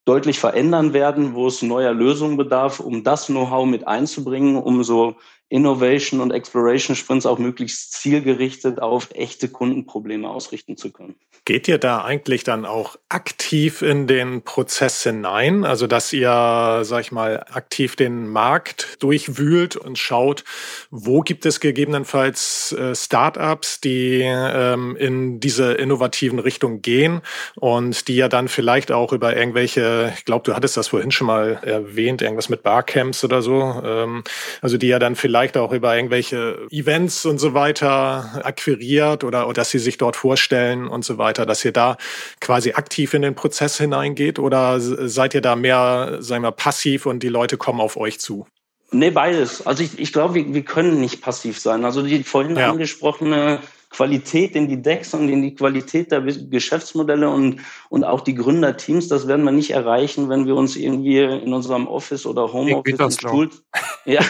deutlich 0.06 0.40
verändern 0.40 0.94
werden, 0.94 1.36
wo 1.36 1.48
es 1.48 1.62
neuer 1.62 1.94
Lösungen 1.94 2.38
bedarf, 2.38 2.80
um 2.80 3.04
das 3.04 3.28
Know-how 3.28 3.66
mit 3.66 3.86
einzubringen, 3.88 4.56
um 4.56 4.82
so 4.84 5.18
Innovation 5.50 6.20
und 6.20 6.32
Exploration 6.32 6.96
Sprints 6.96 7.26
auch 7.26 7.40
möglichst 7.40 7.94
zielgerichtet 7.94 8.82
auf 8.82 9.10
echte 9.14 9.48
Kundenprobleme 9.48 10.30
ausrichten 10.30 10.76
zu 10.76 10.92
können. 10.92 11.16
Geht 11.46 11.70
ihr 11.70 11.78
da 11.78 12.04
eigentlich 12.04 12.44
dann 12.44 12.66
auch 12.66 12.98
aktiv 13.08 13.82
in 13.82 14.08
den 14.08 14.42
Prozess 14.42 15.04
hinein? 15.04 15.64
Also, 15.64 15.88
dass 15.88 16.12
ihr, 16.12 16.82
sag 16.84 17.00
ich 17.00 17.14
mal, 17.14 17.46
aktiv 17.50 17.96
den 17.96 18.28
Markt 18.28 18.98
durchwühlt 19.02 19.78
und 19.78 19.98
schaut, 19.98 20.44
wo 20.92 21.22
gibt 21.22 21.46
es 21.46 21.62
gegebenenfalls 21.62 22.74
äh, 22.74 22.94
Startups, 22.94 23.80
die 23.80 24.24
ähm, 24.26 24.98
in 24.98 25.40
diese 25.40 25.72
innovativen 25.74 26.40
Richtungen 26.40 26.82
gehen 26.82 27.22
und 27.56 28.10
die 28.10 28.18
ja 28.18 28.28
dann 28.28 28.50
vielleicht 28.50 28.92
auch 28.92 29.14
über 29.14 29.38
irgendwelche, 29.38 30.12
ich 30.18 30.26
glaube, 30.26 30.44
du 30.44 30.54
hattest 30.54 30.76
das 30.76 30.90
vorhin 30.90 31.12
schon 31.12 31.28
mal 31.28 31.60
erwähnt, 31.64 32.22
irgendwas 32.22 32.50
mit 32.50 32.64
Barcamps 32.64 33.24
oder 33.24 33.42
so, 33.42 33.82
ähm, 33.86 34.26
also 34.62 34.78
die 34.78 34.88
ja 34.88 35.00
dann 35.00 35.16
vielleicht 35.16 35.37
vielleicht 35.38 35.58
auch 35.58 35.72
über 35.72 35.96
irgendwelche 35.96 36.68
Events 36.72 37.24
und 37.26 37.38
so 37.38 37.54
weiter 37.54 38.42
akquiriert 38.44 39.24
oder, 39.24 39.46
oder 39.46 39.54
dass 39.54 39.70
sie 39.70 39.78
sich 39.78 40.00
dort 40.00 40.16
vorstellen 40.16 40.88
und 40.88 41.06
so 41.06 41.20
weiter, 41.20 41.46
dass 41.46 41.64
ihr 41.64 41.72
da 41.72 41.98
quasi 42.42 42.72
aktiv 42.72 43.14
in 43.14 43.22
den 43.22 43.36
Prozess 43.36 43.78
hineingeht 43.78 44.40
oder 44.40 44.80
seid 44.80 45.36
ihr 45.36 45.42
da 45.42 45.56
mehr, 45.56 46.18
sagen 46.22 46.44
wir, 46.44 46.52
passiv 46.52 47.06
und 47.06 47.22
die 47.22 47.30
Leute 47.30 47.58
kommen 47.58 47.80
auf 47.80 47.98
euch 47.98 48.20
zu? 48.20 48.48
Nee, 48.92 49.12
beides. 49.12 49.66
Also 49.68 49.84
ich, 49.84 50.00
ich 50.00 50.12
glaube, 50.12 50.34
wir, 50.34 50.54
wir 50.54 50.64
können 50.64 51.00
nicht 51.00 51.22
passiv 51.22 51.60
sein. 51.60 51.86
Also 51.86 52.02
die 52.02 52.24
vorhin 52.24 52.56
ja. 52.56 52.72
angesprochene 52.72 53.60
Qualität 53.90 54.56
in 54.56 54.68
die 54.68 54.82
Decks 54.82 55.14
und 55.14 55.30
in 55.30 55.42
die 55.42 55.56
Qualität 55.56 56.12
der 56.12 56.22
Geschäftsmodelle 56.22 57.30
und, 57.30 57.62
und 57.90 58.04
auch 58.04 58.22
die 58.22 58.36
Gründerteams, 58.36 59.08
das 59.08 59.28
werden 59.28 59.46
wir 59.46 59.52
nicht 59.52 59.72
erreichen, 59.72 60.30
wenn 60.30 60.46
wir 60.46 60.56
uns 60.56 60.76
irgendwie 60.76 61.20
in 61.20 61.54
unserem 61.54 61.88
Office 61.88 62.26
oder 62.26 62.52
Homeoffice 62.52 63.00
in 63.00 63.12
Stuhl, 63.12 63.50
ja, 64.06 64.22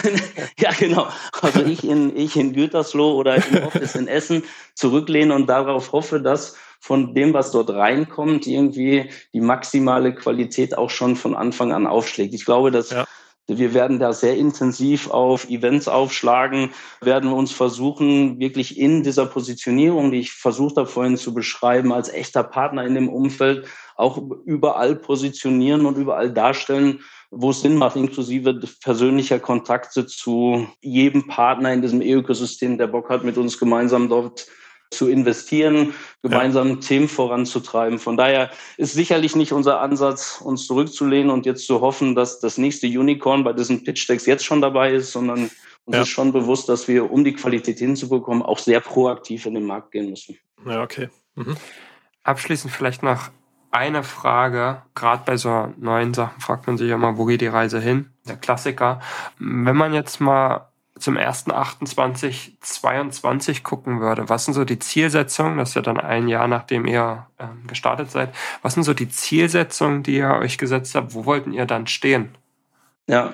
ja, 0.59 0.71
genau. 0.77 1.07
Also 1.41 1.63
ich 1.63 1.83
in, 1.83 2.15
ich 2.15 2.35
in 2.35 2.53
Gütersloh 2.53 3.15
oder 3.15 3.35
im 3.35 3.63
Office 3.63 3.95
in 3.95 4.07
Essen 4.07 4.43
zurücklehne 4.75 5.33
und 5.33 5.47
darauf 5.47 5.91
hoffe, 5.91 6.21
dass 6.21 6.55
von 6.79 7.15
dem, 7.15 7.33
was 7.33 7.51
dort 7.51 7.71
reinkommt, 7.71 8.45
irgendwie 8.45 9.09
die 9.33 9.41
maximale 9.41 10.13
Qualität 10.13 10.77
auch 10.77 10.91
schon 10.91 11.15
von 11.15 11.35
Anfang 11.35 11.71
an 11.73 11.87
aufschlägt. 11.87 12.33
Ich 12.33 12.45
glaube, 12.45 12.71
dass 12.71 12.91
ja. 12.91 13.05
Wir 13.49 13.73
werden 13.73 13.97
da 13.97 14.11
sehr 14.11 14.35
intensiv 14.35 15.09
auf 15.09 15.49
Events 15.49 15.87
aufschlagen, 15.87 16.71
werden 16.99 17.31
uns 17.31 17.53
versuchen, 17.53 18.39
wirklich 18.39 18.77
in 18.77 19.03
dieser 19.03 19.25
Positionierung, 19.25 20.11
die 20.11 20.19
ich 20.19 20.33
versucht 20.33 20.75
habe 20.75 20.87
vorhin 20.87 21.15
zu 21.15 21.33
beschreiben, 21.33 21.93
als 21.93 22.09
echter 22.09 22.43
Partner 22.43 22.85
in 22.85 22.95
dem 22.95 23.07
Umfeld 23.07 23.65
auch 23.95 24.21
überall 24.45 24.97
positionieren 24.97 25.85
und 25.85 25.97
überall 25.97 26.31
darstellen, 26.31 26.99
wo 27.31 27.51
es 27.51 27.61
Sinn 27.61 27.75
macht, 27.75 27.95
inklusive 27.95 28.59
persönlicher 28.81 29.39
Kontakte 29.39 30.05
zu 30.05 30.67
jedem 30.81 31.27
Partner 31.27 31.73
in 31.73 31.81
diesem 31.81 32.01
Ökosystem, 32.01 32.77
der 32.77 32.87
Bock 32.87 33.09
hat, 33.09 33.23
mit 33.23 33.37
uns 33.37 33.57
gemeinsam 33.57 34.09
dort 34.09 34.47
zu 34.91 35.07
investieren, 35.07 35.93
gemeinsam 36.21 36.69
ja. 36.69 36.75
Themen 36.75 37.07
voranzutreiben. 37.07 37.99
Von 37.99 38.17
daher 38.17 38.49
ist 38.77 38.93
sicherlich 38.93 39.35
nicht 39.35 39.51
unser 39.51 39.81
Ansatz, 39.81 40.41
uns 40.43 40.65
zurückzulehnen 40.65 41.29
und 41.29 41.45
jetzt 41.45 41.65
zu 41.65 41.81
hoffen, 41.81 42.15
dass 42.15 42.39
das 42.39 42.57
nächste 42.57 42.87
Unicorn 42.87 43.43
bei 43.43 43.53
diesen 43.53 43.83
Pitch-Decks 43.83 44.25
jetzt 44.25 44.45
schon 44.45 44.61
dabei 44.61 44.91
ist, 44.93 45.11
sondern 45.11 45.49
uns 45.85 45.95
ja. 45.95 46.01
ist 46.01 46.09
schon 46.09 46.33
bewusst, 46.33 46.67
dass 46.69 46.87
wir, 46.87 47.09
um 47.11 47.23
die 47.23 47.33
Qualität 47.33 47.79
hinzubekommen, 47.79 48.43
auch 48.43 48.59
sehr 48.59 48.79
proaktiv 48.79 49.45
in 49.45 49.53
den 49.53 49.65
Markt 49.65 49.91
gehen 49.91 50.09
müssen. 50.09 50.37
Ja, 50.65 50.83
okay. 50.83 51.09
Mhm. 51.35 51.55
Abschließend 52.23 52.73
vielleicht 52.73 53.03
noch 53.03 53.29
eine 53.71 54.03
Frage. 54.03 54.81
Gerade 54.95 55.23
bei 55.25 55.37
so 55.37 55.73
neuen 55.77 56.13
Sachen 56.13 56.41
fragt 56.41 56.67
man 56.67 56.77
sich 56.77 56.89
immer, 56.89 57.17
wo 57.17 57.25
geht 57.25 57.41
die 57.41 57.47
Reise 57.47 57.79
hin? 57.79 58.11
Der 58.27 58.37
Klassiker. 58.37 59.01
Wenn 59.39 59.75
man 59.75 59.93
jetzt 59.93 60.19
mal 60.19 60.69
zum 60.99 61.17
1.28.22 61.17 63.63
gucken 63.63 64.01
würde, 64.01 64.29
was 64.29 64.45
sind 64.45 64.53
so 64.53 64.65
die 64.65 64.77
Zielsetzungen, 64.79 65.57
das 65.57 65.69
ist 65.69 65.75
ja 65.75 65.81
dann 65.81 65.99
ein 65.99 66.27
Jahr, 66.27 66.47
nachdem 66.47 66.85
ihr 66.85 67.27
ähm, 67.39 67.65
gestartet 67.67 68.11
seid, 68.11 68.35
was 68.61 68.73
sind 68.73 68.83
so 68.83 68.93
die 68.93 69.09
Zielsetzungen, 69.09 70.03
die 70.03 70.17
ihr 70.17 70.31
euch 70.31 70.57
gesetzt 70.57 70.95
habt, 70.95 71.13
wo 71.13 71.25
wollten 71.25 71.53
ihr 71.53 71.65
dann 71.65 71.87
stehen? 71.87 72.35
Ja, 73.07 73.33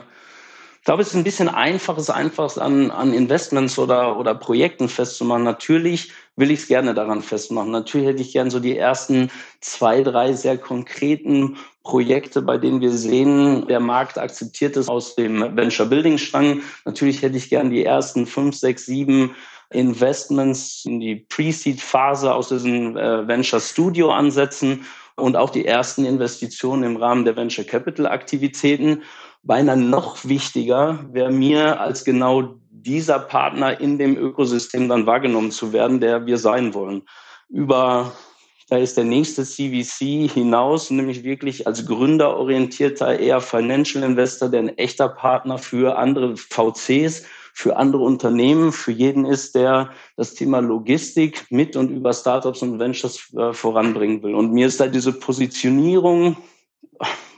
ich 0.84 0.86
glaube, 0.86 1.02
es 1.02 1.12
ist 1.12 1.15
ein 1.15 1.24
bisschen 1.24 1.48
einfaches, 1.48 2.10
einfaches 2.10 2.58
an, 2.58 2.91
an 2.91 3.13
Investments 3.13 3.80
oder, 3.80 4.19
oder 4.19 4.36
Projekten 4.36 4.89
festzumachen. 4.89 5.46
Natürlich 5.46 6.12
will 6.36 6.52
ich 6.52 6.60
es 6.60 6.67
gerne 6.67 6.93
daran 6.93 7.22
festmachen. 7.22 7.72
Natürlich 7.72 8.06
hätte 8.06 8.22
ich 8.22 8.34
gerne 8.34 8.52
so 8.52 8.60
die 8.60 8.78
ersten 8.78 9.32
zwei, 9.62 10.04
drei 10.04 10.34
sehr 10.34 10.58
konkreten 10.58 11.56
Projekte, 11.84 12.41
bei 12.41 12.58
denen 12.58 12.82
wir 12.82 12.91
sehen, 12.91 13.65
der 13.69 13.80
Markt 13.80 14.17
akzeptiert 14.17 14.76
es 14.76 14.89
aus 14.89 15.15
dem 15.15 15.56
Venture 15.56 15.86
Building 15.86 16.17
Strang. 16.17 16.62
Natürlich 16.84 17.22
hätte 17.22 17.38
ich 17.38 17.48
gerne 17.48 17.69
die 17.69 17.86
ersten 17.86 18.26
fünf, 18.26 18.58
sechs, 18.58 18.86
sieben 18.86 19.38
Investments 19.69 20.84
in 20.84 21.00
die 21.00 21.15
Pre-Seed-Phase 21.15 22.34
aus 22.34 22.50
diesem 22.50 22.98
äh, 22.98 23.26
Venture 23.26 23.62
Studio 23.62 24.12
ansetzen 24.12 24.84
und 25.15 25.36
auch 25.36 25.50
die 25.50 25.65
ersten 25.65 26.06
Investitionen 26.06 26.84
im 26.84 26.98
Rahmen 26.98 27.24
der 27.24 27.36
Venture 27.36 27.63
Capital 27.63 28.08
Aktivitäten. 28.08 29.04
Beinahe 29.43 29.77
noch 29.77 30.23
wichtiger 30.23 31.06
wäre 31.12 31.32
mir 31.32 31.79
als 31.79 32.06
genau 32.06 32.56
dieser 32.69 33.19
Partner 33.19 33.79
in 33.79 33.97
dem 33.97 34.17
Ökosystem 34.17 34.89
dann 34.89 35.06
wahrgenommen 35.06 35.51
zu 35.51 35.73
werden, 35.73 35.99
der 35.99 36.25
wir 36.25 36.38
sein 36.38 36.73
wollen. 36.73 37.03
Über 37.49 38.13
da 38.69 38.77
ist 38.77 38.97
der 38.97 39.03
nächste 39.03 39.43
CVC 39.43 40.32
hinaus, 40.32 40.89
nämlich 40.89 41.23
wirklich 41.23 41.67
als 41.67 41.85
gründerorientierter, 41.85 43.19
eher 43.19 43.41
Financial 43.41 44.04
Investor, 44.04 44.50
der 44.50 44.62
ein 44.62 44.77
echter 44.77 45.10
Partner 45.10 45.58
für 45.58 45.98
andere 45.98 46.35
VCs, 46.37 47.23
für 47.54 47.77
andere 47.77 48.04
Unternehmen, 48.04 48.71
für 48.71 48.91
jeden 48.91 49.25
ist, 49.25 49.56
der 49.56 49.91
das 50.15 50.33
Thema 50.33 50.60
Logistik 50.60 51.46
mit 51.52 51.75
und 51.75 51.91
über 51.91 52.13
Startups 52.13 52.63
und 52.63 52.79
Ventures 52.79 53.31
äh, 53.35 53.54
voranbringen 53.54 54.23
will. 54.23 54.33
Und 54.33 54.54
mir 54.54 54.67
ist 54.67 54.79
da 54.79 54.87
diese 54.87 55.13
Positionierung 55.13 56.37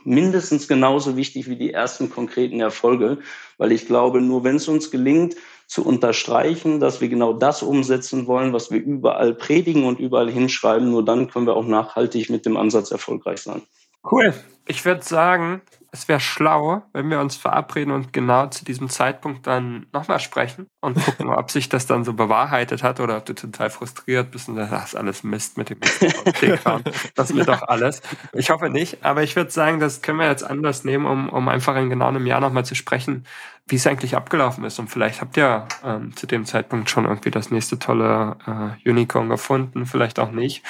mindestens 0.04 0.68
genauso 0.68 1.16
wichtig 1.16 1.48
wie 1.48 1.56
die 1.56 1.72
ersten 1.72 2.10
konkreten 2.10 2.60
Erfolge, 2.60 3.18
weil 3.58 3.72
ich 3.72 3.86
glaube, 3.86 4.20
nur 4.20 4.44
wenn 4.44 4.56
es 4.56 4.68
uns 4.68 4.90
gelingt, 4.90 5.34
zu 5.66 5.84
unterstreichen, 5.84 6.78
dass 6.78 7.00
wir 7.00 7.08
genau 7.08 7.32
das 7.32 7.62
umsetzen 7.62 8.28
wollen, 8.28 8.52
was 8.52 8.70
wir 8.70 8.80
überall 8.80 9.34
predigen 9.34 9.84
und 9.84 9.98
überall 9.98 10.30
hinschreiben, 10.30 10.90
nur 10.90 11.04
dann 11.04 11.28
können 11.28 11.46
wir 11.46 11.56
auch 11.56 11.66
nachhaltig 11.66 12.30
mit 12.30 12.46
dem 12.46 12.56
Ansatz 12.56 12.92
erfolgreich 12.92 13.40
sein. 13.40 13.62
Cool. 14.08 14.32
Ich 14.68 14.84
würde 14.84 15.02
sagen, 15.02 15.62
es 15.96 16.08
wäre 16.08 16.20
schlau, 16.20 16.82
wenn 16.92 17.10
wir 17.10 17.20
uns 17.20 17.36
verabreden 17.36 17.92
und 17.92 18.12
genau 18.12 18.46
zu 18.46 18.64
diesem 18.64 18.88
Zeitpunkt 18.88 19.46
dann 19.46 19.86
nochmal 19.92 20.20
sprechen 20.20 20.66
und 20.80 21.02
gucken, 21.02 21.28
ob 21.28 21.50
sich 21.50 21.68
das 21.68 21.86
dann 21.86 22.04
so 22.04 22.12
bewahrheitet 22.12 22.82
hat 22.82 23.00
oder 23.00 23.16
ob 23.16 23.24
du 23.24 23.34
total 23.34 23.70
frustriert 23.70 24.30
bist 24.30 24.48
und 24.48 24.56
das 24.56 24.70
ist 24.90 24.94
alles 24.94 25.22
Mist 25.22 25.56
mit 25.56 25.70
dem 25.70 25.80
kram 25.80 26.82
Das 27.14 27.32
mir 27.32 27.44
doch 27.44 27.62
alles. 27.62 28.02
Ich 28.32 28.50
hoffe 28.50 28.68
nicht, 28.68 29.04
aber 29.04 29.22
ich 29.22 29.36
würde 29.36 29.50
sagen, 29.50 29.80
das 29.80 30.02
können 30.02 30.18
wir 30.18 30.28
jetzt 30.28 30.44
anders 30.44 30.84
nehmen, 30.84 31.06
um, 31.06 31.28
um 31.28 31.48
einfach 31.48 31.76
in 31.76 31.90
genau 31.90 32.08
einem 32.08 32.26
Jahr 32.26 32.40
nochmal 32.40 32.64
zu 32.64 32.74
sprechen, 32.74 33.24
wie 33.66 33.76
es 33.76 33.86
eigentlich 33.86 34.16
abgelaufen 34.16 34.64
ist. 34.64 34.78
Und 34.78 34.88
vielleicht 34.88 35.20
habt 35.20 35.36
ihr 35.36 35.66
ähm, 35.84 36.14
zu 36.16 36.26
dem 36.26 36.44
Zeitpunkt 36.44 36.90
schon 36.90 37.04
irgendwie 37.04 37.30
das 37.30 37.50
nächste 37.50 37.78
tolle 37.78 38.36
äh, 38.46 38.88
Unicorn 38.88 39.28
gefunden, 39.28 39.86
vielleicht 39.86 40.18
auch 40.18 40.30
nicht. 40.30 40.62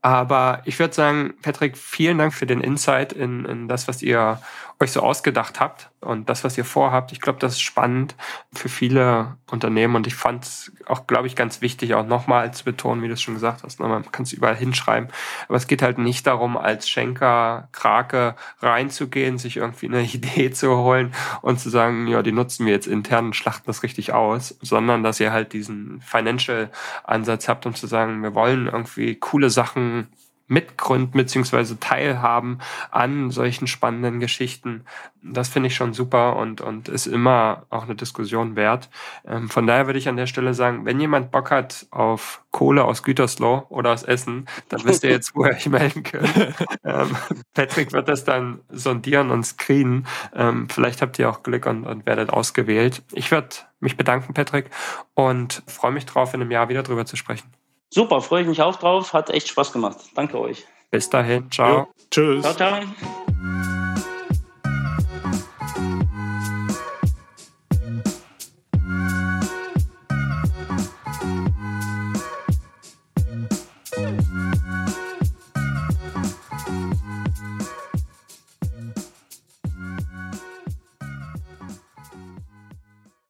Aber 0.00 0.62
ich 0.64 0.78
würde 0.78 0.94
sagen, 0.94 1.34
Patrick, 1.42 1.76
vielen 1.76 2.18
Dank 2.18 2.32
für 2.32 2.46
den 2.46 2.60
Insight 2.60 3.12
in, 3.12 3.44
in 3.44 3.68
das, 3.68 3.88
was 3.88 4.00
ihr 4.00 4.40
euch 4.80 4.92
so 4.92 5.00
ausgedacht 5.00 5.58
habt 5.58 5.90
und 6.00 6.28
das, 6.28 6.44
was 6.44 6.56
ihr 6.56 6.64
vorhabt. 6.64 7.10
Ich 7.10 7.20
glaube, 7.20 7.40
das 7.40 7.54
ist 7.54 7.60
spannend 7.60 8.14
für 8.52 8.68
viele 8.68 9.36
Unternehmen 9.50 9.96
und 9.96 10.06
ich 10.06 10.14
fand 10.14 10.44
es 10.44 10.72
auch, 10.86 11.08
glaube 11.08 11.26
ich, 11.26 11.34
ganz 11.34 11.60
wichtig, 11.60 11.94
auch 11.94 12.06
nochmal 12.06 12.54
zu 12.54 12.64
betonen, 12.64 13.02
wie 13.02 13.08
du 13.08 13.14
es 13.14 13.22
schon 13.22 13.34
gesagt 13.34 13.64
hast. 13.64 13.80
Ne, 13.80 13.88
man 13.88 14.10
kann 14.12 14.22
es 14.22 14.32
überall 14.32 14.54
hinschreiben. 14.54 15.08
Aber 15.48 15.56
es 15.56 15.66
geht 15.66 15.82
halt 15.82 15.98
nicht 15.98 16.28
darum, 16.28 16.56
als 16.56 16.88
Schenker, 16.88 17.68
Krake 17.72 18.36
reinzugehen, 18.60 19.38
sich 19.38 19.56
irgendwie 19.56 19.86
eine 19.86 20.02
Idee 20.04 20.52
zu 20.52 20.76
holen 20.76 21.12
und 21.42 21.58
zu 21.58 21.70
sagen, 21.70 22.06
ja, 22.06 22.22
die 22.22 22.32
nutzen 22.32 22.64
wir 22.64 22.72
jetzt 22.72 22.86
intern 22.86 23.26
und 23.26 23.36
schlachten 23.36 23.64
das 23.66 23.82
richtig 23.82 24.12
aus, 24.12 24.56
sondern 24.62 25.02
dass 25.02 25.18
ihr 25.18 25.32
halt 25.32 25.52
diesen 25.52 26.00
Financial-Ansatz 26.02 27.48
habt, 27.48 27.66
um 27.66 27.74
zu 27.74 27.88
sagen, 27.88 28.22
wir 28.22 28.34
wollen 28.34 28.66
irgendwie 28.66 29.16
coole 29.16 29.50
Sachen 29.50 30.06
mitgründen 30.48 31.12
beziehungsweise 31.12 31.78
teilhaben 31.78 32.58
an 32.90 33.30
solchen 33.30 33.66
spannenden 33.66 34.18
Geschichten. 34.18 34.84
Das 35.22 35.48
finde 35.48 35.68
ich 35.68 35.74
schon 35.74 35.92
super 35.92 36.36
und, 36.36 36.60
und 36.60 36.88
ist 36.88 37.06
immer 37.06 37.66
auch 37.70 37.84
eine 37.84 37.94
Diskussion 37.94 38.56
wert. 38.56 38.88
Ähm, 39.26 39.48
von 39.48 39.66
daher 39.66 39.86
würde 39.86 39.98
ich 39.98 40.08
an 40.08 40.16
der 40.16 40.26
Stelle 40.26 40.54
sagen, 40.54 40.86
wenn 40.86 40.98
jemand 40.98 41.30
Bock 41.30 41.50
hat 41.50 41.86
auf 41.90 42.42
Kohle 42.50 42.84
aus 42.84 43.02
Gütersloh 43.02 43.66
oder 43.68 43.92
aus 43.92 44.02
Essen, 44.02 44.46
dann 44.70 44.84
wisst 44.84 45.04
ihr 45.04 45.10
jetzt, 45.10 45.34
wo 45.34 45.44
ihr 45.44 45.52
euch 45.52 45.68
melden 45.68 46.02
könnt. 46.02 46.34
ähm, 46.84 47.14
Patrick 47.54 47.92
wird 47.92 48.08
das 48.08 48.24
dann 48.24 48.60
sondieren 48.70 49.30
und 49.30 49.44
screenen. 49.44 50.06
Ähm, 50.34 50.68
vielleicht 50.68 51.02
habt 51.02 51.18
ihr 51.18 51.28
auch 51.28 51.42
Glück 51.42 51.66
und, 51.66 51.84
und 51.84 52.06
werdet 52.06 52.30
ausgewählt. 52.30 53.02
Ich 53.12 53.30
würde 53.30 53.48
mich 53.80 53.96
bedanken, 53.96 54.34
Patrick, 54.34 54.70
und 55.14 55.62
freue 55.66 55.92
mich 55.92 56.06
drauf, 56.06 56.34
in 56.34 56.40
einem 56.40 56.50
Jahr 56.50 56.68
wieder 56.68 56.82
drüber 56.82 57.04
zu 57.04 57.16
sprechen. 57.16 57.50
Super, 57.90 58.20
freue 58.20 58.42
ich 58.42 58.48
mich 58.48 58.62
auch 58.62 58.76
drauf. 58.76 59.12
Hat 59.12 59.30
echt 59.30 59.48
Spaß 59.48 59.72
gemacht. 59.72 59.98
Danke 60.14 60.38
euch. 60.38 60.66
Bis 60.90 61.08
dahin. 61.08 61.50
Ciao. 61.50 61.78
Jo, 61.78 61.88
tschüss. 62.10 62.42
Ciao, 62.42 62.54
ciao. 62.54 63.74